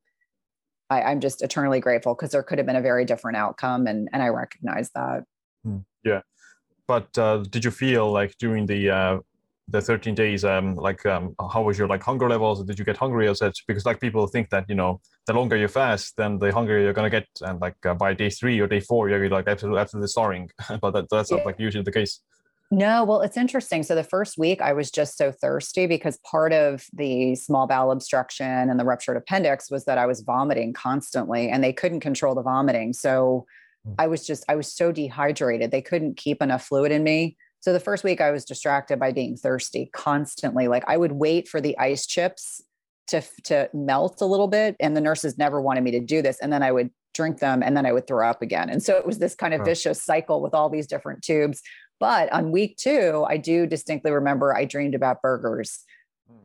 I, 0.89 1.13
am 1.13 1.21
just 1.21 1.43
eternally 1.43 1.81
grateful 1.81 2.15
because 2.15 2.31
there 2.31 2.43
could 2.43 2.59
have 2.59 2.67
been 2.67 2.77
a 2.77 2.81
very 2.81 3.05
different 3.05 3.37
outcome, 3.37 3.87
and 3.87 4.09
and 4.13 4.23
I 4.23 4.29
recognize 4.29 4.91
that. 4.95 5.25
Hmm. 5.65 5.79
Yeah, 6.03 6.21
but 6.87 7.17
uh, 7.19 7.39
did 7.51 7.65
you 7.65 7.71
feel 7.71 8.11
like 8.11 8.37
during 8.39 8.67
the 8.67 8.91
uh, 8.91 9.19
the 9.69 9.81
13 9.81 10.15
days 10.15 10.45
um 10.45 10.77
like 10.77 11.05
um 11.07 11.35
how 11.53 11.63
was 11.63 11.77
your 11.77 11.89
like 11.89 12.03
hunger 12.03 12.29
levels 12.29 12.63
did 12.65 12.79
you 12.79 12.85
get 12.85 12.97
hungry 12.97 13.27
or 13.27 13.35
such 13.35 13.67
because 13.67 13.85
like 13.85 14.01
people 14.01 14.27
think 14.29 14.49
that 14.51 14.65
you 14.69 14.77
know 14.77 15.01
the 15.27 15.33
longer 15.33 15.57
you 15.57 15.67
fast 15.67 16.17
then 16.17 16.39
the 16.39 16.53
hungrier 16.53 16.81
you're 16.81 16.93
gonna 16.93 17.11
get 17.11 17.27
and 17.41 17.61
like 17.61 17.75
uh, 17.85 17.93
by 17.95 18.15
day 18.15 18.31
three 18.31 18.61
or 18.61 18.69
day 18.69 18.79
four 18.79 19.09
you're 19.09 19.29
like 19.29 19.49
absolutely 19.49 19.81
absolutely 19.81 20.09
starving 20.09 20.49
but 20.81 20.93
that, 20.93 21.09
that's 21.11 21.33
not 21.33 21.45
like 21.45 21.59
usually 21.59 21.83
the 21.83 21.93
case 21.93 22.21
no, 22.73 23.05
well, 23.05 23.21
it's 23.21 23.37
interesting. 23.37 23.85
So 23.85 23.95
the 23.95 24.03
first 24.03 24.37
week 24.37 24.61
I 24.61 24.73
was 24.73 24.91
just 24.91 25.17
so 25.17 25.31
thirsty 25.31 25.87
because 25.87 26.19
part 26.29 26.53
of 26.53 26.85
the 26.93 27.37
small 27.37 27.69
bowel 27.69 27.93
obstruction 27.93 28.69
and 28.69 28.81
the 28.81 28.85
ruptured 28.85 29.17
appendix 29.17 29.71
was 29.71 29.85
that 29.85 29.99
I 29.99 30.07
was 30.07 30.23
vomiting 30.23 30.73
constantly 30.73 31.49
and 31.49 31.63
they 31.63 31.73
couldn't 31.73 32.01
control 32.01 32.35
the 32.35 32.43
vomiting. 32.43 32.93
So. 32.93 33.47
I 33.99 34.07
was 34.07 34.27
just, 34.27 34.45
I 34.49 34.57
was 34.57 34.73
so 34.73 34.93
dehydrated. 34.93 35.71
They 35.71 35.83
couldn't 35.83 36.17
keep 36.17 36.43
enough 36.43 36.67
fluid 36.67 36.93
in 36.93 37.03
me. 37.03 37.37
So 37.61 37.73
the 37.73 37.81
first 37.81 38.05
week 38.05 38.21
I 38.21 38.31
was 38.31 38.45
distracted 38.45 38.99
by 38.99 39.13
being 39.13 39.37
thirsty 39.37 39.91
constantly. 39.93 40.69
Like 40.69 40.85
I 40.87 40.97
would 40.97 41.13
wait 41.13 41.49
for 41.49 41.61
the 41.61 41.77
ice 41.79 42.07
chips 42.07 42.63
to 43.09 43.23
to 43.45 43.69
melt 43.73 44.21
a 44.21 44.27
little 44.27 44.49
bit 44.49 44.77
and 44.81 44.97
the 44.97 45.01
nurses 45.01 45.39
never 45.39 45.61
wanted 45.61 45.85
me 45.85 45.93
to 45.93 46.01
do 46.01 46.23
this 46.23 46.39
and 46.41 46.53
then 46.53 46.63
I 46.63 46.73
would 46.73 46.91
drink 47.15 47.39
them 47.39 47.63
and 47.63 47.77
then 47.77 47.87
I 47.87 47.93
would 47.93 48.07
throw 48.07 48.29
up 48.29 48.43
again. 48.43 48.69
And 48.69 48.83
so 48.83 48.97
it 48.97 49.07
was 49.07 49.19
this 49.19 49.35
kind 49.35 49.55
of 49.55 49.65
vicious 49.65 50.03
cycle 50.03 50.43
with 50.43 50.55
all 50.55 50.69
these 50.69 50.87
different 50.87 51.23
tubes. 51.23 51.63
But 51.99 52.31
on 52.33 52.53
week 52.53 52.77
2, 52.77 53.25
I 53.29 53.39
do 53.39 53.67
distinctly 53.67 54.11
remember 54.11 54.55
I 54.55 54.67
dreamed 54.67 54.95
about 54.95 55.23
burgers. 55.23 55.81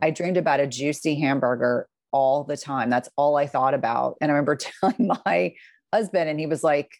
I 0.01 0.11
mm. 0.11 0.15
dreamed 0.15 0.37
about 0.37 0.61
a 0.61 0.67
juicy 0.67 1.19
hamburger 1.19 1.87
all 2.11 2.45
the 2.45 2.57
time. 2.57 2.89
That's 2.89 3.09
all 3.17 3.35
I 3.35 3.47
thought 3.47 3.73
about. 3.73 4.17
And 4.21 4.31
I 4.31 4.33
remember 4.33 4.55
telling 4.81 5.11
my 5.25 5.53
husband 5.93 6.29
and 6.29 6.39
he 6.39 6.45
was 6.45 6.63
like 6.63 6.91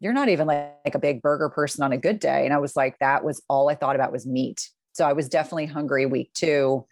you're 0.00 0.12
not 0.12 0.28
even 0.28 0.46
like, 0.46 0.74
like 0.84 0.94
a 0.94 0.98
big 0.98 1.22
burger 1.22 1.48
person 1.48 1.82
on 1.82 1.92
a 1.92 1.98
good 1.98 2.18
day. 2.18 2.44
And 2.44 2.52
I 2.52 2.58
was 2.58 2.76
like, 2.76 2.98
that 2.98 3.24
was 3.24 3.42
all 3.48 3.70
I 3.70 3.74
thought 3.74 3.96
about 3.96 4.12
was 4.12 4.26
meat. 4.26 4.70
So 4.92 5.06
I 5.06 5.12
was 5.12 5.28
definitely 5.28 5.66
hungry 5.66 6.06
week 6.06 6.32
two. 6.34 6.86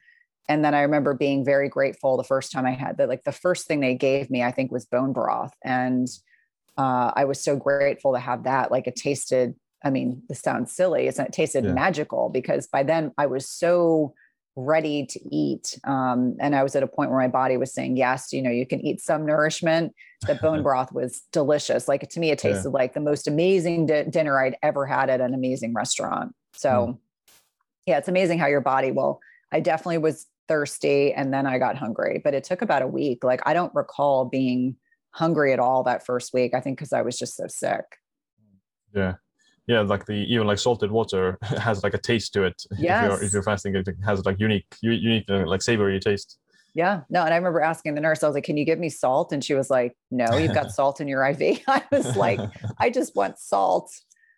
And 0.48 0.64
then 0.64 0.74
I 0.74 0.82
remember 0.82 1.14
being 1.14 1.44
very 1.44 1.68
grateful 1.68 2.16
the 2.16 2.24
first 2.24 2.52
time 2.52 2.66
I 2.66 2.72
had 2.72 2.96
that, 2.96 3.08
like 3.08 3.24
the 3.24 3.32
first 3.32 3.66
thing 3.66 3.80
they 3.80 3.94
gave 3.94 4.30
me, 4.30 4.42
I 4.42 4.50
think 4.50 4.72
was 4.72 4.86
bone 4.86 5.12
broth. 5.12 5.54
And 5.62 6.08
uh, 6.76 7.12
I 7.14 7.24
was 7.26 7.42
so 7.42 7.56
grateful 7.56 8.12
to 8.12 8.18
have 8.18 8.44
that. 8.44 8.70
Like 8.70 8.86
it 8.86 8.96
tasted, 8.96 9.54
I 9.84 9.90
mean, 9.90 10.22
this 10.28 10.40
sounds 10.40 10.72
silly. 10.74 11.06
It's, 11.06 11.18
it 11.18 11.32
tasted 11.32 11.64
yeah. 11.64 11.72
magical 11.72 12.28
because 12.28 12.66
by 12.66 12.82
then 12.82 13.12
I 13.18 13.26
was 13.26 13.48
so 13.48 14.14
ready 14.56 15.06
to 15.06 15.20
eat. 15.34 15.78
Um, 15.84 16.36
and 16.40 16.54
I 16.54 16.62
was 16.62 16.76
at 16.76 16.82
a 16.82 16.86
point 16.86 17.10
where 17.10 17.20
my 17.20 17.28
body 17.28 17.56
was 17.56 17.72
saying, 17.72 17.96
yes, 17.96 18.32
you 18.32 18.42
know, 18.42 18.50
you 18.50 18.66
can 18.66 18.80
eat 18.84 19.00
some 19.00 19.24
nourishment. 19.24 19.94
The 20.26 20.34
bone 20.34 20.62
broth 20.64 20.92
was 20.92 21.22
delicious. 21.32 21.88
Like 21.88 22.08
to 22.08 22.20
me, 22.20 22.30
it 22.30 22.38
tasted 22.38 22.68
yeah. 22.68 22.74
like 22.74 22.94
the 22.94 23.00
most 23.00 23.26
amazing 23.26 23.86
di- 23.86 24.04
dinner 24.04 24.38
I'd 24.38 24.56
ever 24.62 24.86
had 24.86 25.08
at 25.08 25.20
an 25.20 25.34
amazing 25.34 25.72
restaurant. 25.74 26.34
So, 26.54 26.70
mm. 26.70 26.98
yeah, 27.86 27.98
it's 27.98 28.08
amazing 28.08 28.38
how 28.38 28.46
your 28.46 28.60
body 28.60 28.92
will. 28.92 29.20
I 29.52 29.60
definitely 29.60 29.98
was 29.98 30.26
thirsty 30.48 31.12
and 31.12 31.32
then 31.32 31.46
I 31.46 31.58
got 31.58 31.76
hungry, 31.76 32.20
but 32.22 32.34
it 32.34 32.44
took 32.44 32.62
about 32.62 32.82
a 32.82 32.86
week. 32.86 33.24
Like 33.24 33.40
I 33.46 33.54
don't 33.54 33.74
recall 33.74 34.26
being 34.26 34.76
hungry 35.12 35.52
at 35.52 35.60
all 35.60 35.82
that 35.84 36.04
first 36.04 36.34
week. 36.34 36.54
I 36.54 36.60
think 36.60 36.78
because 36.78 36.92
I 36.92 37.02
was 37.02 37.18
just 37.18 37.36
so 37.36 37.46
sick. 37.48 37.84
Yeah 38.94 39.14
yeah 39.66 39.80
like 39.80 40.04
the 40.06 40.14
even 40.14 40.46
like 40.46 40.58
salted 40.58 40.90
water 40.90 41.38
has 41.42 41.82
like 41.82 41.94
a 41.94 41.98
taste 41.98 42.32
to 42.32 42.44
it 42.44 42.62
yes. 42.78 43.04
if 43.04 43.10
you're 43.10 43.22
if 43.24 43.32
you're 43.32 43.42
fasting 43.42 43.74
it 43.76 43.88
has 44.04 44.24
like 44.24 44.38
unique 44.40 44.66
unique 44.80 45.24
uh, 45.30 45.46
like 45.46 45.62
savory 45.62 45.98
taste. 46.00 46.38
Yeah. 46.74 47.02
No 47.10 47.22
and 47.22 47.34
i 47.34 47.36
remember 47.36 47.60
asking 47.60 47.94
the 47.94 48.00
nurse 48.00 48.22
i 48.22 48.26
was 48.26 48.34
like 48.34 48.44
can 48.44 48.56
you 48.56 48.64
give 48.64 48.78
me 48.78 48.88
salt? 48.88 49.32
And 49.32 49.44
she 49.44 49.54
was 49.54 49.70
like 49.70 49.96
no 50.10 50.36
you've 50.36 50.54
got 50.54 50.70
salt 50.78 51.00
in 51.00 51.08
your 51.08 51.24
iv 51.26 51.60
i 51.68 51.82
was 51.92 52.16
like 52.16 52.40
i 52.78 52.90
just 52.90 53.14
want 53.14 53.38
salt. 53.38 53.92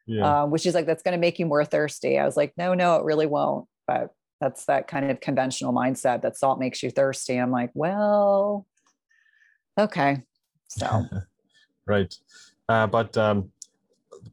Yeah. 0.06 0.42
um, 0.42 0.50
which 0.50 0.66
is 0.66 0.74
like 0.74 0.84
that's 0.84 1.02
going 1.02 1.12
to 1.12 1.18
make 1.18 1.38
you 1.38 1.46
more 1.46 1.64
thirsty. 1.64 2.18
I 2.18 2.26
was 2.26 2.36
like 2.36 2.52
no 2.58 2.74
no 2.74 2.96
it 2.96 3.04
really 3.04 3.26
won't. 3.26 3.66
But 3.86 4.10
that's 4.40 4.66
that 4.66 4.86
kind 4.88 5.10
of 5.10 5.20
conventional 5.20 5.72
mindset 5.72 6.22
that 6.22 6.36
salt 6.36 6.58
makes 6.58 6.82
you 6.82 6.90
thirsty. 6.90 7.36
I'm 7.36 7.50
like 7.50 7.70
well 7.72 8.66
okay. 9.78 10.22
So. 10.68 11.06
Right. 11.86 12.14
Uh, 12.68 12.86
but 12.86 13.16
um, 13.16 13.50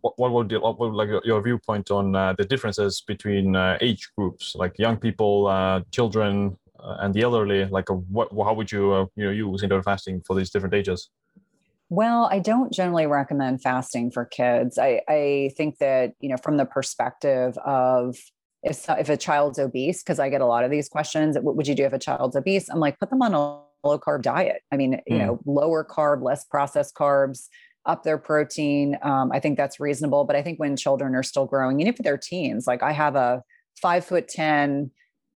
what, 0.01 0.17
what 0.17 0.31
would 0.31 0.51
what 0.53 0.79
would 0.79 0.93
like 0.93 1.09
your 1.25 1.41
viewpoint 1.41 1.91
on 1.91 2.15
uh, 2.15 2.33
the 2.37 2.45
differences 2.45 3.03
between 3.05 3.55
uh, 3.55 3.77
age 3.81 4.09
groups, 4.17 4.55
like 4.55 4.79
young 4.79 4.97
people, 4.97 5.47
uh, 5.47 5.81
children, 5.91 6.57
and 6.79 7.13
the 7.13 7.21
elderly, 7.21 7.65
like 7.65 7.89
what 7.89 8.29
how 8.31 8.53
would 8.53 8.71
you 8.71 9.09
you 9.15 9.25
know 9.25 9.31
use 9.31 9.63
intermittent 9.63 9.85
fasting 9.85 10.21
for 10.25 10.35
these 10.35 10.49
different 10.49 10.73
ages? 10.73 11.09
Well, 11.89 12.29
I 12.31 12.39
don't 12.39 12.71
generally 12.71 13.05
recommend 13.05 13.61
fasting 13.61 14.11
for 14.11 14.23
kids. 14.23 14.77
I, 14.77 15.01
I 15.09 15.51
think 15.57 15.79
that, 15.79 16.13
you 16.21 16.29
know, 16.29 16.37
from 16.37 16.55
the 16.55 16.63
perspective 16.63 17.57
of 17.57 18.15
if, 18.63 18.89
if 18.89 19.09
a 19.09 19.17
child's 19.17 19.59
obese, 19.59 20.01
because 20.01 20.17
I 20.17 20.29
get 20.29 20.39
a 20.39 20.45
lot 20.45 20.63
of 20.63 20.71
these 20.71 20.87
questions, 20.87 21.37
what 21.37 21.57
would 21.57 21.67
you 21.67 21.75
do 21.75 21.83
if 21.83 21.91
a 21.91 21.99
child's 21.99 22.37
obese? 22.37 22.69
I'm 22.69 22.79
like, 22.79 22.97
put 22.97 23.09
them 23.09 23.21
on 23.21 23.33
a 23.33 23.59
low 23.85 23.99
carb 23.99 24.21
diet. 24.21 24.61
I 24.71 24.77
mean, 24.77 24.93
mm. 24.93 25.01
you 25.07 25.17
know, 25.17 25.41
lower 25.45 25.83
carb, 25.83 26.23
less 26.23 26.45
processed 26.45 26.95
carbs, 26.95 27.49
up 27.85 28.03
their 28.03 28.17
protein. 28.17 28.97
Um, 29.01 29.31
I 29.31 29.39
think 29.39 29.57
that's 29.57 29.79
reasonable. 29.79 30.23
But 30.23 30.35
I 30.35 30.41
think 30.41 30.59
when 30.59 30.75
children 30.75 31.15
are 31.15 31.23
still 31.23 31.45
growing, 31.45 31.79
even 31.79 31.93
if 31.93 31.97
they're 31.97 32.17
teens, 32.17 32.67
like 32.67 32.83
I 32.83 32.91
have 32.91 33.15
a 33.15 33.43
five 33.81 34.05
foot 34.05 34.27
10 34.27 34.91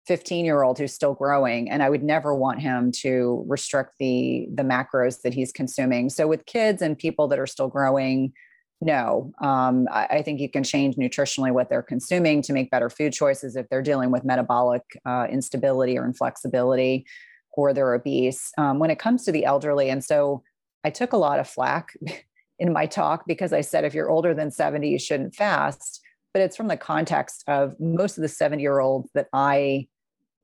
15 0.06 0.44
year 0.44 0.62
old 0.62 0.78
who's 0.78 0.92
still 0.92 1.14
growing 1.14 1.68
and 1.70 1.82
i 1.82 1.90
would 1.90 2.02
never 2.02 2.34
want 2.34 2.60
him 2.60 2.92
to 2.92 3.44
restrict 3.48 3.94
the 3.98 4.46
the 4.54 4.62
macros 4.62 5.22
that 5.22 5.34
he's 5.34 5.52
consuming 5.52 6.08
so 6.08 6.26
with 6.26 6.46
kids 6.46 6.80
and 6.80 6.98
people 6.98 7.28
that 7.28 7.38
are 7.38 7.46
still 7.46 7.68
growing 7.68 8.32
no 8.80 9.32
um, 9.40 9.86
I, 9.90 10.06
I, 10.06 10.22
think 10.22 10.38
you 10.38 10.50
can 10.50 10.62
change 10.62 10.96
nutritionally 10.96 11.50
what 11.50 11.70
they're 11.70 11.82
consuming 11.82 12.42
to 12.42 12.52
make 12.52 12.70
better 12.70 12.90
food 12.90 13.14
choices 13.14 13.56
if 13.56 13.66
they're 13.70 13.80
dealing 13.80 14.10
with 14.10 14.22
metabolic 14.22 14.82
uh, 15.06 15.26
instability 15.30 15.96
or 15.96 16.04
inflexibility 16.04 17.06
or 17.52 17.72
they're 17.72 17.94
obese 17.94 18.52
um, 18.58 18.78
when 18.78 18.90
it 18.90 18.98
comes 18.98 19.24
to 19.24 19.32
the 19.32 19.46
elderly 19.46 19.88
and 19.88 20.04
so 20.04 20.42
i 20.84 20.90
took 20.90 21.14
a 21.14 21.16
lot 21.16 21.40
of 21.40 21.48
flack 21.48 21.94
in 22.58 22.72
my 22.72 22.86
talk 22.86 23.24
because 23.26 23.52
i 23.52 23.60
said 23.60 23.84
if 23.84 23.94
you're 23.94 24.10
older 24.10 24.34
than 24.34 24.50
70 24.50 24.88
you 24.88 24.98
shouldn't 24.98 25.34
fast 25.34 26.00
but 26.32 26.42
it's 26.42 26.56
from 26.56 26.68
the 26.68 26.76
context 26.76 27.44
of 27.46 27.78
most 27.80 28.18
of 28.18 28.22
the 28.22 28.28
70 28.28 28.62
year 28.62 28.80
olds 28.80 29.10
that 29.14 29.28
i 29.32 29.86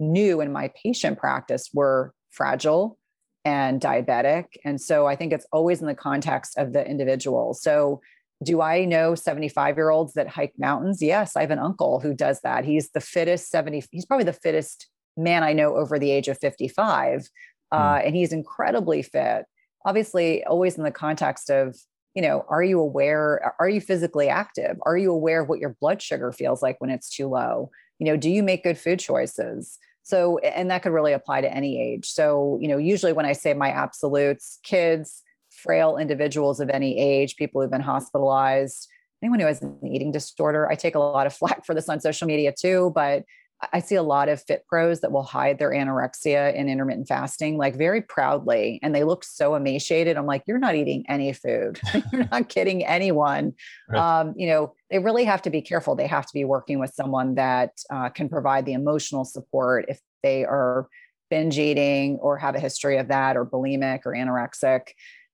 knew 0.00 0.40
in 0.40 0.52
my 0.52 0.70
patient 0.82 1.18
practice 1.18 1.70
were 1.72 2.12
fragile 2.30 2.98
and 3.44 3.80
diabetic. 3.80 4.46
And 4.64 4.80
so 4.80 5.06
I 5.06 5.16
think 5.16 5.32
it's 5.32 5.46
always 5.52 5.80
in 5.80 5.86
the 5.86 5.94
context 5.94 6.56
of 6.58 6.72
the 6.72 6.86
individual. 6.86 7.54
So 7.54 8.00
do 8.42 8.60
I 8.60 8.84
know 8.84 9.14
75 9.14 9.76
year 9.76 9.90
olds 9.90 10.14
that 10.14 10.28
hike 10.28 10.54
mountains? 10.58 11.00
Yes, 11.00 11.36
I 11.36 11.42
have 11.42 11.50
an 11.50 11.58
uncle 11.58 12.00
who 12.00 12.14
does 12.14 12.40
that. 12.42 12.64
He's 12.64 12.90
the 12.90 13.00
fittest 13.00 13.50
70, 13.50 13.84
he's 13.90 14.06
probably 14.06 14.24
the 14.24 14.32
fittest 14.32 14.88
man 15.16 15.42
I 15.42 15.52
know 15.52 15.76
over 15.76 15.98
the 15.98 16.10
age 16.10 16.28
of 16.28 16.38
55. 16.38 17.28
Uh, 17.70 17.76
mm. 17.76 18.06
and 18.06 18.14
he's 18.14 18.32
incredibly 18.32 19.02
fit. 19.02 19.44
Obviously, 19.84 20.44
always 20.44 20.76
in 20.76 20.84
the 20.84 20.90
context 20.90 21.50
of, 21.50 21.76
you 22.14 22.22
know, 22.22 22.44
are 22.48 22.62
you 22.62 22.78
aware? 22.78 23.54
Are 23.58 23.68
you 23.68 23.80
physically 23.80 24.28
active? 24.28 24.76
Are 24.82 24.96
you 24.96 25.12
aware 25.12 25.42
of 25.42 25.48
what 25.48 25.60
your 25.60 25.76
blood 25.80 26.02
sugar 26.02 26.32
feels 26.32 26.62
like 26.62 26.80
when 26.80 26.90
it's 26.90 27.08
too 27.08 27.28
low? 27.28 27.70
You 27.98 28.06
know, 28.06 28.16
do 28.16 28.30
you 28.30 28.42
make 28.42 28.64
good 28.64 28.78
food 28.78 28.98
choices? 28.98 29.78
So, 30.02 30.38
and 30.38 30.70
that 30.70 30.82
could 30.82 30.92
really 30.92 31.12
apply 31.12 31.42
to 31.42 31.52
any 31.52 31.80
age. 31.80 32.10
So, 32.10 32.58
you 32.60 32.68
know, 32.68 32.76
usually 32.76 33.12
when 33.12 33.26
I 33.26 33.32
say 33.32 33.54
my 33.54 33.70
absolutes, 33.70 34.58
kids, 34.62 35.22
frail 35.50 35.96
individuals 35.96 36.60
of 36.60 36.70
any 36.70 36.98
age, 36.98 37.36
people 37.36 37.60
who've 37.60 37.70
been 37.70 37.80
hospitalized, 37.80 38.88
anyone 39.22 39.38
who 39.38 39.46
has 39.46 39.62
an 39.62 39.78
eating 39.86 40.10
disorder, 40.10 40.70
I 40.70 40.74
take 40.74 40.96
a 40.96 40.98
lot 40.98 41.26
of 41.26 41.34
flack 41.36 41.64
for 41.64 41.74
this 41.74 41.88
on 41.88 42.00
social 42.00 42.26
media 42.26 42.52
too, 42.58 42.92
but 42.94 43.24
I 43.72 43.80
see 43.80 43.94
a 43.94 44.02
lot 44.02 44.28
of 44.28 44.42
fit 44.42 44.66
pros 44.66 45.00
that 45.00 45.12
will 45.12 45.22
hide 45.22 45.58
their 45.58 45.70
anorexia 45.70 46.58
and 46.58 46.68
intermittent 46.68 47.08
fasting, 47.08 47.56
like 47.56 47.76
very 47.76 48.02
proudly, 48.02 48.80
and 48.82 48.94
they 48.94 49.04
look 49.04 49.24
so 49.24 49.54
emaciated. 49.54 50.16
I'm 50.16 50.26
like, 50.26 50.42
you're 50.46 50.58
not 50.58 50.74
eating 50.74 51.04
any 51.08 51.32
food. 51.32 51.80
you're 52.12 52.28
not 52.30 52.48
kidding 52.48 52.84
anyone. 52.84 53.54
Right. 53.88 54.20
Um, 54.20 54.34
you 54.36 54.48
know, 54.48 54.74
they 54.90 54.98
really 54.98 55.24
have 55.24 55.42
to 55.42 55.50
be 55.50 55.62
careful. 55.62 55.94
They 55.94 56.06
have 56.06 56.26
to 56.26 56.32
be 56.34 56.44
working 56.44 56.78
with 56.78 56.92
someone 56.94 57.36
that 57.36 57.72
uh, 57.90 58.08
can 58.08 58.28
provide 58.28 58.66
the 58.66 58.72
emotional 58.72 59.24
support 59.24 59.84
if 59.88 60.00
they 60.22 60.44
are 60.44 60.88
binge 61.30 61.58
eating 61.58 62.18
or 62.20 62.38
have 62.38 62.54
a 62.54 62.60
history 62.60 62.98
of 62.98 63.08
that, 63.08 63.36
or 63.36 63.46
bulimic 63.46 64.00
or 64.04 64.12
anorexic. 64.12 64.88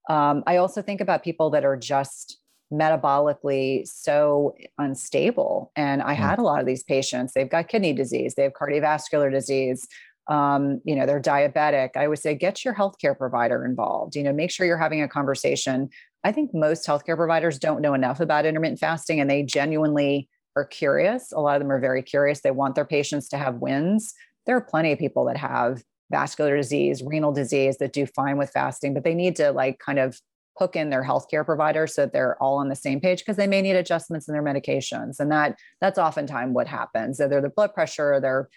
Um, 0.09 0.43
I 0.47 0.57
also 0.57 0.81
think 0.81 1.01
about 1.01 1.23
people 1.23 1.51
that 1.51 1.65
are 1.65 1.77
just 1.77 2.39
metabolically 2.73 3.87
so 3.87 4.55
unstable. 4.79 5.73
And 5.77 6.03
I 6.03 6.15
mm. 6.15 6.19
had 6.19 6.39
a 6.39 6.43
lot 6.43 6.61
of 6.61 6.67
these 6.67 6.83
patients, 6.83 7.33
they've 7.33 7.49
got 7.49 7.69
kidney 7.69 7.93
disease, 7.93 8.35
they 8.35 8.43
have 8.43 8.53
cardiovascular 8.53 9.31
disease. 9.31 9.87
Um, 10.29 10.83
you 10.85 10.95
know, 10.95 11.07
they're 11.07 11.23
diabetic. 11.23 11.97
I 11.97 12.07
would 12.07 12.19
say 12.19 12.35
get 12.35 12.63
your 12.63 12.75
healthcare 12.75 13.17
provider 13.17 13.65
involved. 13.65 14.15
You 14.15 14.23
know, 14.23 14.33
make 14.33 14.51
sure 14.51 14.67
you're 14.67 14.77
having 14.77 15.01
a 15.01 15.09
conversation. 15.09 15.89
I 16.23 16.33
think 16.33 16.53
most 16.53 16.87
healthcare 16.87 17.17
providers 17.17 17.59
don't 17.59 17.81
know 17.81 17.95
enough 17.95 18.21
about 18.21 18.45
intermittent 18.45 18.79
fasting 18.79 19.21
and 19.21 19.31
they 19.31 19.43
genuinely 19.43 20.29
are 20.55 20.67
curious. 20.67 21.33
A 21.33 21.41
lot 21.41 21.57
of 21.57 21.63
them 21.63 21.73
are 21.73 21.81
very 21.81 22.03
curious. 22.03 22.43
They 22.43 22.51
want 22.51 22.75
their 22.75 22.85
patients 22.85 23.29
to 23.31 23.39
have 23.39 23.57
wins. 23.57 24.13
There 24.45 24.57
are 24.57 24.61
plenty 24.61 24.93
of 24.93 24.99
people 24.99 25.25
that 25.27 25.39
have 25.39 25.83
vascular 26.11 26.57
disease, 26.57 27.03
renal 27.03 27.33
disease 27.33 27.79
that 27.79 27.93
do 27.93 28.05
fine 28.07 28.37
with 28.37 28.51
fasting, 28.51 28.93
but 28.93 29.05
they 29.05 29.15
need 29.15 29.37
to 29.37 29.53
like 29.53 29.79
kind 29.79 29.99
of 29.99 30.21
hook 30.59 30.77
in 30.77 30.91
their 30.91 31.05
healthcare 31.05 31.45
provider 31.45 31.87
so 31.87 32.03
that 32.03 32.13
they're 32.13 32.41
all 32.43 32.59
on 32.59 32.69
the 32.69 32.77
same 32.77 33.01
page 33.01 33.21
because 33.21 33.37
they 33.37 33.47
may 33.47 33.63
need 33.63 33.77
adjustments 33.77 34.29
in 34.29 34.33
their 34.33 34.43
medications 34.43 35.21
and 35.21 35.31
that 35.31 35.57
that's 35.81 35.99
oftentimes 35.99 36.53
what 36.53 36.67
happens. 36.67 37.21
Either 37.21 37.41
the 37.41 37.49
blood 37.49 37.73
pressure 37.73 38.21
their 38.21 38.49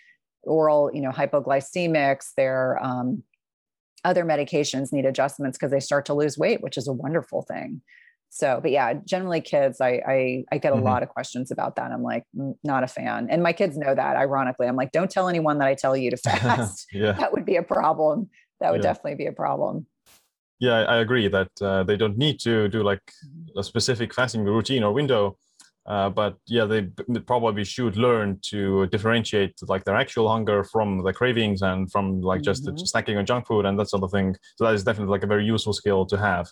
oral 0.43 0.89
you 0.93 1.01
know 1.01 1.11
hypoglycemics 1.11 2.33
their 2.35 2.83
um, 2.83 3.23
other 4.03 4.25
medications 4.25 4.91
need 4.91 5.05
adjustments 5.05 5.57
because 5.57 5.71
they 5.71 5.79
start 5.79 6.05
to 6.05 6.15
lose 6.15 6.37
weight 6.37 6.61
which 6.61 6.77
is 6.77 6.87
a 6.87 6.93
wonderful 6.93 7.43
thing. 7.43 7.81
So 8.29 8.59
but 8.61 8.71
yeah 8.71 8.93
generally 9.05 9.41
kids 9.41 9.79
i 9.79 10.01
i, 10.07 10.43
I 10.51 10.57
get 10.57 10.73
a 10.73 10.75
mm-hmm. 10.75 10.85
lot 10.85 11.03
of 11.03 11.09
questions 11.09 11.51
about 11.51 11.75
that. 11.75 11.91
I'm 11.91 12.03
like 12.03 12.23
not 12.63 12.83
a 12.83 12.87
fan. 12.87 13.27
And 13.29 13.43
my 13.43 13.53
kids 13.53 13.77
know 13.77 13.93
that 13.93 14.15
ironically. 14.15 14.67
I'm 14.67 14.75
like 14.75 14.91
don't 14.91 15.11
tell 15.11 15.29
anyone 15.29 15.59
that 15.59 15.67
i 15.67 15.75
tell 15.75 15.95
you 15.95 16.09
to 16.09 16.17
fast. 16.29 16.87
Yeah. 16.91 17.11
that 17.11 17.31
would 17.31 17.45
be 17.45 17.57
a 17.57 17.63
problem. 17.63 18.29
That 18.59 18.71
would 18.71 18.83
yeah. 18.83 18.89
definitely 18.89 19.15
be 19.15 19.27
a 19.27 19.33
problem 19.33 19.85
yeah, 20.61 20.83
I 20.83 20.97
agree 20.97 21.27
that 21.27 21.49
uh, 21.59 21.83
they 21.83 21.97
don't 21.97 22.17
need 22.17 22.39
to 22.41 22.69
do 22.69 22.83
like 22.83 23.01
a 23.57 23.63
specific 23.63 24.13
fasting 24.13 24.43
routine 24.43 24.83
or 24.83 24.93
window, 24.93 25.35
uh, 25.87 26.07
but 26.09 26.37
yeah, 26.45 26.65
they 26.65 26.83
probably 27.25 27.63
should 27.63 27.97
learn 27.97 28.39
to 28.43 28.85
differentiate 28.87 29.55
like 29.67 29.83
their 29.85 29.95
actual 29.95 30.29
hunger 30.29 30.63
from 30.63 31.03
the 31.03 31.11
cravings 31.11 31.63
and 31.63 31.91
from 31.91 32.21
like 32.21 32.43
just 32.43 32.63
mm-hmm. 32.63 32.75
snacking 32.75 33.17
on 33.17 33.25
junk 33.25 33.47
food 33.47 33.65
and 33.65 33.79
that 33.79 33.89
sort 33.89 34.03
of 34.03 34.11
thing. 34.11 34.35
So 34.57 34.65
that 34.65 34.75
is 34.75 34.83
definitely 34.83 35.11
like 35.11 35.23
a 35.23 35.27
very 35.27 35.45
useful 35.45 35.73
skill 35.73 36.05
to 36.05 36.17
have. 36.17 36.47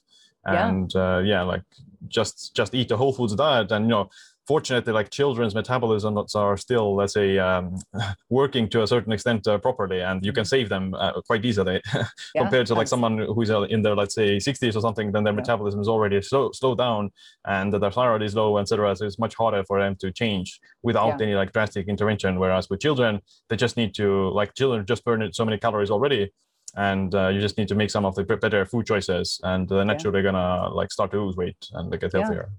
And 0.46 0.92
yeah, 0.96 1.16
uh, 1.16 1.20
yeah 1.20 1.42
like 1.44 1.62
just 2.08 2.56
just 2.56 2.74
eat 2.74 2.90
a 2.90 2.98
whole 2.98 3.14
foods 3.14 3.36
diet 3.36 3.72
and 3.72 3.86
you 3.86 3.90
know 3.90 4.10
fortunately, 4.50 4.92
like 4.92 5.12
children's 5.12 5.54
metabolisms 5.54 6.36
are 6.36 6.58
still, 6.58 6.96
let's 6.96 7.14
say, 7.14 7.38
um, 7.38 7.78
working 8.30 8.68
to 8.68 8.82
a 8.82 8.88
certain 8.88 9.12
extent 9.12 9.48
uh, 9.48 9.60
properly, 9.60 10.02
and 10.02 10.26
you 10.26 10.34
can 10.34 10.42
mm-hmm. 10.42 10.56
save 10.56 10.70
them 10.70 10.86
uh, 10.96 11.22
quite 11.30 11.46
easily 11.46 11.80
yeah, 11.94 12.42
compared 12.42 12.66
to 12.66 12.74
like 12.74 12.88
someone 12.88 13.16
who's 13.36 13.52
uh, 13.52 13.62
in 13.74 13.84
their, 13.84 13.96
let's 13.96 14.16
say, 14.16 14.38
60s 14.38 14.76
or 14.76 14.82
something. 14.82 15.12
Then 15.12 15.24
their 15.24 15.34
yeah. 15.34 15.42
metabolism 15.42 15.80
is 15.80 15.88
already 15.88 16.20
slow, 16.24 16.52
slow 16.52 16.74
down, 16.74 17.12
and 17.46 17.72
their 17.72 17.92
thyroid 17.92 18.24
is 18.24 18.34
low, 18.34 18.58
etc. 18.58 18.96
So 18.96 19.06
it's 19.06 19.20
much 19.20 19.36
harder 19.36 19.64
for 19.68 19.80
them 19.80 19.96
to 20.02 20.12
change 20.12 20.60
without 20.82 21.20
yeah. 21.20 21.26
any 21.26 21.36
like 21.36 21.52
drastic 21.54 21.88
intervention. 21.88 22.40
Whereas 22.40 22.72
with 22.72 22.80
children, 22.80 23.22
they 23.50 23.56
just 23.56 23.78
need 23.78 23.94
to 24.02 24.30
like 24.40 24.56
children 24.56 24.84
just 24.88 25.06
burn 25.06 25.22
so 25.32 25.46
many 25.46 25.60
calories 25.60 25.92
already 25.92 26.32
and 26.76 27.16
uh, 27.16 27.28
you 27.30 27.42
just 27.42 27.58
need 27.58 27.68
to 27.68 27.76
make 27.76 27.90
some 27.90 28.06
of 28.06 28.14
the 28.16 28.24
better 28.24 28.64
food 28.64 28.86
choices 28.86 29.40
and 29.44 29.72
uh, 29.72 29.84
naturally 29.84 30.20
yeah. 30.20 30.32
gonna 30.32 30.70
like 30.70 30.92
start 30.92 31.10
to 31.10 31.20
lose 31.20 31.36
weight 31.36 31.58
and 31.74 31.92
get 32.00 32.14
healthier 32.14 32.50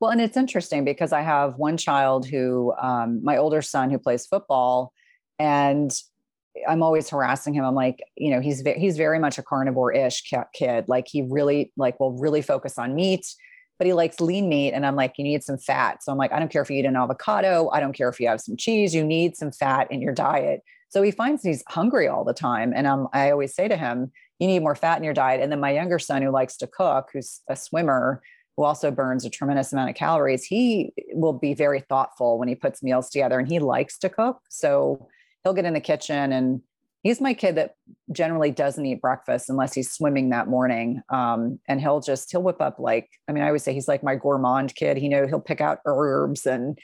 well, 0.00 0.10
and 0.10 0.20
it's 0.20 0.36
interesting 0.36 0.84
because 0.84 1.12
I 1.12 1.22
have 1.22 1.56
one 1.56 1.76
child 1.76 2.26
who, 2.26 2.72
um, 2.80 3.20
my 3.24 3.36
older 3.36 3.62
son, 3.62 3.90
who 3.90 3.98
plays 3.98 4.26
football, 4.26 4.92
and 5.38 5.92
I'm 6.68 6.82
always 6.82 7.08
harassing 7.08 7.54
him. 7.54 7.64
I'm 7.64 7.74
like, 7.74 8.00
you 8.16 8.30
know, 8.30 8.40
he's 8.40 8.62
he's 8.76 8.96
very 8.96 9.18
much 9.18 9.38
a 9.38 9.42
carnivore-ish 9.42 10.22
kid. 10.54 10.84
Like 10.88 11.06
he 11.08 11.22
really 11.22 11.72
like 11.76 11.98
will 12.00 12.12
really 12.12 12.42
focus 12.42 12.78
on 12.78 12.94
meat, 12.94 13.26
but 13.78 13.86
he 13.86 13.92
likes 13.92 14.20
lean 14.20 14.48
meat. 14.48 14.72
And 14.72 14.86
I'm 14.86 14.96
like, 14.96 15.14
you 15.18 15.24
need 15.24 15.44
some 15.44 15.58
fat. 15.58 16.02
So 16.02 16.10
I'm 16.12 16.18
like, 16.18 16.32
I 16.32 16.38
don't 16.38 16.50
care 16.50 16.62
if 16.62 16.70
you 16.70 16.76
eat 16.76 16.84
an 16.84 16.96
avocado. 16.96 17.68
I 17.72 17.80
don't 17.80 17.92
care 17.92 18.08
if 18.08 18.18
you 18.18 18.28
have 18.28 18.40
some 18.40 18.56
cheese. 18.56 18.94
You 18.94 19.04
need 19.04 19.36
some 19.36 19.52
fat 19.52 19.90
in 19.90 20.00
your 20.00 20.14
diet. 20.14 20.62
So 20.90 21.02
he 21.02 21.10
finds 21.10 21.42
he's 21.42 21.62
hungry 21.68 22.08
all 22.08 22.24
the 22.24 22.32
time, 22.32 22.72
and 22.74 22.86
I'm 22.86 23.08
I 23.12 23.30
always 23.30 23.54
say 23.54 23.68
to 23.68 23.76
him, 23.76 24.10
you 24.38 24.46
need 24.46 24.60
more 24.60 24.74
fat 24.74 24.98
in 24.98 25.04
your 25.04 25.14
diet. 25.14 25.40
And 25.40 25.50
then 25.52 25.60
my 25.60 25.72
younger 25.72 25.98
son, 25.98 26.22
who 26.22 26.30
likes 26.30 26.56
to 26.58 26.66
cook, 26.66 27.10
who's 27.12 27.40
a 27.48 27.56
swimmer, 27.56 28.22
who 28.58 28.64
also 28.64 28.90
burns 28.90 29.24
a 29.24 29.30
tremendous 29.30 29.72
amount 29.72 29.88
of 29.88 29.94
calories, 29.94 30.42
he 30.42 30.92
will 31.12 31.32
be 31.32 31.54
very 31.54 31.78
thoughtful 31.78 32.40
when 32.40 32.48
he 32.48 32.56
puts 32.56 32.82
meals 32.82 33.08
together 33.08 33.38
and 33.38 33.46
he 33.46 33.60
likes 33.60 33.96
to 33.96 34.08
cook. 34.08 34.40
So 34.50 35.06
he'll 35.44 35.54
get 35.54 35.64
in 35.64 35.74
the 35.74 35.80
kitchen 35.80 36.32
and 36.32 36.60
he's 37.04 37.20
my 37.20 37.34
kid 37.34 37.54
that 37.54 37.74
generally 38.10 38.50
doesn't 38.50 38.84
eat 38.84 39.00
breakfast 39.00 39.48
unless 39.48 39.74
he's 39.74 39.92
swimming 39.92 40.30
that 40.30 40.48
morning. 40.48 41.02
Um, 41.08 41.60
and 41.68 41.80
he'll 41.80 42.00
just, 42.00 42.32
he'll 42.32 42.42
whip 42.42 42.60
up 42.60 42.80
like, 42.80 43.08
I 43.28 43.32
mean, 43.32 43.44
I 43.44 43.46
always 43.46 43.62
say 43.62 43.72
he's 43.72 43.86
like 43.86 44.02
my 44.02 44.16
gourmand 44.16 44.74
kid. 44.74 44.96
He 44.96 45.08
know 45.08 45.28
he'll 45.28 45.38
pick 45.38 45.60
out 45.60 45.78
herbs 45.86 46.44
and, 46.44 46.76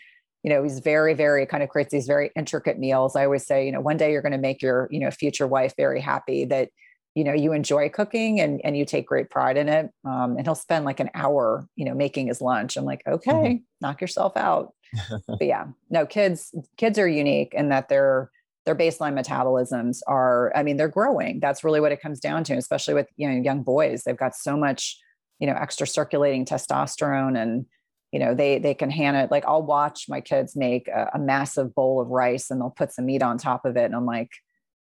you 0.45 0.51
know, 0.51 0.63
he's 0.63 0.79
very, 0.79 1.15
very 1.15 1.45
kind 1.45 1.65
of 1.65 1.71
creates 1.71 1.91
these 1.91 2.07
very 2.07 2.31
intricate 2.37 2.79
meals. 2.79 3.17
I 3.17 3.25
always 3.25 3.45
say, 3.45 3.67
you 3.67 3.73
know, 3.73 3.81
one 3.81 3.97
day 3.97 4.13
you're 4.13 4.23
going 4.23 4.31
to 4.31 4.39
make 4.39 4.63
your, 4.63 4.87
you 4.93 5.01
know, 5.01 5.11
future 5.11 5.49
wife 5.49 5.75
very 5.77 6.01
happy 6.01 6.45
that 6.45 6.69
you 7.15 7.25
know 7.25 7.33
you 7.33 7.53
enjoy 7.53 7.89
cooking 7.89 8.41
and 8.41 8.61
and 8.65 8.77
you 8.77 8.85
take 8.85 9.07
great 9.07 9.31
pride 9.31 9.57
in 9.57 9.69
it 9.69 9.91
um, 10.05 10.37
and 10.37 10.47
he'll 10.47 10.55
spend 10.55 10.85
like 10.85 11.01
an 11.01 11.11
hour 11.15 11.67
you 11.77 11.85
know 11.85 11.95
making 11.95 12.27
his 12.29 12.41
lunch. 12.41 12.77
I'm 12.77 12.85
like 12.85 13.03
okay 13.07 13.33
mm-hmm. 13.33 13.57
knock 13.81 14.01
yourself 14.01 14.37
out. 14.37 14.73
But 15.27 15.43
yeah 15.43 15.67
no 15.91 16.07
kids 16.07 16.55
kids 16.77 16.99
are 16.99 17.09
unique 17.09 17.53
in 17.55 17.69
that 17.71 17.89
they're 17.89 18.31
their 18.65 18.77
baseline 18.77 19.13
metabolisms 19.21 19.99
are 20.07 20.51
i 20.57 20.63
mean 20.63 20.77
they're 20.77 20.89
growing. 20.89 21.41
That's 21.41 21.65
really 21.65 21.81
what 21.81 21.93
it 21.93 22.01
comes 22.01 22.21
down 22.21 22.45
to 22.45 22.55
especially 22.55 22.95
with 22.95 23.09
you 23.17 23.29
know 23.29 23.41
young 23.41 23.63
boys. 23.63 24.05
They've 24.05 24.17
got 24.17 24.35
so 24.35 24.57
much 24.57 24.99
you 25.39 25.47
know 25.47 25.55
extra 25.55 25.87
circulating 25.87 26.45
testosterone 26.45 27.41
and 27.41 27.67
you 28.13 28.21
know 28.21 28.35
they 28.35 28.59
they 28.59 28.75
can 28.75 28.91
hand 28.91 29.17
it 29.17 29.31
like 29.31 29.45
i'll 29.47 29.63
watch 29.63 30.07
my 30.09 30.21
kids 30.21 30.55
make 30.55 30.87
a, 30.89 31.11
a 31.15 31.19
massive 31.19 31.75
bowl 31.75 32.01
of 32.01 32.09
rice 32.09 32.51
and 32.51 32.61
they'll 32.61 32.71
put 32.71 32.93
some 32.93 33.07
meat 33.07 33.23
on 33.23 33.37
top 33.37 33.65
of 33.65 33.77
it 33.77 33.85
and 33.85 33.95
i'm 33.95 34.07
like 34.07 34.31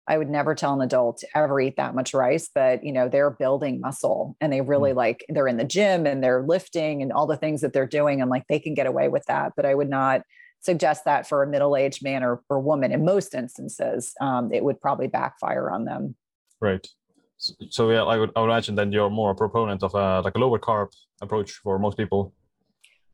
I 0.09 0.19
would 0.19 0.29
never 0.29 0.55
tell 0.55 0.75
an 0.75 0.81
adult 0.81 1.19
to 1.19 1.29
ever 1.35 1.61
eat 1.61 1.77
that 1.77 1.95
much 1.95 2.13
rice, 2.13 2.51
but 2.53 2.83
you 2.83 2.93
know, 2.93 3.09
they're 3.09 3.31
building 3.31 3.81
muscle 3.81 4.37
and 4.41 4.53
they 4.53 4.61
really 4.61 4.93
mm. 4.93 4.97
like 4.97 5.25
they're 5.29 5.47
in 5.47 5.59
the 5.59 5.65
gym 5.65 6.07
and 6.07 6.23
they're 6.23 6.43
lifting 6.43 7.03
and 7.03 7.13
all 7.13 7.27
the 7.27 7.37
things 7.37 7.61
that 7.61 7.73
they're 7.73 7.87
doing. 7.87 8.21
And 8.21 8.29
like 8.29 8.47
they 8.49 8.59
can 8.59 8.75
get 8.75 8.87
away 8.87 9.09
with 9.09 9.25
that. 9.27 9.53
But 9.55 9.65
I 9.65 9.75
would 9.75 9.89
not 9.89 10.23
suggest 10.61 11.05
that 11.05 11.29
for 11.29 11.43
a 11.43 11.47
middle-aged 11.47 12.03
man 12.03 12.23
or, 12.23 12.43
or 12.49 12.61
woman 12.61 12.93
in 12.93 13.05
most 13.05 13.35
instances. 13.35 14.13
Um, 14.21 14.53
it 14.53 14.65
would 14.65 14.81
probably 14.81 15.09
backfire 15.09 15.71
on 15.71 15.85
them. 15.85 16.17
Right. 16.61 16.87
So, 17.37 17.55
so 17.71 17.91
yeah, 17.91 18.05
I 18.05 18.17
would 18.19 18.31
I 18.37 18.41
would 18.41 18.51
imagine 18.51 18.75
then 18.75 18.93
you're 18.93 19.11
more 19.11 19.33
a 19.33 19.35
proponent 19.35 19.83
of 19.83 19.95
a 19.95 20.21
like 20.21 20.35
a 20.37 20.39
lower 20.39 20.59
carb 20.59 20.89
approach 21.21 21.53
for 21.53 21.79
most 21.79 21.97
people. 21.97 22.33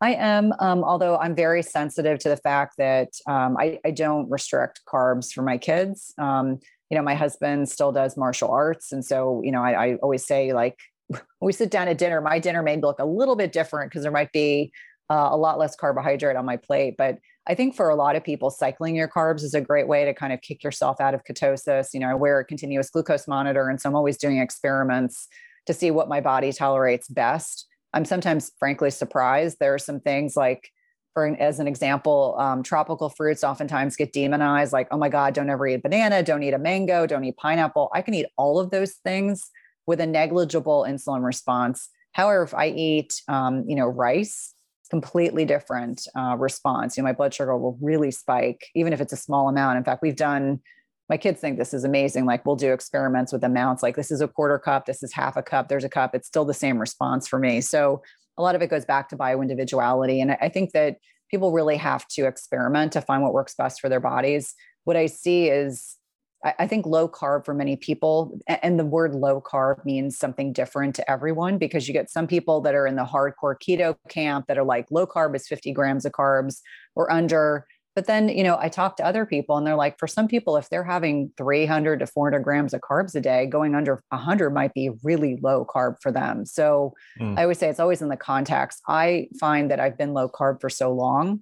I 0.00 0.14
am, 0.14 0.52
um, 0.60 0.84
although 0.84 1.16
I'm 1.16 1.34
very 1.34 1.62
sensitive 1.62 2.18
to 2.20 2.28
the 2.28 2.36
fact 2.36 2.76
that 2.78 3.08
um, 3.26 3.56
I, 3.58 3.80
I, 3.84 3.90
don't 3.90 4.30
restrict 4.30 4.82
carbs 4.86 5.32
for 5.32 5.42
my 5.42 5.58
kids. 5.58 6.14
Um, 6.18 6.60
you 6.90 6.96
know, 6.96 7.02
my 7.02 7.14
husband 7.14 7.68
still 7.68 7.92
does 7.92 8.16
martial 8.16 8.50
arts. 8.50 8.92
And 8.92 9.04
so, 9.04 9.42
you 9.44 9.52
know, 9.52 9.62
I, 9.62 9.86
I 9.86 9.94
always 9.96 10.26
say, 10.26 10.52
like, 10.52 10.78
we 11.40 11.52
sit 11.52 11.70
down 11.70 11.88
at 11.88 11.98
dinner, 11.98 12.20
my 12.20 12.38
dinner 12.38 12.62
may 12.62 12.76
look 12.76 12.98
a 12.98 13.04
little 13.04 13.36
bit 13.36 13.52
different 13.52 13.90
because 13.90 14.02
there 14.02 14.12
might 14.12 14.32
be 14.32 14.72
uh, 15.10 15.28
a 15.30 15.36
lot 15.36 15.58
less 15.58 15.74
carbohydrate 15.74 16.36
on 16.36 16.44
my 16.44 16.56
plate. 16.56 16.94
But 16.98 17.18
I 17.46 17.54
think 17.54 17.74
for 17.74 17.88
a 17.88 17.96
lot 17.96 18.14
of 18.14 18.24
people, 18.24 18.50
cycling 18.50 18.94
your 18.94 19.08
carbs 19.08 19.42
is 19.42 19.54
a 19.54 19.60
great 19.60 19.88
way 19.88 20.04
to 20.04 20.12
kind 20.12 20.32
of 20.32 20.42
kick 20.42 20.62
yourself 20.62 21.00
out 21.00 21.14
of 21.14 21.24
ketosis. 21.24 21.94
You 21.94 22.00
know, 22.00 22.08
I 22.08 22.14
wear 22.14 22.38
a 22.38 22.44
continuous 22.44 22.90
glucose 22.90 23.26
monitor, 23.26 23.68
and 23.68 23.80
so 23.80 23.88
I'm 23.88 23.96
always 23.96 24.18
doing 24.18 24.38
experiments 24.38 25.28
to 25.66 25.72
see 25.72 25.90
what 25.90 26.08
my 26.08 26.20
body 26.20 26.52
tolerates 26.52 27.08
best. 27.08 27.66
I'm 27.94 28.04
sometimes, 28.04 28.52
frankly, 28.58 28.90
surprised. 28.90 29.56
There 29.60 29.72
are 29.72 29.78
some 29.78 30.00
things 30.00 30.36
like 30.36 30.70
for 31.18 31.36
as 31.40 31.58
an 31.58 31.66
example, 31.66 32.36
um, 32.38 32.62
tropical 32.62 33.08
fruits 33.08 33.42
oftentimes 33.42 33.96
get 33.96 34.12
demonized, 34.12 34.72
like, 34.72 34.86
oh 34.92 34.96
my 34.96 35.08
God, 35.08 35.34
don't 35.34 35.50
ever 35.50 35.66
eat 35.66 35.82
banana, 35.82 36.22
don't 36.22 36.44
eat 36.44 36.54
a 36.54 36.58
mango, 36.58 37.06
don't 37.06 37.24
eat 37.24 37.36
pineapple. 37.36 37.90
I 37.92 38.02
can 38.02 38.14
eat 38.14 38.26
all 38.36 38.60
of 38.60 38.70
those 38.70 38.92
things 38.92 39.50
with 39.84 40.00
a 40.00 40.06
negligible 40.06 40.86
insulin 40.88 41.24
response. 41.24 41.88
However, 42.12 42.44
if 42.44 42.54
I 42.54 42.68
eat, 42.68 43.20
um, 43.26 43.64
you 43.66 43.74
know, 43.74 43.86
rice, 43.86 44.54
completely 44.90 45.44
different 45.44 46.06
uh, 46.16 46.36
response. 46.38 46.96
You 46.96 47.02
know, 47.02 47.08
my 47.08 47.12
blood 47.14 47.34
sugar 47.34 47.58
will 47.58 47.76
really 47.82 48.12
spike, 48.12 48.66
even 48.76 48.92
if 48.92 49.00
it's 49.00 49.12
a 49.12 49.16
small 49.16 49.48
amount. 49.48 49.76
In 49.76 49.84
fact, 49.84 50.02
we've 50.02 50.16
done. 50.16 50.60
My 51.08 51.16
kids 51.16 51.40
think 51.40 51.58
this 51.58 51.74
is 51.74 51.84
amazing. 51.84 52.26
Like 52.26 52.46
we'll 52.46 52.54
do 52.54 52.72
experiments 52.72 53.32
with 53.32 53.42
amounts. 53.42 53.82
Like 53.82 53.96
this 53.96 54.12
is 54.12 54.20
a 54.20 54.28
quarter 54.28 54.58
cup, 54.58 54.86
this 54.86 55.02
is 55.02 55.12
half 55.12 55.36
a 55.36 55.42
cup. 55.42 55.68
There's 55.68 55.84
a 55.84 55.88
cup. 55.88 56.14
It's 56.14 56.28
still 56.28 56.44
the 56.44 56.54
same 56.54 56.78
response 56.78 57.26
for 57.26 57.38
me. 57.38 57.60
So 57.60 58.02
a 58.38 58.42
lot 58.42 58.54
of 58.54 58.62
it 58.62 58.70
goes 58.70 58.84
back 58.84 59.08
to 59.08 59.16
bio 59.16 59.42
individuality. 59.42 60.20
And 60.20 60.36
I 60.40 60.48
think 60.48 60.72
that 60.72 60.96
people 61.30 61.52
really 61.52 61.76
have 61.76 62.06
to 62.08 62.26
experiment 62.26 62.92
to 62.92 63.02
find 63.02 63.22
what 63.22 63.34
works 63.34 63.54
best 63.54 63.80
for 63.80 63.88
their 63.88 64.00
bodies. 64.00 64.54
What 64.84 64.96
I 64.96 65.06
see 65.06 65.48
is, 65.48 65.96
I 66.44 66.68
think 66.68 66.86
low 66.86 67.08
carb 67.08 67.44
for 67.44 67.52
many 67.52 67.74
people, 67.74 68.38
and 68.46 68.78
the 68.78 68.84
word 68.84 69.12
low 69.12 69.40
carb 69.40 69.84
means 69.84 70.16
something 70.16 70.52
different 70.52 70.94
to 70.94 71.10
everyone 71.10 71.58
because 71.58 71.88
you 71.88 71.92
get 71.92 72.10
some 72.10 72.28
people 72.28 72.60
that 72.60 72.76
are 72.76 72.86
in 72.86 72.94
the 72.94 73.04
hardcore 73.04 73.56
keto 73.60 73.96
camp 74.08 74.46
that 74.46 74.56
are 74.56 74.64
like 74.64 74.86
low 74.92 75.04
carb 75.04 75.34
is 75.34 75.48
50 75.48 75.72
grams 75.72 76.04
of 76.04 76.12
carbs 76.12 76.60
or 76.94 77.10
under 77.10 77.66
but 77.98 78.06
then, 78.06 78.28
you 78.28 78.44
know, 78.44 78.56
I 78.56 78.68
talk 78.68 78.96
to 78.98 79.04
other 79.04 79.26
people 79.26 79.56
and 79.56 79.66
they're 79.66 79.74
like, 79.74 79.98
for 79.98 80.06
some 80.06 80.28
people, 80.28 80.56
if 80.56 80.70
they're 80.70 80.84
having 80.84 81.32
300 81.36 81.98
to 81.98 82.06
400 82.06 82.44
grams 82.44 82.72
of 82.72 82.80
carbs 82.80 83.16
a 83.16 83.20
day, 83.20 83.44
going 83.44 83.74
under 83.74 84.00
100 84.10 84.50
might 84.50 84.72
be 84.72 84.90
really 85.02 85.36
low 85.42 85.64
carb 85.64 85.96
for 86.00 86.12
them. 86.12 86.46
So 86.46 86.92
mm. 87.20 87.36
I 87.36 87.42
always 87.42 87.58
say 87.58 87.68
it's 87.68 87.80
always 87.80 88.00
in 88.00 88.08
the 88.08 88.16
context. 88.16 88.82
I 88.86 89.26
find 89.40 89.68
that 89.72 89.80
I've 89.80 89.98
been 89.98 90.12
low 90.12 90.28
carb 90.28 90.60
for 90.60 90.70
so 90.70 90.92
long 90.92 91.40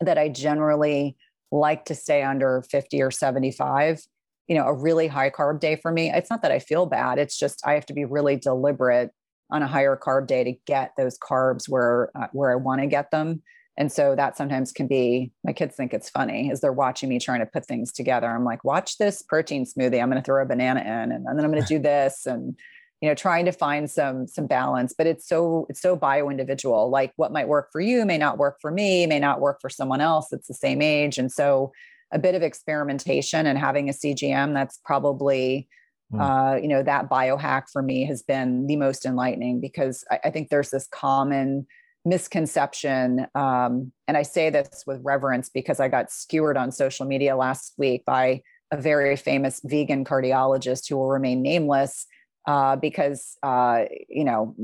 that 0.00 0.18
I 0.18 0.28
generally 0.28 1.16
like 1.50 1.84
to 1.86 1.96
stay 1.96 2.22
under 2.22 2.62
50 2.70 3.02
or 3.02 3.10
75 3.10 4.02
you 4.46 4.54
know 4.54 4.66
a 4.66 4.72
really 4.72 5.08
high 5.08 5.30
carb 5.30 5.58
day 5.58 5.74
for 5.74 5.90
me 5.90 6.12
it's 6.12 6.28
not 6.28 6.42
that 6.42 6.50
i 6.50 6.58
feel 6.58 6.86
bad 6.86 7.18
it's 7.18 7.38
just 7.38 7.64
i 7.64 7.74
have 7.74 7.86
to 7.86 7.92
be 7.92 8.04
really 8.04 8.36
deliberate 8.36 9.10
on 9.50 9.62
a 9.62 9.66
higher 9.66 9.96
carb 9.96 10.26
day 10.26 10.42
to 10.42 10.52
get 10.66 10.90
those 10.96 11.16
carbs 11.18 11.68
where 11.68 12.10
uh, 12.16 12.26
where 12.32 12.50
i 12.50 12.56
want 12.56 12.80
to 12.80 12.86
get 12.88 13.12
them 13.12 13.42
and 13.78 13.92
so 13.92 14.14
that 14.16 14.36
sometimes 14.36 14.72
can 14.72 14.86
be, 14.86 15.32
my 15.44 15.52
kids 15.52 15.76
think 15.76 15.92
it's 15.92 16.08
funny 16.08 16.50
as 16.50 16.60
they're 16.60 16.72
watching 16.72 17.08
me 17.08 17.18
trying 17.18 17.40
to 17.40 17.46
put 17.46 17.66
things 17.66 17.92
together. 17.92 18.26
I'm 18.26 18.44
like, 18.44 18.64
watch 18.64 18.96
this 18.96 19.22
protein 19.22 19.66
smoothie. 19.66 20.02
I'm 20.02 20.10
going 20.10 20.22
to 20.22 20.24
throw 20.24 20.42
a 20.42 20.46
banana 20.46 20.80
in 20.80 21.12
and, 21.12 21.26
and 21.26 21.38
then 21.38 21.44
I'm 21.44 21.52
going 21.52 21.62
to 21.62 21.68
do 21.68 21.78
this 21.78 22.24
and, 22.24 22.56
you 23.02 23.08
know, 23.08 23.14
trying 23.14 23.44
to 23.44 23.52
find 23.52 23.90
some, 23.90 24.26
some 24.26 24.46
balance, 24.46 24.94
but 24.96 25.06
it's 25.06 25.28
so, 25.28 25.66
it's 25.68 25.82
so 25.82 25.94
bio 25.94 26.30
individual, 26.30 26.88
like 26.88 27.12
what 27.16 27.32
might 27.32 27.48
work 27.48 27.68
for 27.70 27.80
you 27.82 28.06
may 28.06 28.16
not 28.16 28.38
work 28.38 28.56
for 28.62 28.70
me, 28.70 29.06
may 29.06 29.18
not 29.18 29.40
work 29.40 29.60
for 29.60 29.68
someone 29.68 30.00
else 30.00 30.28
that's 30.30 30.48
the 30.48 30.54
same 30.54 30.80
age. 30.80 31.18
And 31.18 31.30
so 31.30 31.72
a 32.12 32.18
bit 32.18 32.34
of 32.34 32.42
experimentation 32.42 33.46
and 33.46 33.58
having 33.58 33.90
a 33.90 33.92
CGM 33.92 34.54
that's 34.54 34.78
probably, 34.86 35.68
mm. 36.10 36.18
uh, 36.18 36.56
you 36.56 36.68
know, 36.68 36.82
that 36.82 37.10
biohack 37.10 37.64
for 37.70 37.82
me 37.82 38.06
has 38.06 38.22
been 38.22 38.66
the 38.66 38.76
most 38.76 39.04
enlightening 39.04 39.60
because 39.60 40.02
I, 40.10 40.20
I 40.24 40.30
think 40.30 40.48
there's 40.48 40.70
this 40.70 40.86
common, 40.86 41.66
misconception 42.06 43.26
um, 43.34 43.92
and 44.06 44.16
i 44.16 44.22
say 44.22 44.48
this 44.48 44.84
with 44.86 45.00
reverence 45.02 45.48
because 45.48 45.80
i 45.80 45.88
got 45.88 46.10
skewered 46.10 46.56
on 46.56 46.70
social 46.70 47.04
media 47.04 47.36
last 47.36 47.74
week 47.76 48.04
by 48.04 48.40
a 48.70 48.80
very 48.80 49.16
famous 49.16 49.60
vegan 49.64 50.04
cardiologist 50.04 50.88
who 50.88 50.96
will 50.96 51.08
remain 51.08 51.42
nameless 51.42 52.06
uh, 52.46 52.76
because 52.76 53.36
uh, 53.42 53.84
you 54.08 54.24
know 54.24 54.54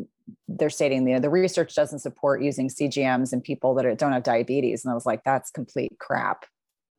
they're 0.47 0.71
stating 0.71 1.07
you 1.07 1.15
know, 1.15 1.21
the 1.21 1.29
research 1.29 1.75
doesn't 1.75 1.99
support 1.99 2.43
using 2.43 2.69
cgms 2.69 3.33
in 3.33 3.41
people 3.41 3.75
that 3.75 3.99
don't 3.99 4.13
have 4.13 4.23
diabetes. 4.23 4.85
And 4.85 4.93
i 4.93 4.95
was 4.95 5.05
like 5.05 5.23
that's 5.25 5.51
complete 5.51 5.93
crap. 5.99 6.47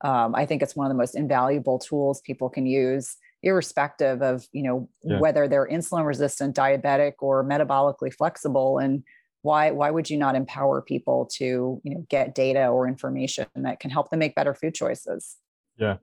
Um, 0.02 0.36
i 0.36 0.46
think 0.46 0.62
it's 0.62 0.76
one 0.76 0.86
of 0.86 0.90
the 0.90 0.98
most 0.98 1.16
invaluable 1.16 1.80
tools 1.80 2.22
people 2.22 2.50
can 2.50 2.66
use 2.66 3.16
irrespective 3.44 4.22
of 4.22 4.48
you 4.52 4.64
know 4.64 4.90
yeah. 5.04 5.20
whether 5.20 5.48
they're 5.48 5.68
insulin 5.68 6.06
resistant 6.06 6.56
diabetic 6.56 7.14
or 7.20 7.44
metabolically 7.44 8.14
flexible. 8.14 8.80
And 8.80 9.04
why 9.44 9.72
why 9.72 9.92
would 9.92 10.10
you 10.10 10.18
not 10.18 10.36
empower 10.36 10.82
people 10.82 11.30
to 11.34 11.80
you 11.84 11.96
know 11.96 12.06
get 12.10 12.34
data 12.34 12.68
or 12.68 12.88
information 12.88 13.46
that 13.56 13.80
can 13.80 13.92
help 13.92 14.10
them 14.10 14.20
make 14.20 14.36
better 14.36 14.54
food 14.54 14.74
choices? 14.74 15.38
Yeah. 15.78 15.98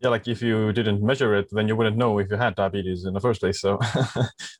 Yeah 0.00 0.08
like 0.10 0.26
if 0.26 0.42
you 0.42 0.72
didn't 0.72 1.00
measure 1.02 1.34
it 1.34 1.48
then 1.52 1.68
you 1.68 1.76
wouldn't 1.76 1.96
know 1.96 2.18
if 2.18 2.28
you 2.30 2.36
had 2.36 2.54
diabetes 2.56 3.04
in 3.04 3.14
the 3.14 3.20
first 3.20 3.40
place 3.40 3.60
so. 3.60 3.78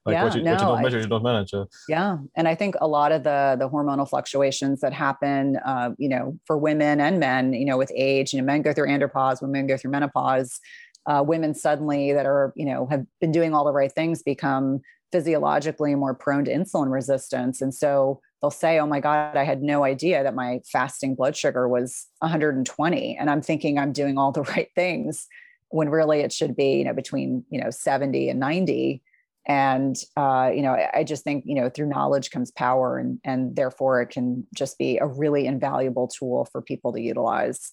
Like 0.05 0.14
yeah, 0.14 0.24
what, 0.24 0.35
you, 0.35 0.43
no, 0.43 0.53
what 0.53 0.61
you 0.61 0.66
don't 0.66 0.83
measure 0.83 0.99
I, 0.99 1.01
you 1.01 1.07
don't 1.07 1.22
manage 1.22 1.53
it. 1.53 1.68
yeah 1.89 2.18
and 2.37 2.49
i 2.49 2.55
think 2.55 2.74
a 2.80 2.89
lot 2.89 3.12
of 3.12 3.22
the 3.22 3.57
the 3.59 3.68
hormonal 3.68 4.09
fluctuations 4.09 4.80
that 4.80 4.93
happen 4.93 5.59
uh, 5.64 5.91
you 5.99 6.09
know 6.09 6.39
for 6.47 6.59
women 6.59 7.01
and 7.01 7.20
men 7.20 7.53
you 7.53 7.64
know 7.64 7.76
with 7.76 7.93
age 7.95 8.33
you 8.33 8.41
know 8.41 8.45
men 8.45 8.62
go 8.62 8.72
through 8.72 8.89
andropause 8.89 9.43
women 9.43 9.66
go 9.66 9.76
through 9.76 9.91
menopause 9.91 10.61
uh, 11.07 11.22
women 11.26 11.55
suddenly 11.55 12.12
that 12.12 12.26
are 12.26 12.53
you 12.57 12.64
know 12.64 12.86
have 12.86 13.07
been 13.20 13.32
doing 13.32 13.55
all 13.55 13.64
the 13.64 13.72
right 13.72 13.92
things 13.92 14.22
become 14.22 14.80
physiologically 15.12 15.94
more 15.94 16.14
prone 16.14 16.44
to 16.46 16.53
insulin 16.53 16.90
resistance. 16.90 17.61
And 17.61 17.72
so 17.72 18.20
they'll 18.40 18.50
say, 18.50 18.80
Oh 18.80 18.86
my 18.86 18.98
God, 18.98 19.36
I 19.36 19.44
had 19.44 19.62
no 19.62 19.84
idea 19.84 20.22
that 20.24 20.34
my 20.34 20.61
fasting 20.72 21.14
blood 21.14 21.36
sugar 21.36 21.68
was 21.68 22.09
120. 22.20 23.16
And 23.20 23.30
I'm 23.30 23.42
thinking 23.42 23.78
I'm 23.78 23.92
doing 23.92 24.18
all 24.18 24.32
the 24.32 24.42
right 24.57 24.68
things 24.74 25.28
when 25.68 25.90
really 25.90 26.20
it 26.20 26.32
should 26.32 26.57
be, 26.57 26.78
you 26.78 26.84
know, 26.84 26.94
between, 26.94 27.44
you 27.50 27.62
know, 27.62 27.70
70 27.70 28.28
and 28.30 28.40
90. 28.40 29.03
And, 29.46 29.96
uh, 30.16 30.50
you 30.55 30.62
know, 30.62 30.76
I 30.94 31.03
just 31.03 31.24
think, 31.24 31.44
you 31.46 31.55
know, 31.55 31.68
through 31.68 31.88
knowledge 31.88 32.30
comes 32.30 32.50
power 32.53 32.98
and, 32.98 33.18
and 33.24 33.57
therefore 33.57 34.00
it 34.00 34.11
can 34.11 34.46
just 34.55 34.78
be 34.78 34.98
a 34.98 35.07
really 35.07 35.46
invaluable 35.46 36.09
tool 36.09 36.46
for 36.50 36.62
people 36.62 36.92
to 36.92 37.00
utilize. 37.00 37.72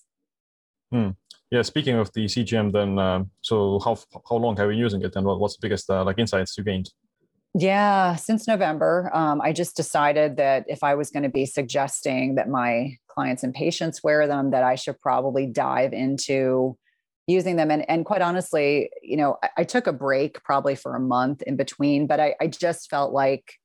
Hmm. 0.91 1.09
Yeah. 1.51 1.63
Speaking 1.63 1.95
of 1.95 2.11
the 2.13 2.25
CGM, 2.25 2.71
then, 2.71 2.99
um, 2.99 3.31
so 3.41 3.79
how 3.79 3.97
how 4.29 4.35
long 4.35 4.55
have 4.57 4.67
you 4.67 4.73
been 4.73 4.79
using 4.79 5.01
it, 5.03 5.15
and 5.15 5.25
what, 5.25 5.39
what's 5.39 5.55
the 5.55 5.61
biggest 5.61 5.89
uh, 5.89 6.03
like 6.03 6.19
insights 6.19 6.57
you 6.57 6.63
gained? 6.63 6.89
Yeah, 7.55 8.15
since 8.15 8.47
November, 8.47 9.09
um, 9.11 9.41
I 9.41 9.53
just 9.53 9.75
decided 9.75 10.37
that 10.37 10.65
if 10.67 10.83
I 10.83 10.93
was 10.93 11.09
going 11.09 11.23
to 11.23 11.29
be 11.29 11.47
suggesting 11.47 12.35
that 12.35 12.47
my 12.47 12.97
clients 13.07 13.43
and 13.43 13.55
patients 13.55 14.03
wear 14.03 14.27
them, 14.27 14.51
that 14.51 14.63
I 14.63 14.75
should 14.75 14.99
probably 15.01 15.47
dive 15.47 15.91
into 15.91 16.77
using 17.25 17.55
them. 17.55 17.71
And, 17.71 17.89
and 17.89 18.05
quite 18.05 18.21
honestly, 18.21 18.91
you 19.01 19.17
know, 19.17 19.37
I, 19.41 19.49
I 19.57 19.63
took 19.63 19.87
a 19.87 19.93
break 19.93 20.43
probably 20.43 20.75
for 20.75 20.95
a 20.95 20.99
month 20.99 21.41
in 21.41 21.55
between, 21.55 22.05
but 22.05 22.19
I, 22.19 22.35
I 22.39 22.47
just 22.47 22.87
felt 22.87 23.13
like, 23.13 23.55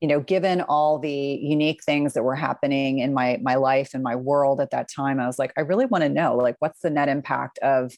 you 0.00 0.08
know, 0.08 0.20
given 0.20 0.60
all 0.62 0.98
the 0.98 1.10
unique 1.42 1.82
things 1.84 2.14
that 2.14 2.24
were 2.24 2.34
happening 2.34 2.98
in 2.98 3.14
my 3.14 3.38
my 3.42 3.54
life 3.54 3.94
and 3.94 4.02
my 4.02 4.16
world 4.16 4.60
at 4.60 4.70
that 4.70 4.88
time, 4.88 5.20
I 5.20 5.26
was 5.26 5.38
like, 5.38 5.52
I 5.56 5.62
really 5.62 5.86
want 5.86 6.02
to 6.02 6.08
know, 6.08 6.36
like, 6.36 6.56
what's 6.58 6.80
the 6.80 6.90
net 6.90 7.08
impact 7.08 7.58
of 7.58 7.92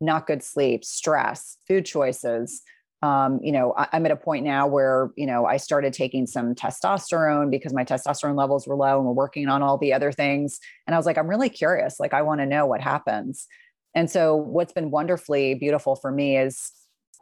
not 0.00 0.26
good 0.26 0.42
sleep, 0.42 0.84
stress, 0.84 1.58
food 1.68 1.86
choices 1.86 2.62
um, 3.02 3.40
you 3.42 3.50
know, 3.50 3.74
I, 3.76 3.88
am 3.92 4.06
at 4.06 4.12
a 4.12 4.16
point 4.16 4.44
now 4.44 4.68
where, 4.68 5.10
you 5.16 5.26
know, 5.26 5.44
I 5.44 5.56
started 5.56 5.92
taking 5.92 6.24
some 6.26 6.54
testosterone 6.54 7.50
because 7.50 7.74
my 7.74 7.84
testosterone 7.84 8.36
levels 8.38 8.66
were 8.66 8.76
low 8.76 8.96
and 8.96 9.04
we're 9.04 9.12
working 9.12 9.48
on 9.48 9.60
all 9.60 9.76
the 9.76 9.92
other 9.92 10.12
things. 10.12 10.60
And 10.86 10.94
I 10.94 10.98
was 10.98 11.04
like, 11.04 11.18
I'm 11.18 11.28
really 11.28 11.48
curious. 11.48 11.98
Like, 11.98 12.14
I 12.14 12.22
want 12.22 12.40
to 12.40 12.46
know 12.46 12.64
what 12.64 12.80
happens. 12.80 13.46
and 13.94 14.08
so 14.08 14.36
what's 14.36 14.72
been 14.72 14.90
wonderfully 14.90 15.54
beautiful 15.54 15.96
for 15.96 16.12
me 16.12 16.38
is 16.38 16.70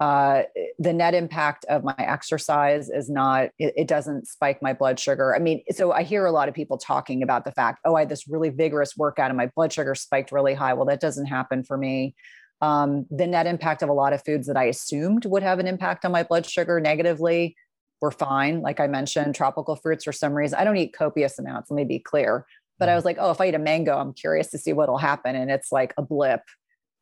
uh, 0.01 0.45
the 0.79 0.95
net 0.95 1.15
impact 1.15 1.67
of 1.67 1.85
my 1.85 1.95
exercise 1.99 2.89
is 2.89 3.11
not 3.11 3.51
it, 3.59 3.75
it, 3.77 3.87
doesn't 3.87 4.27
spike 4.27 4.63
my 4.63 4.73
blood 4.73 4.99
sugar. 4.99 5.37
I 5.37 5.39
mean 5.39 5.63
so 5.73 5.93
i 5.93 6.03
hear 6.03 6.25
a 6.25 6.33
lot 6.33 6.49
of 6.49 6.55
people 6.55 6.79
talking 6.79 7.23
about 7.23 7.45
the 7.45 7.53
fact 7.53 7.81
oh 7.85 7.97
i 7.97 8.01
had 8.01 8.09
this 8.09 8.27
really 8.27 8.49
vigorous 8.49 8.97
workout 8.97 9.31
and 9.31 9.37
my 9.37 9.51
blood 9.55 9.75
sugar 9.75 9.95
spiked 9.95 10.33
really 10.33 10.55
high. 10.55 10.73
Well 10.73 10.87
that 10.87 11.01
doesn't 11.01 11.27
happen 11.27 11.63
for 11.63 11.77
me. 11.77 12.15
Um, 12.63 13.07
the 13.11 13.27
net 13.27 13.47
impact 13.47 13.83
of 13.83 13.91
a 13.91 13.93
lot 13.93 14.15
of 14.15 14.25
foods 14.25 14.47
that 14.47 14.57
i 14.57 14.65
assumed 14.65 15.27
would 15.27 15.43
have 15.43 15.59
an 15.59 15.67
impact 15.67 16.07
on 16.07 16.13
my 16.13 16.23
blood 16.23 16.47
sugar 16.47 16.81
negatively 16.81 17.55
were 18.01 18.11
fine. 18.11 18.63
Like 18.63 18.81
i 18.81 18.87
mentioned 18.87 19.35
tropical 19.35 19.77
fruits 19.77 20.05
for 20.05 20.13
some 20.13 20.33
reason 20.33 20.59
i 20.59 20.65
don't 20.65 20.79
eat 20.79 20.95
copious 20.95 21.39
amounts 21.39 21.71
let 21.71 21.77
me 21.77 21.85
be 21.85 21.99
clear. 21.99 22.47
But 22.79 22.89
i 22.89 22.93
mm-hmm. 22.93 22.97
was 22.97 23.05
like 23.05 23.19
oh 23.21 23.33
if 23.33 23.41
i 23.43 23.49
eat 23.49 23.55
a 23.55 23.59
mango 23.59 23.99
i'm 23.99 24.15
curious 24.15 24.49
to 24.53 24.59
see 24.59 24.73
what'll 24.73 24.97
happen. 24.97 25.37
And 25.37 25.51
it's 25.51 25.71
like 25.71 25.93
a 25.99 26.03
blip. 26.03 26.41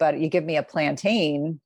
But 0.01 0.19
you 0.19 0.29
give 0.29 0.45
me 0.45 0.57
a 0.57 0.65
plantain 0.65 1.61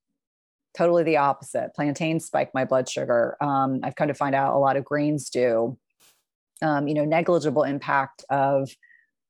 totally 0.76 1.02
the 1.02 1.18
opposite. 1.18 1.74
Plantains 1.74 2.26
spike 2.26 2.52
my 2.54 2.64
blood 2.64 2.88
sugar. 2.88 3.36
Um, 3.40 3.80
I've 3.82 3.96
come 3.96 4.08
to 4.08 4.14
find 4.14 4.34
out 4.34 4.54
a 4.54 4.58
lot 4.58 4.76
of 4.76 4.84
grains 4.84 5.30
do. 5.30 5.78
Um, 6.60 6.86
you 6.86 6.94
know, 6.94 7.04
negligible 7.04 7.64
impact 7.64 8.24
of 8.30 8.70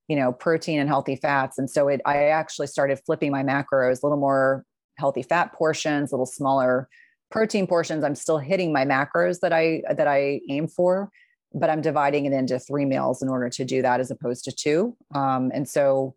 you 0.09 0.16
know 0.16 0.32
protein 0.32 0.78
and 0.80 0.88
healthy 0.88 1.16
fats, 1.16 1.59
and 1.59 1.70
so 1.70 1.88
it. 1.88 2.01
I 2.05 2.26
actually 2.26 2.66
started 2.66 3.01
flipping 3.07 3.32
my 3.32 3.43
macros, 3.43 4.03
a 4.03 4.07
little 4.07 4.18
more 4.18 4.64
healthy 4.99 5.22
fat 5.22 5.53
portions, 5.53 6.12
a 6.12 6.14
little 6.14 6.26
smaller 6.26 6.88
protein 7.30 7.66
portions. 7.66 8.05
I'm 8.05 8.14
still 8.14 8.38
hitting 8.38 8.72
my 8.72 8.84
macros 8.84 9.40
that 9.40 9.53
I 9.53 9.82
that 9.90 10.07
I 10.07 10.40
aim 10.51 10.68
for, 10.68 11.11
but 11.55 11.70
I'm 11.70 11.80
dividing 11.80 12.26
it 12.26 12.32
into 12.32 12.59
three 12.59 12.84
meals 12.84 13.22
in 13.22 13.28
order 13.28 13.49
to 13.49 13.64
do 13.64 13.82
that 13.82 14.01
as 14.01 14.11
opposed 14.11 14.45
to 14.45 14.53
two. 14.53 14.97
Um, 15.14 15.51
and 15.55 15.68
so, 15.68 16.14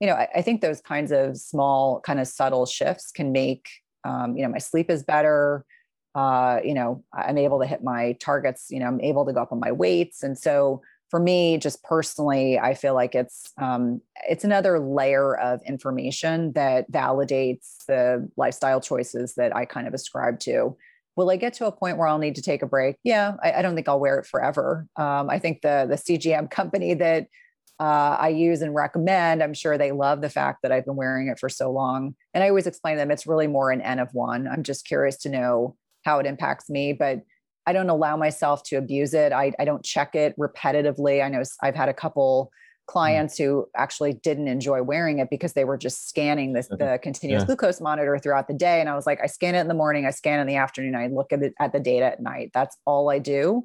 you 0.00 0.06
know, 0.06 0.14
I, 0.14 0.28
I 0.36 0.42
think 0.42 0.60
those 0.60 0.80
kinds 0.80 1.10
of 1.10 1.36
small, 1.36 2.00
kind 2.00 2.20
of 2.20 2.28
subtle 2.28 2.66
shifts 2.66 3.10
can 3.10 3.32
make 3.32 3.68
um, 4.04 4.36
you 4.36 4.42
know 4.42 4.48
my 4.48 4.58
sleep 4.58 4.90
is 4.90 5.02
better. 5.02 5.64
Uh, 6.14 6.60
you 6.62 6.74
know 6.74 7.02
i'm 7.14 7.38
able 7.38 7.58
to 7.58 7.64
hit 7.66 7.82
my 7.82 8.12
targets 8.20 8.66
you 8.68 8.78
know 8.78 8.84
i'm 8.84 9.00
able 9.00 9.24
to 9.24 9.32
go 9.32 9.40
up 9.40 9.50
on 9.50 9.58
my 9.58 9.72
weights. 9.72 10.22
And 10.22 10.38
so 10.38 10.82
for 11.10 11.18
me 11.18 11.56
just 11.56 11.82
personally 11.84 12.58
i 12.58 12.74
feel 12.74 12.92
like 12.94 13.14
it's 13.14 13.50
um, 13.58 14.02
it's 14.28 14.44
another 14.44 14.78
layer 14.78 15.34
of 15.38 15.62
information 15.66 16.52
that 16.52 16.90
validates 16.92 17.84
the 17.86 18.28
lifestyle 18.36 18.78
choices 18.78 19.34
that 19.36 19.56
i 19.56 19.64
kind 19.64 19.88
of 19.88 19.94
ascribe 19.94 20.38
to. 20.40 20.76
Will 21.16 21.30
i 21.30 21.36
get 21.36 21.54
to 21.54 21.66
a 21.66 21.72
point 21.72 21.96
where 21.96 22.08
i'll 22.08 22.18
need 22.18 22.34
to 22.34 22.42
take 22.42 22.60
a 22.60 22.66
break? 22.66 22.96
Yeah 23.04 23.36
i, 23.42 23.52
I 23.52 23.62
don't 23.62 23.74
think 23.74 23.88
i'll 23.88 23.98
wear 23.98 24.18
it 24.18 24.26
forever. 24.26 24.86
Um, 24.96 25.30
i 25.30 25.38
think 25.38 25.62
the 25.62 25.86
the 25.88 25.96
cgm 25.96 26.50
company 26.50 26.92
that 26.92 27.28
uh, 27.80 28.16
I 28.18 28.28
use 28.28 28.62
and 28.62 28.74
recommend. 28.74 29.42
I'm 29.42 29.54
sure 29.54 29.76
they 29.76 29.92
love 29.92 30.20
the 30.20 30.30
fact 30.30 30.60
that 30.62 30.72
I've 30.72 30.84
been 30.84 30.96
wearing 30.96 31.28
it 31.28 31.38
for 31.38 31.48
so 31.48 31.70
long. 31.70 32.14
And 32.34 32.44
I 32.44 32.48
always 32.48 32.66
explain 32.66 32.94
to 32.94 32.98
them 32.98 33.10
it's 33.10 33.26
really 33.26 33.46
more 33.46 33.70
an 33.70 33.80
N 33.80 33.98
of 33.98 34.08
one. 34.12 34.46
I'm 34.46 34.62
just 34.62 34.86
curious 34.86 35.16
to 35.18 35.28
know 35.28 35.76
how 36.04 36.18
it 36.18 36.26
impacts 36.26 36.68
me, 36.70 36.92
but 36.92 37.22
I 37.66 37.72
don't 37.72 37.88
allow 37.88 38.16
myself 38.16 38.62
to 38.64 38.76
abuse 38.76 39.14
it. 39.14 39.32
I, 39.32 39.52
I 39.58 39.64
don't 39.64 39.84
check 39.84 40.14
it 40.14 40.36
repetitively. 40.38 41.24
I 41.24 41.28
know 41.28 41.42
I've 41.62 41.74
had 41.74 41.88
a 41.88 41.94
couple 41.94 42.50
mm. 42.52 42.86
clients 42.86 43.38
who 43.38 43.66
actually 43.76 44.14
didn't 44.14 44.48
enjoy 44.48 44.82
wearing 44.82 45.20
it 45.20 45.30
because 45.30 45.52
they 45.52 45.64
were 45.64 45.78
just 45.78 46.08
scanning 46.08 46.52
this 46.52 46.68
the 46.68 46.98
continuous 47.02 47.42
yeah. 47.42 47.46
glucose 47.46 47.80
monitor 47.80 48.18
throughout 48.18 48.48
the 48.48 48.54
day. 48.54 48.80
And 48.80 48.88
I 48.88 48.94
was 48.94 49.06
like, 49.06 49.20
I 49.22 49.26
scan 49.26 49.54
it 49.54 49.60
in 49.60 49.68
the 49.68 49.74
morning, 49.74 50.06
I 50.06 50.10
scan 50.10 50.40
in 50.40 50.46
the 50.46 50.56
afternoon, 50.56 50.96
I 50.96 51.06
look 51.06 51.32
at 51.32 51.42
it 51.42 51.54
at 51.60 51.72
the 51.72 51.80
data 51.80 52.06
at 52.06 52.20
night. 52.20 52.50
That's 52.52 52.76
all 52.84 53.10
I 53.10 53.18
do. 53.18 53.64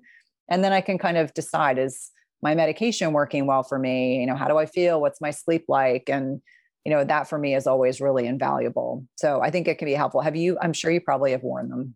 And 0.50 0.64
then 0.64 0.74
I 0.74 0.82
can 0.82 0.98
kind 0.98 1.18
of 1.18 1.34
decide 1.34 1.78
is 1.78 2.12
my 2.42 2.56
medication 2.56 3.14
working 3.14 3.46
well 3.48 3.64
for 3.64 3.80
me 3.80 4.20
you 4.20 4.26
know 4.26 4.36
how 4.36 4.48
do 4.48 4.58
i 4.58 4.66
feel? 4.66 5.02
What's 5.02 5.22
my 5.22 5.32
sleep 5.32 5.66
like? 5.68 6.10
And 6.10 6.42
you 6.86 6.92
know 6.92 7.04
that 7.04 7.28
for 7.28 7.38
me 7.38 7.56
is 7.56 7.68
always 7.68 8.00
really 8.00 8.26
invaluable. 8.26 9.06
So 9.16 9.42
i 9.42 9.50
think 9.50 9.68
it 9.68 9.78
can 9.78 9.88
be 9.88 9.94
helpful. 9.94 10.22
Have 10.22 10.36
you 10.36 10.58
i'm 10.62 10.74
sure 10.74 10.92
you 10.92 11.02
probably 11.02 11.32
have 11.32 11.44
worn 11.44 11.70
them. 11.70 11.96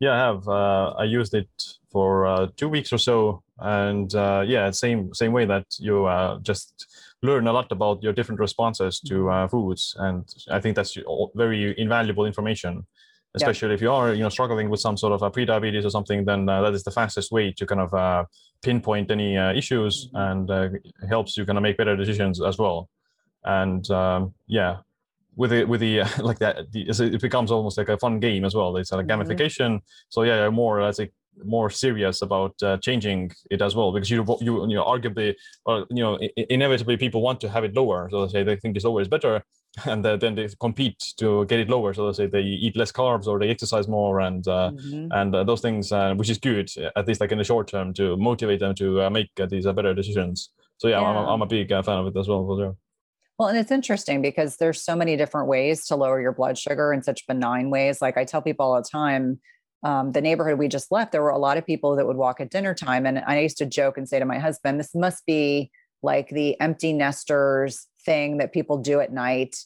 Yeah 0.00 0.14
i 0.14 0.18
have 0.18 0.48
uh, 0.48 0.94
i 0.98 1.04
used 1.04 1.34
it 1.34 1.50
for 1.92 2.26
uh, 2.26 2.46
two 2.56 2.68
weeks 2.68 2.92
or 2.92 2.98
so. 2.98 3.42
And 3.58 4.14
uh, 4.14 4.42
yeah 4.46 4.70
same 4.70 5.12
same 5.14 5.32
way 5.32 5.44
that 5.46 5.66
you 5.78 6.06
uh, 6.06 6.38
just 6.40 6.86
learn 7.22 7.46
a 7.46 7.52
lot 7.52 7.70
about 7.70 8.02
your 8.02 8.14
different 8.14 8.40
responses 8.40 8.98
to 9.00 9.28
uh, 9.28 9.48
foods. 9.48 9.94
And 9.98 10.24
i 10.50 10.60
think 10.60 10.76
that's 10.76 10.96
very 11.34 11.74
invaluable 11.78 12.26
information 12.26 12.86
especially 13.34 13.68
yeah. 13.68 13.74
if 13.74 13.80
you 13.80 13.90
are 13.90 14.12
you 14.12 14.22
know 14.22 14.28
struggling 14.28 14.68
with 14.68 14.80
some 14.80 14.96
sort 14.96 15.12
of 15.12 15.22
a 15.22 15.30
pre-diabetes 15.30 15.84
or 15.84 15.90
something 15.90 16.24
then 16.24 16.48
uh, 16.48 16.62
that 16.62 16.74
is 16.74 16.82
the 16.82 16.90
fastest 16.90 17.30
way 17.30 17.52
to 17.52 17.66
kind 17.66 17.80
of 17.80 17.92
uh, 17.94 18.24
pinpoint 18.62 19.10
any 19.10 19.36
uh, 19.36 19.52
issues 19.52 20.08
mm-hmm. 20.08 20.16
and 20.16 20.50
uh, 20.50 20.68
helps 21.08 21.36
you 21.36 21.46
kind 21.46 21.58
of 21.58 21.62
make 21.62 21.76
better 21.76 21.96
decisions 21.96 22.42
as 22.42 22.58
well 22.58 22.88
and 23.44 23.90
um, 23.90 24.34
yeah 24.46 24.78
with 25.36 25.50
the 25.50 25.64
with 25.64 25.80
the 25.80 26.00
like 26.18 26.38
that 26.38 26.70
the, 26.72 26.88
it 26.88 27.20
becomes 27.20 27.50
almost 27.50 27.78
like 27.78 27.88
a 27.88 27.98
fun 27.98 28.18
game 28.20 28.44
as 28.44 28.54
well 28.54 28.76
it's 28.76 28.92
like 28.92 29.06
mm-hmm. 29.06 29.20
gamification 29.20 29.80
so 30.08 30.22
yeah 30.22 30.48
more 30.48 30.80
as 30.80 30.98
a 30.98 31.08
more 31.44 31.70
serious 31.70 32.22
about 32.22 32.60
uh, 32.62 32.76
changing 32.78 33.30
it 33.50 33.62
as 33.62 33.74
well 33.74 33.92
because 33.92 34.10
you 34.10 34.24
you 34.40 34.68
you 34.68 34.74
know 34.74 34.84
arguably 34.84 35.34
or 35.64 35.86
you 35.88 36.02
know 36.02 36.18
inevitably 36.36 36.96
people 36.96 37.22
want 37.22 37.40
to 37.40 37.48
have 37.48 37.64
it 37.64 37.74
lower 37.74 38.08
so 38.10 38.26
they 38.26 38.32
say 38.32 38.42
they 38.42 38.56
think 38.56 38.76
it's 38.76 38.84
is 38.84 39.08
better 39.08 39.42
and 39.84 40.04
uh, 40.04 40.16
then 40.16 40.34
they 40.34 40.48
compete 40.58 40.98
to 41.16 41.44
get 41.46 41.60
it 41.60 41.68
lower. 41.68 41.94
So 41.94 42.06
let's 42.06 42.16
say 42.16 42.26
they 42.26 42.42
eat 42.42 42.76
less 42.76 42.90
carbs 42.90 43.26
or 43.26 43.38
they 43.38 43.50
exercise 43.50 43.86
more, 43.86 44.20
and 44.20 44.46
uh, 44.48 44.72
mm-hmm. 44.74 45.08
and 45.12 45.34
uh, 45.34 45.44
those 45.44 45.60
things, 45.60 45.92
uh, 45.92 46.14
which 46.14 46.30
is 46.30 46.38
good 46.38 46.70
at 46.96 47.06
least 47.06 47.20
like 47.20 47.32
in 47.32 47.38
the 47.38 47.44
short 47.44 47.68
term 47.68 47.94
to 47.94 48.16
motivate 48.16 48.60
them 48.60 48.74
to 48.76 49.02
uh, 49.02 49.10
make 49.10 49.30
uh, 49.40 49.46
these 49.46 49.66
better 49.66 49.94
decisions. 49.94 50.50
So 50.78 50.88
yeah, 50.88 51.00
yeah. 51.00 51.06
I'm, 51.06 51.28
I'm, 51.28 51.42
a 51.42 51.46
big 51.46 51.68
fan 51.68 51.88
of 51.88 52.06
it 52.06 52.18
as 52.18 52.26
well. 52.26 52.46
For 52.46 52.58
sure. 52.58 52.76
Well, 53.38 53.48
and 53.48 53.58
it's 53.58 53.70
interesting 53.70 54.22
because 54.22 54.56
there's 54.56 54.82
so 54.82 54.96
many 54.96 55.16
different 55.16 55.46
ways 55.46 55.86
to 55.86 55.96
lower 55.96 56.20
your 56.20 56.32
blood 56.32 56.58
sugar 56.58 56.92
in 56.92 57.02
such 57.02 57.26
benign 57.26 57.70
ways. 57.70 58.02
Like 58.02 58.16
I 58.16 58.24
tell 58.24 58.42
people 58.42 58.66
all 58.66 58.82
the 58.82 58.88
time, 58.88 59.40
um, 59.82 60.12
the 60.12 60.20
neighborhood 60.20 60.58
we 60.58 60.68
just 60.68 60.90
left, 60.90 61.12
there 61.12 61.22
were 61.22 61.30
a 61.30 61.38
lot 61.38 61.56
of 61.56 61.64
people 61.64 61.96
that 61.96 62.06
would 62.06 62.16
walk 62.16 62.40
at 62.40 62.50
dinner 62.50 62.74
time, 62.74 63.06
and 63.06 63.20
I 63.20 63.40
used 63.40 63.58
to 63.58 63.66
joke 63.66 63.96
and 63.96 64.08
say 64.08 64.18
to 64.18 64.24
my 64.24 64.38
husband, 64.38 64.80
"This 64.80 64.94
must 64.94 65.24
be 65.26 65.70
like 66.02 66.28
the 66.30 66.58
empty 66.60 66.92
nesters 66.92 67.86
thing 68.04 68.38
that 68.38 68.52
people 68.52 68.78
do 68.78 69.00
at 69.00 69.12
night. 69.12 69.56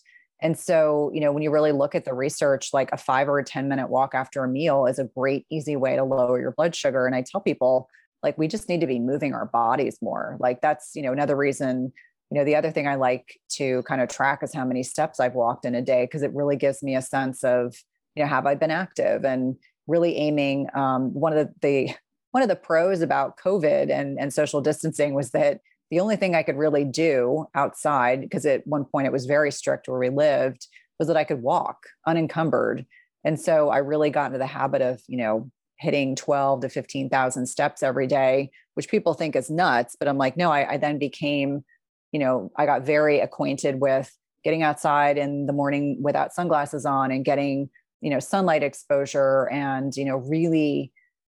And 0.41 0.59
so, 0.59 1.11
you 1.14 1.20
know, 1.20 1.32
when 1.32 1.43
you 1.43 1.51
really 1.51 1.72
look 1.72 1.95
at 1.95 2.05
the 2.05 2.14
research, 2.14 2.70
like 2.72 2.91
a 2.93 2.97
five 2.97 3.28
or 3.28 3.39
a 3.39 3.45
10 3.45 3.68
minute 3.68 3.89
walk 3.89 4.14
after 4.14 4.45
a 4.45 4.49
meal 4.49 4.87
is 4.87 4.99
a 4.99 5.09
great, 5.16 5.47
easy 5.51 5.76
way 5.76 5.97
to 5.97 6.05
lower 6.05 6.41
your 6.41 6.53
blood 6.53 6.74
sugar. 6.74 7.07
And 7.07 7.14
I 7.14 7.22
tell 7.22 7.41
people, 7.41 7.89
like, 8.22 8.37
we 8.37 8.49
just 8.49 8.68
need 8.68 8.80
to 8.80 8.87
be 8.87 8.99
moving 8.99 9.35
our 9.35 9.47
bodies 9.47 9.99
more. 10.03 10.37
Like, 10.41 10.61
that's, 10.61 10.93
you 10.95 11.03
know, 11.03 11.12
another 11.12 11.37
reason. 11.37 11.93
You 12.30 12.39
know, 12.39 12.45
the 12.45 12.57
other 12.57 12.70
thing 12.70 12.89
I 12.89 12.97
like 12.97 13.39
to 13.53 13.82
kind 13.85 14.01
of 14.01 14.09
track 14.09 14.43
is 14.43 14.55
how 14.55 14.64
many 14.64 14.82
steps 14.82 15.20
I've 15.20 15.35
walked 15.35 15.64
in 15.64 15.74
a 15.74 15.82
day 15.82 16.05
because 16.05 16.22
it 16.22 16.35
really 16.35 16.57
gives 16.57 16.82
me 16.82 16.97
a 16.97 17.03
sense 17.03 17.45
of, 17.45 17.74
you 18.14 18.22
know, 18.22 18.28
have 18.28 18.47
I 18.47 18.55
been 18.55 18.70
active 18.70 19.24
and 19.24 19.57
really 19.87 20.16
aiming. 20.16 20.68
Um, 20.74 21.12
one 21.12 21.37
of 21.37 21.39
the, 21.39 21.55
the 21.61 21.95
one 22.32 22.43
of 22.43 22.49
the 22.49 22.57
pros 22.57 23.01
about 23.01 23.39
COVID 23.39 23.91
and, 23.93 24.18
and 24.18 24.32
social 24.32 24.61
distancing 24.61 25.14
was 25.14 25.30
that 25.30 25.61
the 25.91 26.01
only 26.01 26.16
thing 26.16 26.35
I 26.35 26.43
could 26.43 26.57
really 26.57 26.85
do 26.85 27.47
outside, 27.55 28.20
because 28.20 28.47
at 28.47 28.66
one 28.66 28.85
point 28.85 29.07
it 29.07 29.12
was 29.12 29.26
very 29.26 29.51
strict 29.51 29.89
where 29.89 29.99
we 29.99 30.09
lived, 30.09 30.66
was 30.99 31.09
that 31.09 31.16
I 31.16 31.24
could 31.24 31.43
walk 31.43 31.87
unencumbered. 32.07 32.87
And 33.24 33.41
so 33.41 33.70
I 33.70 33.78
really 33.78 34.11
got 34.11 34.26
into 34.26 34.39
the 34.39 34.47
habit 34.47 34.82
of, 34.82 35.01
you 35.07 35.18
know, 35.18 35.51
hitting 35.78 36.14
12 36.14 36.62
to 36.62 36.68
15,000 36.68 37.47
steps 37.47 37.82
every 37.82 38.07
day, 38.07 38.51
which 38.74 38.89
people 38.89 39.14
think 39.14 39.37
is 39.37 39.51
nuts. 39.51 39.97
But 39.99 40.09
I'm 40.09 40.18
like, 40.18 40.37
no, 40.37 40.51
I, 40.51 40.72
I 40.72 40.76
then 40.76 40.99
became, 40.99 41.64
you 42.12 42.20
know, 42.20 42.51
I 42.57 42.66
got 42.66 42.87
very 42.87 43.20
acquainted 43.20 43.80
with 43.80 44.11
getting 44.45 44.62
outside 44.62 45.18
in 45.18 45.47
the 45.47 45.53
morning 45.53 45.99
without 46.03 46.32
sunglasses 46.32 46.87
on 46.87 47.11
and 47.11 47.24
getting, 47.24 47.70
you 48.01 48.11
know, 48.11 48.20
sunlight 48.20 48.62
exposure 48.62 49.49
and, 49.51 49.97
you 49.97 50.05
know, 50.05 50.16
really 50.16 50.93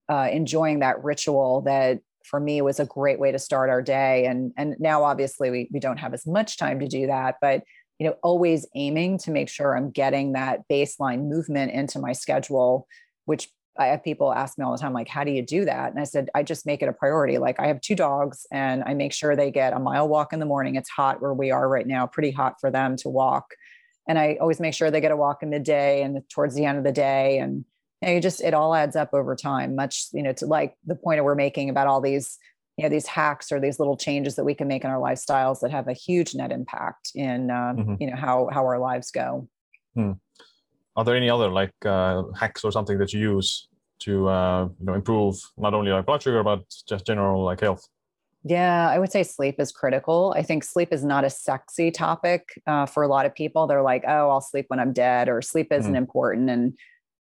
uh, 0.09 0.29
enjoying 0.31 0.79
that 0.79 1.03
ritual 1.03 1.61
that 1.61 1.99
for 2.25 2.39
me 2.39 2.61
was 2.61 2.79
a 2.79 2.85
great 2.85 3.19
way 3.19 3.31
to 3.31 3.39
start 3.39 3.69
our 3.69 3.81
day. 3.81 4.25
And 4.25 4.53
and 4.57 4.75
now 4.79 5.03
obviously 5.03 5.49
we, 5.49 5.69
we 5.71 5.79
don't 5.79 5.97
have 5.97 6.13
as 6.13 6.25
much 6.25 6.57
time 6.57 6.79
to 6.79 6.87
do 6.87 7.07
that 7.07 7.35
but 7.41 7.63
you 8.01 8.07
know 8.07 8.15
always 8.23 8.67
aiming 8.73 9.19
to 9.19 9.29
make 9.29 9.47
sure 9.47 9.77
i'm 9.77 9.91
getting 9.91 10.31
that 10.31 10.67
baseline 10.67 11.29
movement 11.29 11.71
into 11.71 11.99
my 11.99 12.13
schedule 12.13 12.87
which 13.25 13.47
i 13.77 13.85
have 13.85 14.03
people 14.03 14.33
ask 14.33 14.57
me 14.57 14.65
all 14.65 14.71
the 14.71 14.77
time 14.79 14.91
like 14.91 15.07
how 15.07 15.23
do 15.23 15.31
you 15.31 15.43
do 15.43 15.65
that? 15.65 15.91
And 15.91 15.99
i 15.99 16.03
said 16.03 16.29
i 16.33 16.41
just 16.41 16.65
make 16.65 16.81
it 16.81 16.89
a 16.89 16.93
priority. 16.93 17.37
Like 17.37 17.59
i 17.59 17.67
have 17.67 17.79
two 17.79 17.95
dogs 17.95 18.47
and 18.51 18.83
i 18.85 18.95
make 18.95 19.13
sure 19.13 19.35
they 19.35 19.51
get 19.51 19.73
a 19.73 19.79
mile 19.79 20.07
walk 20.07 20.33
in 20.33 20.39
the 20.39 20.45
morning. 20.47 20.75
It's 20.75 20.89
hot 20.89 21.21
where 21.21 21.33
we 21.33 21.51
are 21.51 21.69
right 21.69 21.85
now 21.85 22.07
pretty 22.07 22.31
hot 22.31 22.55
for 22.59 22.71
them 22.71 22.95
to 22.97 23.09
walk. 23.09 23.53
And 24.07 24.17
i 24.17 24.37
always 24.41 24.59
make 24.59 24.73
sure 24.73 24.89
they 24.89 24.99
get 24.99 25.11
a 25.11 25.15
walk 25.15 25.43
in 25.43 25.51
the 25.51 25.59
day 25.59 26.01
and 26.01 26.27
towards 26.29 26.55
the 26.55 26.65
end 26.65 26.79
of 26.79 26.83
the 26.83 26.91
day 26.91 27.37
and 27.37 27.65
you 28.01 28.07
know, 28.07 28.13
you 28.15 28.21
just 28.21 28.41
it 28.41 28.53
all 28.53 28.73
adds 28.73 28.95
up 28.95 29.09
over 29.13 29.35
time 29.35 29.75
much 29.75 30.07
you 30.13 30.23
know 30.23 30.33
to 30.33 30.45
like 30.45 30.75
the 30.85 30.95
point 30.95 31.17
that 31.17 31.23
we're 31.23 31.35
making 31.35 31.69
about 31.69 31.87
all 31.87 32.01
these 32.01 32.37
you 32.77 32.83
know 32.83 32.89
these 32.89 33.07
hacks 33.07 33.51
or 33.51 33.59
these 33.59 33.79
little 33.79 33.97
changes 33.97 34.35
that 34.35 34.43
we 34.43 34.53
can 34.53 34.67
make 34.67 34.83
in 34.83 34.89
our 34.89 34.99
lifestyles 34.99 35.59
that 35.59 35.71
have 35.71 35.87
a 35.87 35.93
huge 35.93 36.33
net 36.35 36.51
impact 36.51 37.11
in 37.15 37.51
uh, 37.51 37.73
mm-hmm. 37.75 37.95
you 37.99 38.09
know 38.09 38.15
how 38.15 38.49
how 38.51 38.65
our 38.65 38.79
lives 38.79 39.11
go 39.11 39.47
hmm. 39.95 40.13
are 40.95 41.05
there 41.05 41.15
any 41.15 41.29
other 41.29 41.49
like 41.49 41.73
uh, 41.85 42.23
hacks 42.39 42.63
or 42.63 42.71
something 42.71 42.97
that 42.97 43.13
you 43.13 43.19
use 43.19 43.67
to 43.99 44.27
uh, 44.27 44.67
you 44.79 44.85
know 44.85 44.93
improve 44.93 45.35
not 45.57 45.73
only 45.73 45.91
like 45.91 46.05
blood 46.05 46.21
sugar 46.21 46.43
but 46.43 46.63
just 46.87 47.05
general 47.05 47.43
like 47.43 47.59
health 47.59 47.87
Yeah, 48.43 48.89
I 48.89 48.97
would 48.97 49.11
say 49.11 49.21
sleep 49.21 49.59
is 49.59 49.71
critical. 49.71 50.33
I 50.35 50.41
think 50.41 50.63
sleep 50.63 50.91
is 50.91 51.03
not 51.03 51.23
a 51.23 51.29
sexy 51.29 51.91
topic 51.91 52.59
uh, 52.65 52.87
for 52.87 53.03
a 53.03 53.07
lot 53.07 53.27
of 53.27 53.35
people. 53.35 53.67
They're 53.67 53.83
like, 53.83 54.03
oh, 54.07 54.29
I'll 54.31 54.41
sleep 54.41 54.65
when 54.69 54.79
I'm 54.79 54.93
dead, 54.93 55.29
or 55.29 55.43
sleep 55.43 55.71
isn't 55.71 55.93
mm. 55.93 55.97
important. 55.97 56.49
And, 56.49 56.73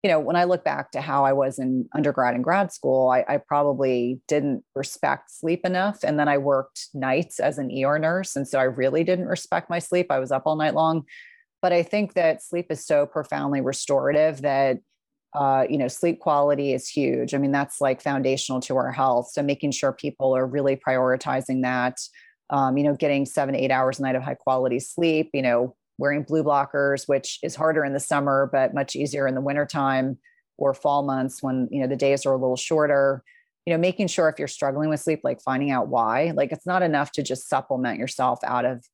you 0.06 0.12
know, 0.12 0.20
when 0.20 0.36
I 0.36 0.44
look 0.44 0.64
back 0.64 0.92
to 0.92 1.02
how 1.02 1.26
I 1.26 1.34
was 1.34 1.58
in 1.58 1.90
undergrad 1.96 2.36
and 2.36 2.44
grad 2.44 2.72
school, 2.72 3.10
I, 3.10 3.26
I, 3.28 3.38
probably 3.38 4.22
didn't 4.28 4.64
respect 4.76 5.32
sleep 5.32 5.66
enough. 5.66 6.04
And 6.04 6.20
then 6.20 6.28
I 6.28 6.38
worked 6.38 6.90
nights 6.94 7.40
as 7.40 7.58
an 7.58 7.72
ER 7.76 7.98
nurse. 7.98 8.36
And 8.36 8.48
so 8.48 8.60
I 8.60 8.66
really 8.66 9.04
didn't 9.04 9.26
respect 9.26 9.68
my 9.68 9.80
sleep. 9.80 10.12
I 10.12 10.20
was 10.20 10.32
up 10.32 10.44
all 10.46 10.58
night 10.58 10.76
long. 10.76 11.06
But 11.60 11.74
I 11.74 11.82
think 11.82 12.14
that 12.14 12.44
sleep 12.44 12.68
is 12.70 12.86
so 12.86 13.08
profoundly 13.08 13.62
restorative 13.62 14.44
that 14.44 14.78
uh, 15.34 15.66
you 15.68 15.80
know, 15.80 15.88
sleep 15.88 16.20
quality 16.20 16.72
is 16.72 16.88
huge. 16.88 17.34
I 17.34 17.40
mean, 17.40 17.52
that's 17.52 17.82
like 17.82 18.00
foundational 18.00 18.62
to 18.62 18.78
our 18.78 18.92
health. 18.92 19.32
So 19.32 19.42
making 19.42 19.72
sure 19.72 19.92
people 19.92 20.38
are 20.38 20.46
really 20.46 20.76
prioritizing 20.76 21.64
that, 21.64 21.98
um, 22.52 22.78
you 22.78 22.84
know, 22.84 22.94
getting 22.94 23.26
seven, 23.26 23.56
eight 23.56 23.72
hours 23.72 23.98
a 23.98 24.04
night 24.04 24.16
of 24.16 24.22
high 24.22 24.36
quality 24.36 24.80
sleep, 24.80 25.32
you 25.34 25.42
know, 25.42 25.76
wearing 25.98 26.24
blue 26.24 26.44
blockers, 26.44 27.08
which 27.08 27.40
is 27.44 27.56
harder 27.56 27.86
in 27.86 27.94
the 27.94 28.00
summer, 28.00 28.50
but 28.52 28.74
much 28.74 28.96
easier 28.96 29.28
in 29.28 29.36
the 29.36 29.42
wintertime 29.42 30.18
or 30.58 30.74
fall 30.74 31.04
months 31.04 31.42
when, 31.42 31.68
you 31.72 31.82
know, 31.82 31.88
the 31.88 31.96
days 31.96 32.26
are 32.26 32.34
a 32.34 32.38
little 32.38 32.58
shorter. 32.58 33.24
You 33.66 33.74
know, 33.74 33.80
making 33.80 34.08
sure 34.08 34.30
if 34.30 34.38
you're 34.38 34.48
struggling 34.48 34.90
with 34.90 35.00
sleep, 35.00 35.22
like 35.24 35.42
finding 35.42 35.72
out 35.72 35.88
why. 35.88 36.32
Like 36.36 36.52
it's 36.52 36.68
not 36.68 36.84
enough 36.84 37.12
to 37.14 37.24
just 37.24 37.50
supplement 37.50 37.98
yourself 37.98 38.40
out 38.44 38.64
of 38.64 38.86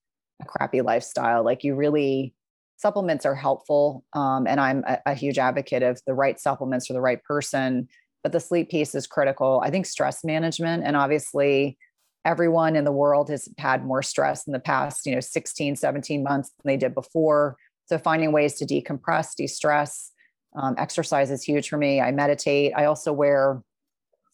a 0.41 0.45
crappy 0.45 0.82
lifestyle. 0.82 1.43
Like 1.43 1.64
you 1.64 1.76
really 1.76 2.34
supplements 2.78 3.26
are 3.26 3.36
helpful. 3.36 4.04
Um, 4.14 4.47
and 4.47 4.60
I'm 4.60 4.84
a, 4.88 4.97
a 5.08 5.14
huge 5.14 5.38
advocate 5.38 5.84
of 5.84 6.02
the 6.08 6.14
right 6.14 6.39
supplements 6.39 6.88
for 6.88 6.93
the 6.93 7.02
right 7.02 7.24
person. 7.24 7.88
But 8.24 8.32
the 8.32 8.39
sleep 8.39 8.70
piece 8.70 8.95
is 8.95 9.08
critical. 9.08 9.62
I 9.64 9.70
think 9.72 9.86
stress 9.86 10.24
management, 10.24 10.84
and 10.86 10.95
obviously, 10.95 11.78
everyone 12.26 12.76
in 12.76 12.84
the 12.84 12.91
world 12.91 13.30
has 13.30 13.49
had 13.57 13.86
more 13.86 14.03
stress 14.03 14.45
in 14.45 14.53
the 14.53 14.59
past, 14.59 15.05
you 15.05 15.13
know, 15.13 15.19
16, 15.19 15.76
17 15.76 16.24
months 16.24 16.49
than 16.49 16.72
they 16.72 16.78
did 16.78 16.93
before. 16.93 17.57
So 17.86 17.97
finding 17.97 18.32
ways 18.32 18.55
to 18.55 18.65
decompress, 18.65 19.36
de-stress, 19.36 20.11
um, 20.55 20.76
exercise 20.78 21.32
is 21.32 21.43
huge 21.43 21.69
for 21.69 21.78
me. 21.78 22.01
I 22.01 22.11
meditate. 22.11 22.74
I 22.76 22.86
also 22.86 23.13
wear, 23.13 23.61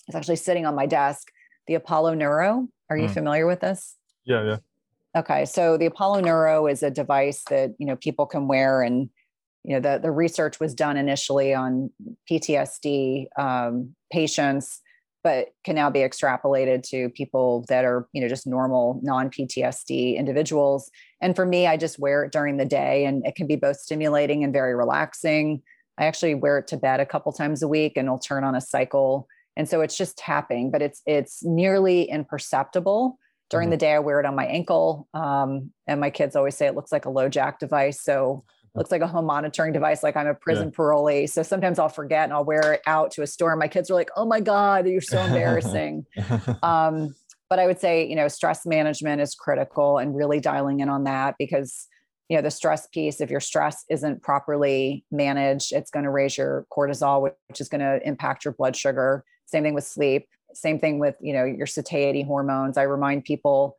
it's 0.07 0.15
actually 0.15 0.35
sitting 0.38 0.65
on 0.65 0.75
my 0.75 0.85
desk, 0.85 1.27
the 1.67 1.75
Apollo 1.75 2.15
Neuro. 2.15 2.67
Are 2.89 2.97
you 2.97 3.07
mm. 3.07 3.13
familiar 3.13 3.45
with 3.45 3.59
this? 3.59 3.95
Yeah, 4.25 4.43
yeah. 4.43 4.57
Okay, 5.15 5.45
so 5.45 5.77
the 5.77 5.85
Apollo 5.85 6.21
Neuro 6.21 6.67
is 6.67 6.83
a 6.83 6.91
device 6.91 7.43
that 7.49 7.73
you 7.79 7.85
know 7.85 7.95
people 7.95 8.25
can 8.25 8.47
wear, 8.47 8.81
and 8.81 9.09
you 9.63 9.73
know 9.73 9.79
the 9.79 9.99
the 9.99 10.11
research 10.11 10.59
was 10.59 10.75
done 10.75 10.95
initially 10.95 11.53
on 11.53 11.89
PTSD 12.29 13.27
um, 13.38 13.95
patients, 14.11 14.81
but 15.28 15.49
can 15.65 15.75
now 15.75 15.89
be 15.89 15.99
extrapolated 15.99 16.84
to 16.84 17.09
people 17.09 17.65
that 17.67 17.84
are 17.84 18.07
you 18.13 18.21
know 18.21 18.30
just 18.30 18.47
normal 18.47 18.97
non 19.03 19.30
PTSD 19.30 20.15
individuals. 20.15 20.89
And 21.19 21.36
for 21.36 21.45
me, 21.45 21.67
I 21.67 21.75
just 21.75 21.99
wear 21.99 22.23
it 22.23 22.32
during 22.32 22.55
the 22.55 22.63
day, 22.63 23.03
and 23.03 23.25
it 23.28 23.36
can 23.36 23.45
be 23.45 23.57
both 23.57 23.75
stimulating 23.75 24.45
and 24.45 24.53
very 24.53 24.73
relaxing. 24.73 25.61
I 25.97 26.05
actually 26.05 26.34
wear 26.34 26.59
it 26.59 26.67
to 26.67 26.78
bed 26.78 27.01
a 27.01 27.05
couple 27.05 27.34
times 27.34 27.61
a 27.61 27.67
week, 27.67 27.97
and 27.97 28.05
it'll 28.05 28.19
turn 28.19 28.45
on 28.45 28.55
a 28.55 28.61
cycle. 28.61 29.28
And 29.57 29.67
so 29.67 29.82
it's 29.82 29.97
just 29.97 30.17
tapping, 30.17 30.71
but 30.71 30.82
it's 30.82 31.01
it's 31.05 31.43
nearly 31.43 32.03
imperceptible 32.03 33.19
during 33.49 33.65
mm-hmm. 33.65 33.71
the 33.71 33.78
day, 33.78 33.93
I 33.95 33.99
wear 33.99 34.21
it 34.21 34.25
on 34.25 34.36
my 34.36 34.45
ankle. 34.45 35.09
Um, 35.13 35.71
and 35.88 35.99
my 35.99 36.09
kids 36.09 36.38
always 36.38 36.55
say 36.55 36.67
it 36.67 36.75
looks 36.75 36.93
like 36.93 37.05
a 37.05 37.09
LoJack 37.09 37.59
device. 37.59 38.01
So 38.01 38.45
looks 38.78 38.91
like 38.91 39.01
a 39.01 39.07
home 39.07 39.25
monitoring 39.25 39.73
device, 39.73 40.03
like 40.03 40.15
I'm 40.15 40.28
a 40.28 40.34
prison 40.34 40.69
yeah. 40.69 40.78
parolee. 40.78 41.30
So 41.30 41.43
sometimes 41.43 41.80
I'll 41.80 41.89
forget 41.89 42.25
and 42.25 42.34
I'll 42.34 42.45
wear 42.45 42.73
it 42.73 42.82
out 42.88 43.11
to 43.11 43.21
a 43.21 43.28
store. 43.28 43.51
And 43.51 43.59
my 43.59 43.67
kids 43.67 43.89
are 43.89 43.95
like, 43.95 44.09
oh 44.15 44.25
my 44.25 44.39
God, 44.39 44.88
you're 44.88 45.01
so 45.01 45.21
embarrassing. 45.23 46.05
um, 46.63 47.15
but 47.49 47.59
I 47.59 47.65
would 47.65 47.80
say, 47.80 48.07
you 48.07 48.15
know, 48.15 48.28
stress 48.28 48.65
management 48.65 49.21
is 49.21 49.36
critical 49.36 49.97
and 49.97 50.15
really 50.15 50.39
dialing 50.39 50.80
in 50.82 50.89
on 50.89 51.05
that 51.05 51.36
because, 51.39 51.88
you 52.30 52.36
know, 52.36 52.41
the 52.41 52.51
stress 52.51 52.88
piece, 52.88 53.21
if 53.21 53.30
your 53.30 53.39
stress 53.39 53.86
isn't 53.89 54.21
properly 54.21 55.05
managed, 55.11 55.71
it's 55.71 55.91
going 55.91 56.03
to 56.03 56.11
raise 56.11 56.38
your 56.38 56.65
cortisol, 56.71 57.21
which 57.21 57.61
is 57.61 57.69
going 57.69 57.82
to 57.82 58.05
impact 58.05 58.45
your 58.45 58.53
blood 58.53 58.75
sugar. 58.75 59.23
Same 59.45 59.63
thing 59.63 59.73
with 59.73 59.86
sleep 59.86 60.28
same 60.53 60.80
thing 60.80 60.99
with 60.99 61.15
you 61.21 61.34
know 61.34 61.45
your 61.45 61.67
satiety 61.67 62.23
hormones 62.23 62.78
i 62.78 62.84
remind 62.84 63.23
people 63.23 63.75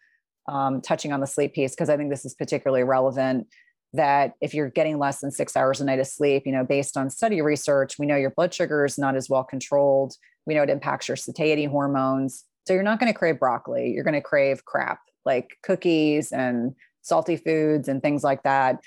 um, 0.49 0.80
touching 0.80 1.12
on 1.12 1.20
the 1.20 1.26
sleep 1.26 1.55
piece 1.55 1.72
because 1.72 1.88
i 1.88 1.96
think 1.96 2.11
this 2.11 2.24
is 2.24 2.34
particularly 2.34 2.82
relevant 2.82 3.46
that 3.95 4.34
if 4.41 4.55
you're 4.55 4.70
getting 4.70 4.99
less 4.99 5.20
than 5.20 5.30
six 5.30 5.57
hours 5.57 5.80
a 5.80 5.84
night 5.84 5.99
of 5.99 6.07
sleep 6.07 6.43
you 6.45 6.53
know 6.53 6.64
based 6.64 6.97
on 6.97 7.09
study 7.09 7.41
research 7.41 7.99
we 7.99 8.07
know 8.07 8.16
your 8.16 8.30
blood 8.30 8.53
sugar 8.53 8.84
is 8.84 8.99
not 8.99 9.16
as 9.16 9.28
well 9.28 9.45
controlled. 9.45 10.14
We 10.47 10.55
know 10.55 10.62
it 10.62 10.70
impacts 10.70 11.09
your 11.09 11.16
satiety 11.16 11.64
hormones. 11.64 12.45
So 12.66 12.72
you're 12.72 12.82
not 12.82 13.01
going 13.01 13.12
to 13.12 13.18
crave 13.18 13.39
broccoli. 13.39 13.91
You're 13.91 14.05
going 14.05 14.14
to 14.14 14.20
crave 14.20 14.64
crap 14.64 15.01
like 15.24 15.59
cookies 15.62 16.32
and 16.32 16.74
salty 17.03 17.36
foods 17.36 17.89
and 17.89 18.03
things 18.03 18.24
like 18.24 18.43
that. 18.45 18.80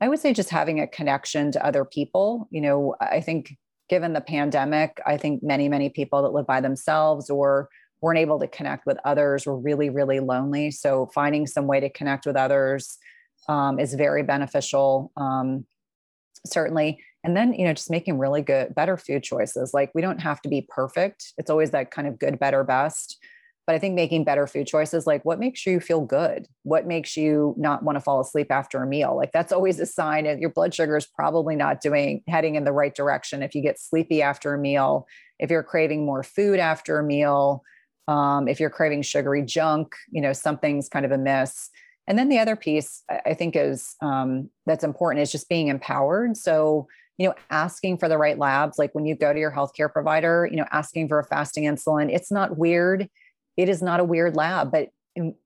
I 0.00 0.08
would 0.08 0.20
say 0.20 0.32
just 0.32 0.50
having 0.50 0.80
a 0.80 0.86
connection 0.86 1.50
to 1.52 1.64
other 1.64 1.84
people 1.84 2.48
you 2.50 2.60
know 2.60 2.94
i 3.00 3.20
think 3.20 3.56
given 3.88 4.12
the 4.12 4.20
pandemic, 4.20 5.00
I 5.06 5.16
think 5.16 5.42
many, 5.42 5.68
many 5.68 5.88
people 5.88 6.22
that 6.22 6.32
live 6.32 6.46
by 6.46 6.60
themselves 6.60 7.30
or 7.30 7.68
weren't 8.00 8.18
able 8.18 8.38
to 8.38 8.46
connect 8.46 8.86
with 8.86 8.98
others 9.04 9.46
were 9.46 9.58
really, 9.58 9.90
really 9.90 10.20
lonely. 10.20 10.70
So 10.70 11.10
finding 11.14 11.46
some 11.46 11.66
way 11.66 11.80
to 11.80 11.90
connect 11.90 12.26
with 12.26 12.36
others 12.36 12.98
um, 13.48 13.78
is 13.78 13.94
very 13.94 14.22
beneficial, 14.22 15.10
um, 15.16 15.66
certainly. 16.46 17.02
And 17.24 17.36
then, 17.36 17.52
you 17.52 17.64
know, 17.64 17.72
just 17.72 17.90
making 17.90 18.18
really 18.18 18.42
good, 18.42 18.74
better 18.74 18.96
food 18.96 19.22
choices. 19.22 19.74
Like 19.74 19.90
we 19.94 20.02
don't 20.02 20.20
have 20.20 20.40
to 20.42 20.48
be 20.48 20.66
perfect. 20.68 21.32
It's 21.36 21.50
always 21.50 21.70
that 21.72 21.90
kind 21.90 22.06
of 22.06 22.18
good, 22.18 22.38
better, 22.38 22.62
best 22.64 23.18
but 23.68 23.74
i 23.74 23.78
think 23.78 23.94
making 23.94 24.24
better 24.24 24.48
food 24.48 24.66
choices 24.66 25.06
like 25.06 25.24
what 25.24 25.38
makes 25.38 25.64
you 25.64 25.78
feel 25.78 26.00
good 26.00 26.48
what 26.62 26.86
makes 26.86 27.16
you 27.16 27.54
not 27.56 27.84
want 27.84 27.94
to 27.94 28.00
fall 28.00 28.18
asleep 28.18 28.50
after 28.50 28.82
a 28.82 28.86
meal 28.86 29.14
like 29.14 29.30
that's 29.30 29.52
always 29.52 29.78
a 29.78 29.86
sign 29.86 30.24
that 30.24 30.40
your 30.40 30.50
blood 30.50 30.74
sugar 30.74 30.96
is 30.96 31.06
probably 31.06 31.54
not 31.54 31.80
doing 31.80 32.22
heading 32.26 32.56
in 32.56 32.64
the 32.64 32.72
right 32.72 32.94
direction 32.94 33.42
if 33.42 33.54
you 33.54 33.62
get 33.62 33.78
sleepy 33.78 34.22
after 34.22 34.54
a 34.54 34.58
meal 34.58 35.06
if 35.38 35.50
you're 35.50 35.62
craving 35.62 36.04
more 36.04 36.24
food 36.24 36.58
after 36.58 36.98
a 36.98 37.04
meal 37.04 37.62
um, 38.08 38.48
if 38.48 38.58
you're 38.58 38.70
craving 38.70 39.02
sugary 39.02 39.44
junk 39.44 39.94
you 40.10 40.22
know 40.22 40.32
something's 40.32 40.88
kind 40.88 41.04
of 41.04 41.12
amiss 41.12 41.68
and 42.08 42.18
then 42.18 42.28
the 42.28 42.40
other 42.40 42.56
piece 42.56 43.04
i 43.24 43.34
think 43.34 43.54
is 43.54 43.94
um, 44.00 44.50
that's 44.66 44.82
important 44.82 45.22
is 45.22 45.30
just 45.30 45.48
being 45.48 45.68
empowered 45.68 46.36
so 46.36 46.88
you 47.18 47.28
know 47.28 47.34
asking 47.50 47.96
for 47.96 48.08
the 48.08 48.18
right 48.18 48.38
labs 48.38 48.78
like 48.78 48.92
when 48.94 49.06
you 49.06 49.14
go 49.14 49.32
to 49.32 49.38
your 49.38 49.52
healthcare 49.52 49.92
provider 49.92 50.48
you 50.50 50.56
know 50.56 50.66
asking 50.72 51.06
for 51.06 51.20
a 51.20 51.24
fasting 51.24 51.64
insulin 51.64 52.12
it's 52.12 52.32
not 52.32 52.58
weird 52.58 53.08
it 53.58 53.68
is 53.68 53.82
not 53.82 54.00
a 54.00 54.04
weird 54.04 54.36
lab, 54.36 54.70
but 54.70 54.88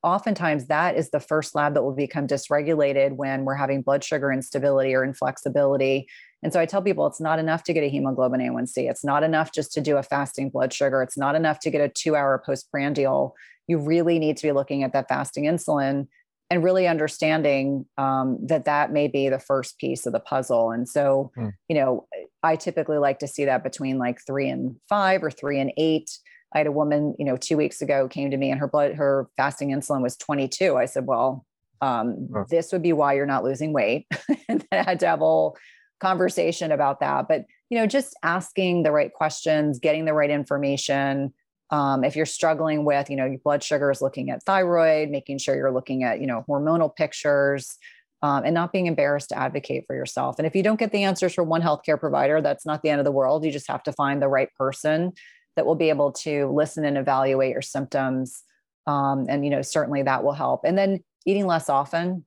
oftentimes 0.05 0.67
that 0.67 0.97
is 0.97 1.11
the 1.11 1.19
first 1.19 1.55
lab 1.55 1.73
that 1.73 1.83
will 1.83 1.95
become 1.95 2.27
dysregulated 2.27 3.17
when 3.17 3.47
we're 3.47 3.55
having 3.55 3.81
blood 3.81 4.05
sugar 4.05 4.31
instability 4.31 4.95
or 4.95 5.03
inflexibility. 5.03 6.07
And 6.43 6.53
so 6.53 6.61
I 6.61 6.67
tell 6.67 6.83
people 6.83 7.07
it's 7.07 7.23
not 7.23 7.39
enough 7.39 7.65
to 7.65 7.73
get 7.73 7.83
a 7.83 7.89
hemoglobin 7.89 8.41
A1C. 8.41 8.91
It's 8.91 9.03
not 9.03 9.23
enough 9.23 9.51
just 9.51 9.73
to 9.73 9.81
do 9.81 9.97
a 9.97 10.03
fasting 10.03 10.51
blood 10.51 10.75
sugar. 10.75 11.03
It's 11.03 11.17
not 11.17 11.35
enough 11.35 11.59
to 11.61 11.71
get 11.71 11.81
a 11.81 11.89
two 11.89 12.15
hour 12.15 12.43
postprandial. 12.45 13.35
You 13.67 13.79
really 13.79 14.19
need 14.19 14.37
to 14.37 14.47
be 14.47 14.53
looking 14.53 14.83
at 14.83 14.93
that 14.93 15.09
fasting 15.09 15.45
insulin 15.45 16.07
and 16.53 16.63
really 16.63 16.87
understanding 16.87 17.87
um, 17.97 18.37
that 18.43 18.67
that 18.67 18.93
may 18.93 19.09
be 19.09 19.31
the 19.31 19.39
first 19.39 19.79
piece 19.79 20.05
of 20.05 20.13
the 20.13 20.21
puzzle. 20.21 20.71
And 20.71 20.87
so, 20.87 21.33
mm. 21.35 21.51
you 21.67 21.75
know, 21.75 22.07
I 22.43 22.57
typically 22.57 22.99
like 22.99 23.21
to 23.21 23.27
see 23.27 23.47
that 23.47 23.65
between 23.65 23.97
like 23.97 24.19
three 24.27 24.51
and 24.51 24.77
five 24.87 25.25
or 25.25 25.31
three 25.31 25.59
and 25.59 25.73
eight. 25.79 26.11
I 26.55 26.59
had 26.59 26.67
a 26.67 26.73
woman, 26.73 27.15
you 27.19 27.25
know, 27.25 27.39
two 27.39 27.57
weeks 27.57 27.81
ago 27.81 28.07
came 28.07 28.31
to 28.31 28.37
me 28.37 28.51
and 28.51 28.61
her 28.61 28.69
blood, 28.69 28.97
her 28.97 29.31
fasting 29.39 29.71
insulin 29.71 30.03
was 30.03 30.19
22. 30.19 30.77
I 30.77 30.85
said, 30.85 31.07
well, 31.07 31.47
um, 31.81 32.29
oh. 32.37 32.45
this 32.51 32.71
would 32.71 32.83
be 32.83 32.93
why 32.93 33.15
you're 33.15 33.25
not 33.25 33.45
losing 33.45 33.73
weight. 33.73 34.07
and 34.51 34.63
I 34.71 34.83
had 34.83 35.01
to 35.01 35.07
have 35.07 35.23
a 35.23 35.25
whole 35.25 35.57
conversation 36.01 36.71
about 36.71 37.01
that. 37.01 37.29
But, 37.29 37.47
you 37.71 37.79
know, 37.79 37.87
just 37.87 38.15
asking 38.23 38.83
the 38.83 38.93
right 38.93 39.11
questions, 39.11 39.79
getting 39.79 40.05
the 40.05 40.13
right 40.13 40.29
information. 40.29 41.33
Um, 41.73 42.05
if 42.05 42.15
you're 42.15 42.27
struggling 42.27 42.85
with, 42.85 43.11
you 43.11 43.17
know, 43.17 43.25
your 43.25 43.39
blood 43.39 43.65
sugar 43.65 43.91
is 43.91 44.03
looking 44.03 44.31
at 44.31 44.45
thyroid, 44.45 45.09
making 45.09 45.39
sure 45.39 45.57
you're 45.57 45.73
looking 45.73 46.05
at, 46.05 46.21
you 46.21 46.27
know, 46.27 46.45
hormonal 46.49 46.95
pictures, 46.95 47.79
um, 48.21 48.45
and 48.45 48.55
not 48.55 48.73
being 48.73 48.87
embarrassed 48.87 49.31
to 49.31 49.39
advocate 49.39 49.85
for 49.87 49.97
yourself. 49.97 50.39
And 50.39 50.47
if 50.47 50.55
you 50.55 50.63
don't 50.63 50.79
get 50.79 50.93
the 50.93 51.03
answers 51.03 51.35
from 51.35 51.49
one 51.49 51.63
healthcare 51.63 51.99
provider, 51.99 52.41
that's 52.41 52.67
not 52.67 52.83
the 52.83 52.91
end 52.91 53.01
of 53.01 53.05
the 53.05 53.11
world. 53.11 53.45
You 53.45 53.51
just 53.51 53.69
have 53.69 53.83
to 53.85 53.93
find 53.93 54.23
the 54.23 54.29
right 54.29 54.49
person 54.57 55.13
that 55.57 55.67
will 55.67 55.75
be 55.75 55.89
able 55.89 56.13
to 56.13 56.47
listen 56.47 56.85
and 56.85 56.97
evaluate 56.97 57.53
your 57.53 57.63
symptoms. 57.63 58.45
Um, 58.87 59.27
and, 59.29 59.45
you 59.45 59.51
know, 59.51 59.63
certainly 59.63 60.03
that 60.03 60.23
will 60.23 60.33
help. 60.33 60.61
And 60.65 60.79
then 60.79 61.03
eating 61.27 61.47
less 61.47 61.69
often. 61.69 62.25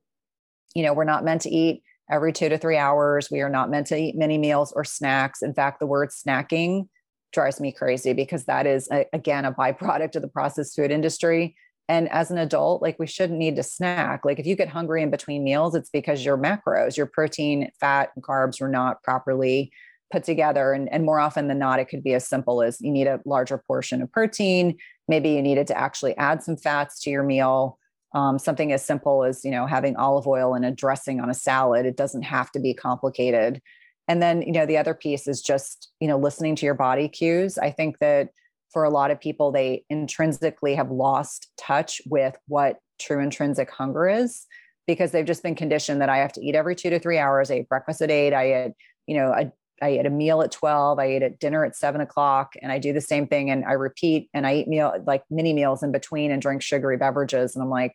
You 0.74 0.82
know, 0.82 0.92
we're 0.92 1.04
not 1.04 1.24
meant 1.24 1.42
to 1.42 1.50
eat 1.50 1.82
every 2.10 2.32
two 2.32 2.48
to 2.48 2.58
three 2.58 2.76
hours. 2.76 3.30
We 3.30 3.40
are 3.40 3.48
not 3.48 3.70
meant 3.70 3.86
to 3.88 3.96
eat 3.96 4.16
many 4.16 4.38
meals 4.38 4.72
or 4.72 4.84
snacks. 4.84 5.40
In 5.40 5.54
fact, 5.54 5.80
the 5.80 5.86
word 5.86 6.10
snacking 6.10 6.88
drives 7.36 7.60
me 7.60 7.70
crazy 7.70 8.14
because 8.14 8.46
that 8.46 8.66
is, 8.66 8.88
a, 8.90 9.04
again, 9.12 9.44
a 9.44 9.52
byproduct 9.52 10.16
of 10.16 10.22
the 10.22 10.28
processed 10.28 10.74
food 10.74 10.90
industry. 10.90 11.54
And 11.86 12.08
as 12.08 12.30
an 12.30 12.38
adult, 12.38 12.80
like 12.80 12.98
we 12.98 13.06
shouldn't 13.06 13.38
need 13.38 13.56
to 13.56 13.62
snack. 13.62 14.24
Like 14.24 14.38
if 14.38 14.46
you 14.46 14.56
get 14.56 14.68
hungry 14.68 15.02
in 15.02 15.10
between 15.10 15.44
meals, 15.44 15.74
it's 15.74 15.90
because 15.90 16.24
your 16.24 16.38
macros, 16.38 16.96
your 16.96 17.04
protein, 17.04 17.70
fat, 17.78 18.10
and 18.16 18.24
carbs 18.24 18.58
were 18.58 18.70
not 18.70 19.02
properly 19.02 19.70
put 20.10 20.24
together. 20.24 20.72
And, 20.72 20.90
and 20.90 21.04
more 21.04 21.20
often 21.20 21.46
than 21.46 21.58
not, 21.58 21.78
it 21.78 21.90
could 21.90 22.02
be 22.02 22.14
as 22.14 22.26
simple 22.26 22.62
as 22.62 22.80
you 22.80 22.90
need 22.90 23.06
a 23.06 23.20
larger 23.26 23.58
portion 23.58 24.00
of 24.00 24.10
protein, 24.10 24.78
maybe 25.06 25.30
you 25.30 25.42
needed 25.42 25.66
to 25.66 25.78
actually 25.78 26.16
add 26.16 26.42
some 26.42 26.56
fats 26.56 27.00
to 27.02 27.10
your 27.10 27.22
meal. 27.22 27.78
Um, 28.14 28.38
something 28.38 28.72
as 28.72 28.82
simple 28.82 29.24
as 29.24 29.44
you 29.44 29.50
know 29.50 29.66
having 29.66 29.96
olive 29.96 30.26
oil 30.26 30.54
and 30.54 30.64
a 30.64 30.70
dressing 30.70 31.20
on 31.20 31.28
a 31.28 31.34
salad. 31.34 31.84
It 31.84 31.98
doesn't 31.98 32.22
have 32.22 32.50
to 32.52 32.60
be 32.60 32.72
complicated. 32.72 33.60
And 34.08 34.22
then 34.22 34.42
you 34.42 34.52
know 34.52 34.66
the 34.66 34.78
other 34.78 34.94
piece 34.94 35.26
is 35.26 35.42
just 35.42 35.90
you 36.00 36.08
know 36.08 36.18
listening 36.18 36.56
to 36.56 36.66
your 36.66 36.74
body 36.74 37.08
cues. 37.08 37.58
I 37.58 37.70
think 37.70 37.98
that 37.98 38.30
for 38.72 38.84
a 38.84 38.90
lot 38.90 39.10
of 39.10 39.20
people, 39.20 39.52
they 39.52 39.84
intrinsically 39.88 40.74
have 40.74 40.90
lost 40.90 41.50
touch 41.56 42.00
with 42.06 42.36
what 42.48 42.78
true 42.98 43.22
intrinsic 43.22 43.70
hunger 43.70 44.08
is 44.08 44.46
because 44.86 45.10
they've 45.12 45.26
just 45.26 45.42
been 45.42 45.54
conditioned 45.54 46.00
that 46.00 46.08
I 46.08 46.18
have 46.18 46.32
to 46.34 46.40
eat 46.40 46.54
every 46.54 46.76
two 46.76 46.90
to 46.90 46.98
three 46.98 47.18
hours. 47.18 47.50
I 47.50 47.54
ate 47.54 47.68
breakfast 47.68 48.00
at 48.02 48.10
eight. 48.10 48.32
I 48.32 48.64
ate, 48.64 48.72
you 49.06 49.16
know, 49.16 49.32
a, 49.32 49.52
I 49.82 49.88
ate 49.88 50.06
a 50.06 50.10
meal 50.10 50.42
at 50.42 50.52
12. 50.52 50.98
I 50.98 51.04
ate 51.06 51.22
at 51.22 51.38
dinner 51.38 51.64
at 51.64 51.76
seven 51.76 52.00
o'clock 52.00 52.54
and 52.62 52.72
I 52.72 52.78
do 52.78 52.92
the 52.92 53.00
same 53.00 53.26
thing. 53.26 53.50
And 53.50 53.64
I 53.64 53.72
repeat 53.72 54.30
and 54.32 54.46
I 54.46 54.56
eat 54.56 54.68
meal 54.68 54.94
like 55.06 55.24
mini 55.30 55.52
meals 55.52 55.82
in 55.82 55.92
between 55.92 56.30
and 56.30 56.40
drink 56.40 56.62
sugary 56.62 56.96
beverages. 56.96 57.54
And 57.54 57.62
I'm 57.62 57.70
like, 57.70 57.94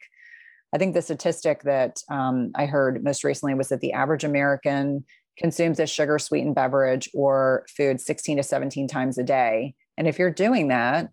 I 0.73 0.77
think 0.77 0.93
the 0.93 1.01
statistic 1.01 1.63
that 1.63 2.01
um, 2.09 2.51
I 2.55 2.65
heard 2.65 3.03
most 3.03 3.23
recently 3.23 3.53
was 3.55 3.69
that 3.69 3.81
the 3.81 3.93
average 3.93 4.23
American 4.23 5.05
consumes 5.41 5.79
a 5.79 5.87
sugar 5.87 6.19
sweetened 6.19 6.55
beverage 6.55 7.09
or 7.13 7.65
food 7.75 7.99
16 7.99 8.37
to 8.37 8.43
17 8.43 8.87
times 8.87 9.17
a 9.17 9.23
day. 9.23 9.75
And 9.97 10.07
if 10.07 10.17
you're 10.17 10.31
doing 10.31 10.69
that, 10.69 11.09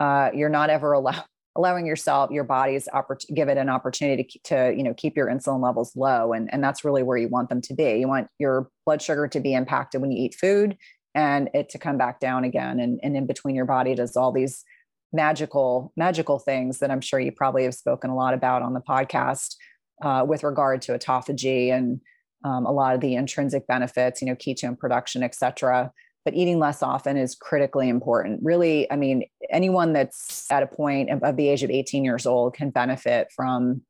uh, 0.00 0.30
you're 0.34 0.48
not 0.48 0.70
ever 0.70 0.92
allowed 0.92 1.24
allowing 1.56 1.86
yourself 1.86 2.30
your 2.30 2.44
body's 2.44 2.86
oppor- 2.92 3.24
give 3.34 3.48
it 3.48 3.56
an 3.56 3.70
opportunity 3.70 4.24
to, 4.24 4.38
to 4.44 4.74
you 4.76 4.82
know 4.82 4.92
keep 4.92 5.16
your 5.16 5.28
insulin 5.28 5.62
levels 5.62 5.96
low. 5.96 6.32
And 6.32 6.52
and 6.52 6.62
that's 6.62 6.84
really 6.84 7.02
where 7.02 7.16
you 7.16 7.28
want 7.28 7.48
them 7.48 7.62
to 7.62 7.74
be. 7.74 7.98
You 8.00 8.08
want 8.08 8.28
your 8.38 8.68
blood 8.84 9.00
sugar 9.00 9.26
to 9.28 9.40
be 9.40 9.54
impacted 9.54 10.00
when 10.00 10.10
you 10.10 10.22
eat 10.22 10.34
food 10.34 10.76
and 11.14 11.48
it 11.54 11.70
to 11.70 11.78
come 11.78 11.96
back 11.96 12.20
down 12.20 12.44
again. 12.44 12.78
And, 12.78 13.00
and 13.02 13.16
in 13.16 13.26
between 13.26 13.54
your 13.54 13.64
body 13.64 13.94
does 13.94 14.16
all 14.16 14.32
these 14.32 14.64
magical 15.12 15.92
magical 15.96 16.38
things 16.38 16.78
that 16.78 16.90
i'm 16.90 17.00
sure 17.00 17.20
you 17.20 17.32
probably 17.32 17.64
have 17.64 17.74
spoken 17.74 18.10
a 18.10 18.16
lot 18.16 18.34
about 18.34 18.62
on 18.62 18.74
the 18.74 18.80
podcast 18.80 19.56
uh, 20.02 20.24
with 20.26 20.42
regard 20.44 20.82
to 20.82 20.92
autophagy 20.92 21.72
and 21.72 22.00
um, 22.46 22.64
a 22.64 22.72
lot 22.72 22.94
of 22.94 23.00
the 23.00 23.14
intrinsic 23.14 23.66
benefits 23.66 24.20
you 24.20 24.28
know 24.28 24.34
ketone 24.34 24.78
production 24.78 25.22
et 25.22 25.34
cetera 25.34 25.90
but 26.26 26.34
eating 26.34 26.58
less 26.58 26.82
often 26.82 27.16
is 27.16 27.36
critically 27.36 27.88
important. 27.88 28.40
Really, 28.42 28.90
I 28.90 28.96
mean, 28.96 29.28
anyone 29.48 29.92
that's 29.92 30.50
at 30.50 30.64
a 30.64 30.66
point 30.66 31.08
of 31.08 31.36
the 31.36 31.48
age 31.48 31.62
of 31.62 31.70
18 31.70 32.04
years 32.04 32.26
old 32.26 32.52
can 32.52 32.70
benefit 32.70 33.28
from 33.30 33.82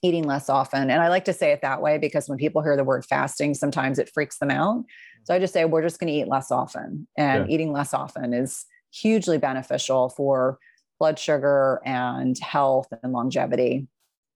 eating 0.00 0.22
less 0.22 0.48
often. 0.48 0.88
And 0.88 1.02
I 1.02 1.08
like 1.08 1.24
to 1.24 1.32
say 1.32 1.50
it 1.50 1.60
that 1.62 1.82
way 1.82 1.98
because 1.98 2.28
when 2.28 2.38
people 2.38 2.62
hear 2.62 2.76
the 2.76 2.84
word 2.84 3.04
fasting, 3.04 3.54
sometimes 3.54 3.98
it 3.98 4.08
freaks 4.14 4.38
them 4.38 4.52
out. 4.52 4.84
So 5.24 5.34
I 5.34 5.40
just 5.40 5.52
say, 5.52 5.64
we're 5.64 5.82
just 5.82 5.98
going 5.98 6.12
to 6.12 6.20
eat 6.20 6.28
less 6.28 6.52
often. 6.52 7.08
And 7.16 7.48
yeah. 7.48 7.52
eating 7.52 7.72
less 7.72 7.92
often 7.92 8.32
is 8.32 8.64
hugely 8.92 9.38
beneficial 9.38 10.10
for 10.10 10.60
blood 11.00 11.18
sugar 11.18 11.80
and 11.84 12.38
health 12.38 12.86
and 13.02 13.12
longevity. 13.12 13.88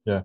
Yeah 0.05 0.23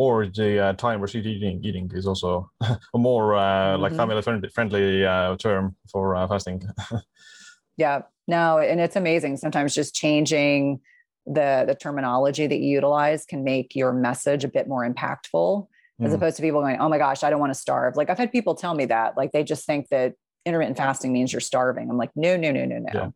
or 0.00 0.26
the 0.26 0.58
uh, 0.58 0.72
time 0.72 0.98
restricted 0.98 1.30
eating, 1.30 1.62
eating 1.62 1.90
is 1.92 2.06
also 2.06 2.50
a 2.62 2.98
more 2.98 3.34
uh, 3.34 3.74
mm-hmm. 3.74 3.82
like 3.82 3.94
family 3.94 4.48
friendly 4.48 5.04
uh, 5.04 5.36
term 5.36 5.76
for 5.92 6.16
uh, 6.16 6.26
fasting. 6.26 6.62
yeah, 7.76 8.00
no, 8.26 8.58
and 8.58 8.80
it's 8.80 8.96
amazing. 8.96 9.36
Sometimes 9.36 9.74
just 9.74 9.94
changing 9.94 10.80
the 11.26 11.64
the 11.68 11.74
terminology 11.74 12.46
that 12.46 12.60
you 12.60 12.70
utilize 12.70 13.26
can 13.26 13.44
make 13.44 13.76
your 13.76 13.92
message 13.92 14.42
a 14.42 14.48
bit 14.48 14.66
more 14.66 14.90
impactful, 14.90 15.66
mm. 16.00 16.06
as 16.06 16.14
opposed 16.14 16.36
to 16.38 16.42
people 16.42 16.62
going, 16.62 16.78
"Oh 16.80 16.88
my 16.88 16.96
gosh, 16.96 17.22
I 17.22 17.28
don't 17.28 17.40
want 17.40 17.52
to 17.52 17.60
starve." 17.60 17.94
Like 17.94 18.08
I've 18.08 18.16
had 18.16 18.32
people 18.32 18.54
tell 18.54 18.72
me 18.72 18.86
that, 18.86 19.18
like 19.18 19.32
they 19.32 19.44
just 19.44 19.66
think 19.66 19.90
that 19.90 20.14
intermittent 20.46 20.78
fasting 20.78 21.12
means 21.12 21.30
you're 21.30 21.40
starving. 21.40 21.90
I'm 21.90 21.98
like, 21.98 22.12
no, 22.16 22.38
no, 22.38 22.50
no, 22.52 22.64
no, 22.64 22.78
no. 22.78 22.90
Yeah. 22.94 23.10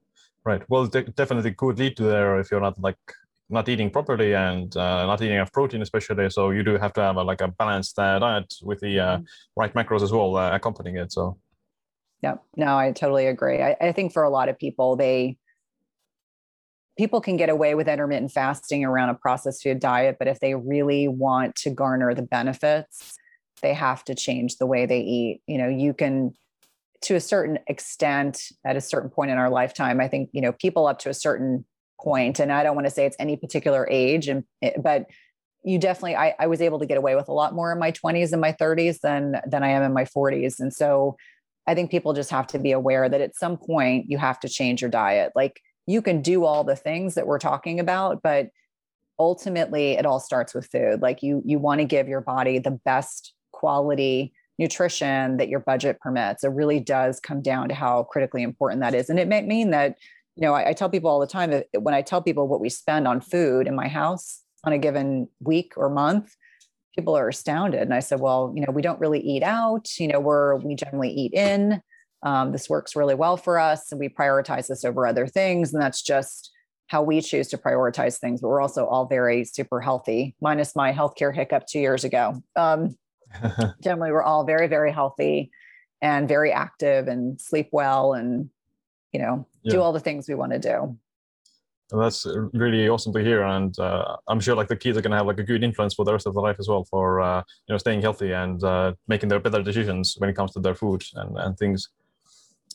Right. 0.44 0.62
Well, 0.68 0.86
de- 0.86 1.04
definitely 1.04 1.54
could 1.54 1.78
lead 1.78 1.96
to 1.96 2.02
there 2.02 2.38
if 2.38 2.50
you're 2.50 2.60
not 2.60 2.78
like 2.78 2.98
not 3.50 3.68
eating 3.68 3.90
properly 3.90 4.34
and 4.34 4.76
uh, 4.76 5.06
not 5.06 5.20
eating 5.20 5.36
enough 5.36 5.52
protein, 5.52 5.82
especially. 5.82 6.30
So 6.30 6.50
you 6.50 6.62
do 6.62 6.78
have 6.78 6.92
to 6.94 7.02
have 7.02 7.16
a, 7.16 7.22
like 7.22 7.40
a 7.40 7.48
balanced 7.48 7.98
uh, 7.98 8.18
diet 8.18 8.54
with 8.62 8.80
the 8.80 8.98
uh, 8.98 9.16
mm-hmm. 9.16 9.24
right 9.56 9.74
macros 9.74 10.02
as 10.02 10.12
well 10.12 10.36
uh, 10.36 10.54
accompanying 10.54 10.96
it. 10.96 11.12
So, 11.12 11.38
yeah, 12.22 12.36
no, 12.56 12.76
I 12.76 12.92
totally 12.92 13.26
agree. 13.26 13.62
I, 13.62 13.76
I 13.80 13.92
think 13.92 14.12
for 14.12 14.22
a 14.22 14.30
lot 14.30 14.48
of 14.48 14.58
people, 14.58 14.96
they 14.96 15.36
people 16.96 17.20
can 17.20 17.36
get 17.36 17.48
away 17.48 17.74
with 17.74 17.88
intermittent 17.88 18.30
fasting 18.30 18.84
around 18.84 19.10
a 19.10 19.14
processed 19.14 19.62
food 19.62 19.80
diet, 19.80 20.16
but 20.18 20.28
if 20.28 20.40
they 20.40 20.54
really 20.54 21.08
want 21.08 21.56
to 21.56 21.70
garner 21.70 22.14
the 22.14 22.22
benefits, 22.22 23.14
they 23.62 23.74
have 23.74 24.04
to 24.04 24.14
change 24.14 24.56
the 24.56 24.66
way 24.66 24.86
they 24.86 25.00
eat. 25.00 25.42
You 25.46 25.58
know, 25.58 25.68
you 25.68 25.92
can 25.92 26.34
to 27.02 27.14
a 27.14 27.20
certain 27.20 27.58
extent 27.66 28.40
at 28.64 28.76
a 28.76 28.80
certain 28.80 29.10
point 29.10 29.30
in 29.30 29.36
our 29.36 29.50
lifetime 29.50 30.00
i 30.00 30.08
think 30.08 30.30
you 30.32 30.40
know 30.40 30.52
people 30.52 30.86
up 30.86 30.98
to 30.98 31.10
a 31.10 31.14
certain 31.14 31.64
point 32.00 32.38
and 32.40 32.52
i 32.52 32.62
don't 32.62 32.74
want 32.74 32.86
to 32.86 32.90
say 32.90 33.06
it's 33.06 33.16
any 33.18 33.36
particular 33.36 33.86
age 33.90 34.28
and 34.28 34.44
eh, 34.62 34.72
but 34.82 35.06
you 35.64 35.78
definitely 35.78 36.14
I, 36.14 36.34
I 36.38 36.46
was 36.46 36.60
able 36.60 36.78
to 36.78 36.86
get 36.86 36.98
away 36.98 37.16
with 37.16 37.28
a 37.28 37.32
lot 37.32 37.54
more 37.54 37.72
in 37.72 37.78
my 37.78 37.90
20s 37.90 38.32
and 38.32 38.40
my 38.40 38.52
30s 38.52 39.00
than 39.00 39.40
than 39.46 39.62
i 39.62 39.68
am 39.68 39.82
in 39.82 39.92
my 39.92 40.04
40s 40.04 40.60
and 40.60 40.72
so 40.72 41.16
i 41.66 41.74
think 41.74 41.90
people 41.90 42.12
just 42.12 42.30
have 42.30 42.46
to 42.48 42.58
be 42.58 42.72
aware 42.72 43.08
that 43.08 43.20
at 43.20 43.36
some 43.36 43.56
point 43.56 44.06
you 44.08 44.18
have 44.18 44.38
to 44.40 44.48
change 44.48 44.82
your 44.82 44.90
diet. 44.90 45.32
Like 45.34 45.60
you 45.86 46.02
can 46.02 46.22
do 46.22 46.44
all 46.44 46.64
the 46.64 46.76
things 46.76 47.14
that 47.14 47.26
we're 47.26 47.38
talking 47.38 47.80
about 47.80 48.22
but 48.22 48.48
ultimately 49.18 49.92
it 49.92 50.06
all 50.06 50.20
starts 50.20 50.54
with 50.54 50.66
food. 50.66 51.00
Like 51.00 51.22
you 51.22 51.42
you 51.44 51.58
want 51.58 51.80
to 51.80 51.86
give 51.86 52.08
your 52.08 52.20
body 52.20 52.58
the 52.58 52.72
best 52.84 53.32
quality 53.52 54.32
nutrition 54.58 55.36
that 55.38 55.48
your 55.48 55.60
budget 55.60 55.98
permits. 56.00 56.44
It 56.44 56.48
really 56.48 56.80
does 56.80 57.20
come 57.20 57.42
down 57.42 57.68
to 57.68 57.74
how 57.74 58.04
critically 58.04 58.42
important 58.42 58.80
that 58.82 58.94
is 58.94 59.08
and 59.08 59.18
it 59.18 59.28
may 59.28 59.42
mean 59.42 59.70
that 59.70 59.96
you 60.36 60.42
know, 60.42 60.54
I, 60.54 60.70
I 60.70 60.72
tell 60.72 60.88
people 60.88 61.10
all 61.10 61.20
the 61.20 61.26
time 61.26 61.50
that 61.50 61.66
when 61.78 61.94
I 61.94 62.02
tell 62.02 62.22
people 62.22 62.48
what 62.48 62.60
we 62.60 62.68
spend 62.68 63.06
on 63.06 63.20
food 63.20 63.66
in 63.66 63.74
my 63.74 63.88
house 63.88 64.42
on 64.64 64.72
a 64.72 64.78
given 64.78 65.28
week 65.40 65.74
or 65.76 65.88
month, 65.88 66.34
people 66.96 67.16
are 67.16 67.28
astounded. 67.28 67.82
And 67.82 67.94
I 67.94 68.00
said, 68.00 68.20
well, 68.20 68.52
you 68.54 68.64
know, 68.64 68.72
we 68.72 68.82
don't 68.82 69.00
really 69.00 69.20
eat 69.20 69.42
out. 69.42 69.88
You 69.98 70.08
know, 70.08 70.20
we're 70.20 70.56
we 70.56 70.74
generally 70.74 71.10
eat 71.10 71.32
in. 71.34 71.80
Um, 72.22 72.52
this 72.52 72.70
works 72.70 72.96
really 72.96 73.14
well 73.14 73.36
for 73.36 73.58
us, 73.58 73.92
and 73.92 74.00
we 74.00 74.08
prioritize 74.08 74.68
this 74.68 74.84
over 74.84 75.06
other 75.06 75.26
things. 75.26 75.74
And 75.74 75.82
that's 75.82 76.02
just 76.02 76.50
how 76.86 77.02
we 77.02 77.20
choose 77.20 77.48
to 77.48 77.58
prioritize 77.58 78.18
things. 78.18 78.40
But 78.40 78.48
we're 78.48 78.62
also 78.62 78.86
all 78.86 79.06
very 79.06 79.44
super 79.44 79.80
healthy, 79.80 80.34
minus 80.40 80.74
my 80.74 80.92
healthcare 80.92 81.34
hiccup 81.34 81.66
two 81.66 81.80
years 81.80 82.02
ago. 82.02 82.42
Um, 82.56 82.96
generally, 83.82 84.10
we're 84.10 84.22
all 84.22 84.44
very, 84.44 84.68
very 84.68 84.92
healthy 84.92 85.50
and 86.04 86.28
very 86.28 86.52
active 86.52 87.08
and 87.08 87.40
sleep 87.40 87.68
well 87.72 88.12
and 88.12 88.50
you 89.12 89.20
know 89.20 89.46
yeah. 89.64 89.72
do 89.72 89.80
all 89.80 89.92
the 89.92 90.00
things 90.00 90.28
we 90.28 90.34
want 90.34 90.52
to 90.52 90.58
do 90.58 90.96
that's 91.90 92.26
really 92.52 92.88
awesome 92.88 93.12
to 93.12 93.22
hear 93.22 93.42
and 93.42 93.78
uh, 93.78 94.16
i'm 94.28 94.40
sure 94.40 94.54
like 94.54 94.68
the 94.68 94.76
kids 94.76 94.96
are 94.96 95.02
going 95.02 95.10
to 95.10 95.16
have 95.16 95.26
like 95.26 95.38
a 95.38 95.42
good 95.42 95.62
influence 95.62 95.94
for 95.94 96.04
the 96.04 96.12
rest 96.12 96.26
of 96.26 96.34
their 96.34 96.42
life 96.42 96.56
as 96.58 96.68
well 96.68 96.84
for 96.84 97.20
uh, 97.20 97.42
you 97.66 97.72
know 97.72 97.78
staying 97.78 98.00
healthy 98.00 98.32
and 98.32 98.62
uh, 98.64 98.92
making 99.08 99.28
their 99.28 99.40
better 99.40 99.62
decisions 99.62 100.14
when 100.18 100.30
it 100.30 100.36
comes 100.36 100.52
to 100.52 100.60
their 100.60 100.74
food 100.74 101.02
and, 101.14 101.36
and 101.38 101.58
things. 101.58 101.88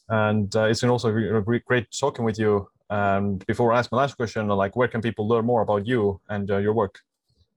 And 0.10 0.54
uh, 0.56 0.64
it's 0.64 0.82
been 0.82 0.90
also 0.90 1.12
great 1.12 1.88
talking 1.92 2.26
with 2.26 2.40
you. 2.40 2.68
And 2.90 3.46
before 3.46 3.72
i 3.72 3.80
ask 3.80 3.92
my 3.92 4.00
last 4.00 4.16
question 4.16 4.48
like 4.48 4.76
where 4.76 4.88
can 4.88 5.02
people 5.02 5.28
learn 5.28 5.46
more 5.46 5.62
about 5.62 5.86
you 5.86 6.20
and 6.30 6.50
uh, 6.50 6.58
your 6.58 6.74
work 6.74 7.00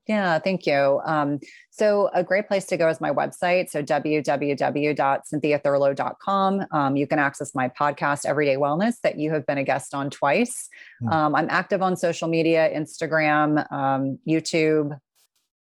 yeah, 0.08 0.40
thank 0.40 0.66
you. 0.66 1.00
Um, 1.04 1.38
so, 1.70 2.10
a 2.12 2.24
great 2.24 2.48
place 2.48 2.64
to 2.66 2.76
go 2.76 2.88
is 2.88 3.00
my 3.00 3.10
website. 3.10 3.70
So, 3.70 3.80
www.cynthiathurlow.com. 3.82 6.66
Um, 6.72 6.96
you 6.96 7.06
can 7.06 7.20
access 7.20 7.54
my 7.54 7.68
podcast, 7.68 8.26
Everyday 8.26 8.56
Wellness, 8.56 9.00
that 9.02 9.16
you 9.18 9.32
have 9.32 9.46
been 9.46 9.58
a 9.58 9.64
guest 9.64 9.94
on 9.94 10.10
twice. 10.10 10.68
Mm. 11.02 11.12
Um, 11.12 11.36
I'm 11.36 11.46
active 11.50 11.82
on 11.82 11.96
social 11.96 12.28
media 12.28 12.68
Instagram, 12.74 13.70
um, 13.72 14.18
YouTube, 14.28 14.98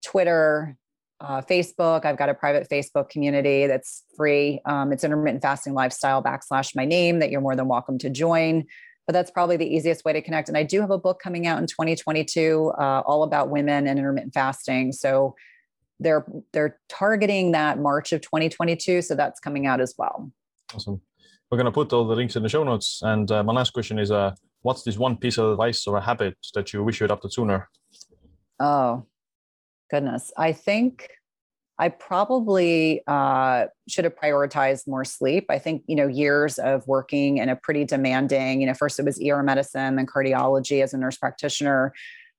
Twitter, 0.06 0.78
uh, 1.20 1.42
Facebook. 1.42 2.06
I've 2.06 2.18
got 2.18 2.30
a 2.30 2.34
private 2.34 2.70
Facebook 2.70 3.10
community 3.10 3.68
that's 3.68 4.06
free. 4.16 4.62
Um, 4.66 4.94
it's 4.94 5.04
intermittent 5.04 5.42
fasting 5.42 5.74
lifestyle 5.74 6.24
backslash 6.24 6.74
my 6.76 6.86
name 6.86 7.20
that 7.20 7.30
you're 7.30 7.42
more 7.42 7.58
than 7.58 7.68
welcome 7.68 7.98
to 8.00 8.10
join 8.10 8.64
but 9.10 9.14
that's 9.14 9.32
probably 9.32 9.58
the 9.58 9.66
easiest 9.66 10.06
way 10.06 10.14
to 10.14 10.22
connect. 10.22 10.50
And 10.50 10.56
I 10.56 10.62
do 10.62 10.82
have 10.82 10.92
a 10.92 10.98
book 11.00 11.20
coming 11.20 11.48
out 11.48 11.58
in 11.58 11.66
2022, 11.66 12.74
uh, 12.78 13.02
all 13.08 13.24
about 13.24 13.50
women 13.50 13.88
and 13.88 13.98
intermittent 13.98 14.36
fasting. 14.36 14.92
So 14.92 15.36
they're 16.00 16.28
they're 16.54 16.80
targeting 16.90 17.54
that 17.54 17.80
March 17.80 18.14
of 18.14 18.22
2022. 18.22 19.02
So 19.02 19.16
that's 19.16 19.40
coming 19.40 19.66
out 19.66 19.82
as 19.82 19.96
well. 19.98 20.32
Awesome. 20.76 21.02
We're 21.50 21.58
going 21.58 21.66
to 21.66 21.72
put 21.72 21.92
all 21.92 22.08
the 22.08 22.16
links 22.16 22.36
in 22.36 22.44
the 22.44 22.50
show 22.50 22.64
notes. 22.64 23.00
And 23.02 23.32
uh, 23.32 23.42
my 23.42 23.52
last 23.52 23.74
question 23.74 23.98
is, 23.98 24.12
uh, 24.12 24.36
what's 24.62 24.84
this 24.84 25.00
one 25.00 25.18
piece 25.18 25.40
of 25.40 25.54
advice 25.54 25.88
or 25.88 25.98
a 25.98 26.02
habit 26.02 26.38
that 26.54 26.72
you 26.72 26.84
wish 26.84 27.00
you 27.00 27.06
adopted 27.06 27.34
sooner? 27.34 27.68
Oh, 28.60 29.08
goodness. 29.90 30.32
I 30.38 30.52
think 30.52 31.10
I 31.80 31.88
probably 31.88 33.02
uh, 33.08 33.68
should 33.88 34.04
have 34.04 34.16
prioritized 34.16 34.86
more 34.86 35.06
sleep. 35.06 35.46
I 35.50 35.60
think, 35.60 35.84
you 35.88 35.96
know, 35.96 36.08
years 36.08 36.60
of 36.60 36.86
working 36.88 37.38
in 37.38 37.48
a 37.48 37.56
pretty 37.56 37.86
demanding, 37.86 38.60
you 38.60 38.68
know, 38.68 38.74
first 38.74 39.00
it 39.00 39.06
was 39.06 39.20
ER 39.26 39.42
medicine, 39.42 39.96
then 39.96 40.06
cardiology 40.06 40.84
as 40.84 40.94
a 40.94 40.98
nurse 40.98 41.16
practitioner. 41.16 41.94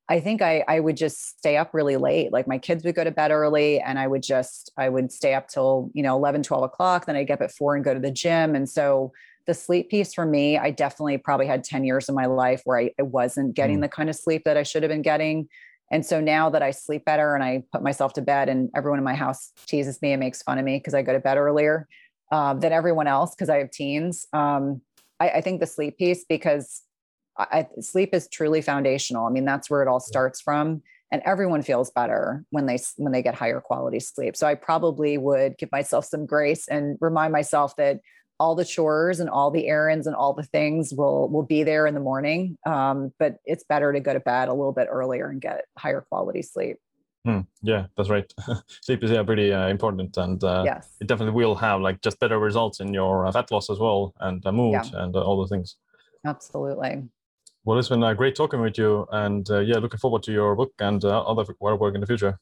I 0.07 0.19
think 0.19 0.43
I 0.43 0.63
I 0.67 0.79
would 0.79 0.95
just 0.95 1.39
stay 1.39 1.57
up 1.57 1.73
really 1.73 1.97
late. 1.97 2.31
Like 2.31 2.47
my 2.47 2.59
kids 2.59 2.83
would 2.83 2.93
go 2.95 3.03
to 3.03 3.11
bed 3.11 3.31
early 3.31 3.79
and 3.79 3.97
I 3.97 4.05
would 4.05 4.21
just 4.21 4.71
I 4.77 4.89
would 4.89 5.11
stay 5.11 5.33
up 5.33 5.47
till, 5.47 5.89
you 5.93 6.03
know, 6.03 6.15
11, 6.15 6.43
12 6.43 6.63
o'clock. 6.63 7.05
Then 7.05 7.15
I'd 7.15 7.27
get 7.27 7.35
up 7.35 7.41
at 7.41 7.51
four 7.51 7.75
and 7.75 7.83
go 7.83 7.95
to 7.95 7.99
the 7.99 8.11
gym. 8.11 8.53
And 8.53 8.69
so 8.69 9.11
the 9.47 9.53
sleep 9.55 9.89
piece 9.89 10.13
for 10.13 10.25
me, 10.25 10.57
I 10.57 10.69
definitely 10.69 11.17
probably 11.17 11.47
had 11.47 11.63
10 11.63 11.83
years 11.83 12.09
of 12.09 12.13
my 12.15 12.27
life 12.27 12.61
where 12.63 12.77
I, 12.77 12.91
I 12.99 13.03
wasn't 13.03 13.55
getting 13.55 13.79
mm. 13.79 13.81
the 13.81 13.89
kind 13.89 14.09
of 14.09 14.15
sleep 14.15 14.43
that 14.45 14.57
I 14.57 14.63
should 14.63 14.83
have 14.83 14.91
been 14.91 15.01
getting. 15.01 15.47
And 15.91 16.05
so 16.05 16.21
now 16.21 16.49
that 16.49 16.63
I 16.63 16.71
sleep 16.71 17.03
better 17.05 17.35
and 17.35 17.43
I 17.43 17.63
put 17.71 17.83
myself 17.83 18.13
to 18.13 18.21
bed, 18.21 18.47
and 18.47 18.69
everyone 18.75 18.97
in 18.97 19.03
my 19.03 19.13
house 19.13 19.51
teases 19.67 20.01
me 20.01 20.13
and 20.13 20.19
makes 20.21 20.41
fun 20.41 20.57
of 20.57 20.65
me 20.65 20.77
because 20.77 20.93
I 20.93 21.01
go 21.01 21.13
to 21.13 21.19
bed 21.19 21.37
earlier 21.37 21.87
um, 22.31 22.61
than 22.61 22.71
everyone 22.71 23.07
else 23.07 23.35
because 23.35 23.49
I 23.49 23.57
have 23.57 23.71
teens. 23.71 24.25
Um, 24.31 24.81
I, 25.19 25.29
I, 25.29 25.41
think 25.41 25.59
the 25.59 25.67
sleep 25.67 25.97
piece, 25.97 26.23
because 26.27 26.81
I, 27.37 27.67
sleep 27.81 28.13
is 28.13 28.29
truly 28.29 28.61
foundational. 28.61 29.25
I 29.25 29.29
mean, 29.29 29.45
that's 29.45 29.69
where 29.69 29.81
it 29.81 29.89
all 29.89 29.99
starts 29.99 30.39
from, 30.39 30.81
and 31.11 31.21
everyone 31.25 31.61
feels 31.61 31.91
better 31.91 32.45
when 32.51 32.65
they 32.65 32.79
when 32.95 33.11
they 33.11 33.21
get 33.21 33.35
higher 33.35 33.59
quality 33.59 33.99
sleep. 33.99 34.37
So 34.37 34.47
I 34.47 34.55
probably 34.55 35.17
would 35.17 35.57
give 35.57 35.71
myself 35.73 36.05
some 36.05 36.25
grace 36.25 36.69
and 36.69 36.97
remind 37.01 37.33
myself 37.33 37.75
that 37.75 37.99
all 38.41 38.55
the 38.55 38.65
chores 38.65 39.19
and 39.19 39.29
all 39.29 39.51
the 39.51 39.67
errands 39.67 40.07
and 40.07 40.15
all 40.15 40.33
the 40.33 40.41
things 40.41 40.91
will 40.97 41.29
will 41.29 41.43
be 41.43 41.61
there 41.61 41.85
in 41.85 41.93
the 41.93 41.99
morning. 41.99 42.57
Um, 42.65 43.13
but 43.19 43.35
it's 43.45 43.63
better 43.63 43.93
to 43.93 43.99
go 43.99 44.13
to 44.13 44.19
bed 44.19 44.47
a 44.47 44.53
little 44.53 44.71
bit 44.73 44.87
earlier 44.89 45.29
and 45.29 45.39
get 45.39 45.65
higher 45.77 46.01
quality 46.09 46.41
sleep. 46.41 46.77
Hmm. 47.23 47.41
yeah 47.61 47.85
that's 47.95 48.09
right. 48.09 48.33
Sleep 48.81 49.03
is 49.03 49.11
yeah 49.11 49.21
pretty 49.21 49.53
uh, 49.53 49.67
important 49.67 50.17
and 50.17 50.43
uh, 50.43 50.63
yes. 50.65 50.89
it 50.99 51.05
definitely 51.05 51.35
will 51.35 51.53
have 51.53 51.79
like 51.79 52.01
just 52.01 52.19
better 52.19 52.39
results 52.39 52.79
in 52.79 52.95
your 52.95 53.27
uh, 53.27 53.31
fat 53.31 53.51
loss 53.51 53.69
as 53.69 53.77
well 53.77 54.15
and 54.21 54.43
uh, 54.43 54.51
mood 54.51 54.73
yeah. 54.73 55.03
and 55.03 55.15
uh, 55.15 55.21
all 55.21 55.39
the 55.39 55.47
things. 55.47 55.75
Absolutely. 56.25 56.93
Well 57.63 57.77
it's 57.77 57.89
been 57.89 58.03
uh, 58.03 58.15
great 58.15 58.35
talking 58.35 58.59
with 58.59 58.75
you 58.79 59.05
and 59.11 59.47
yeah 59.49 59.77
looking 59.77 59.99
forward 59.99 60.23
to 60.23 60.31
your 60.31 60.55
book 60.55 60.73
and 60.79 61.05
other 61.05 61.45
work 61.59 61.93
in 61.93 62.01
the 62.01 62.07
future. 62.07 62.39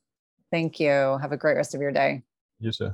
Thank 0.50 0.80
you. 0.80 1.18
Have 1.22 1.34
a 1.34 1.38
great 1.38 1.58
rest 1.58 1.76
of 1.76 1.82
your 1.82 1.92
day. 1.92 2.24
You 2.62 2.72
too 2.72 2.94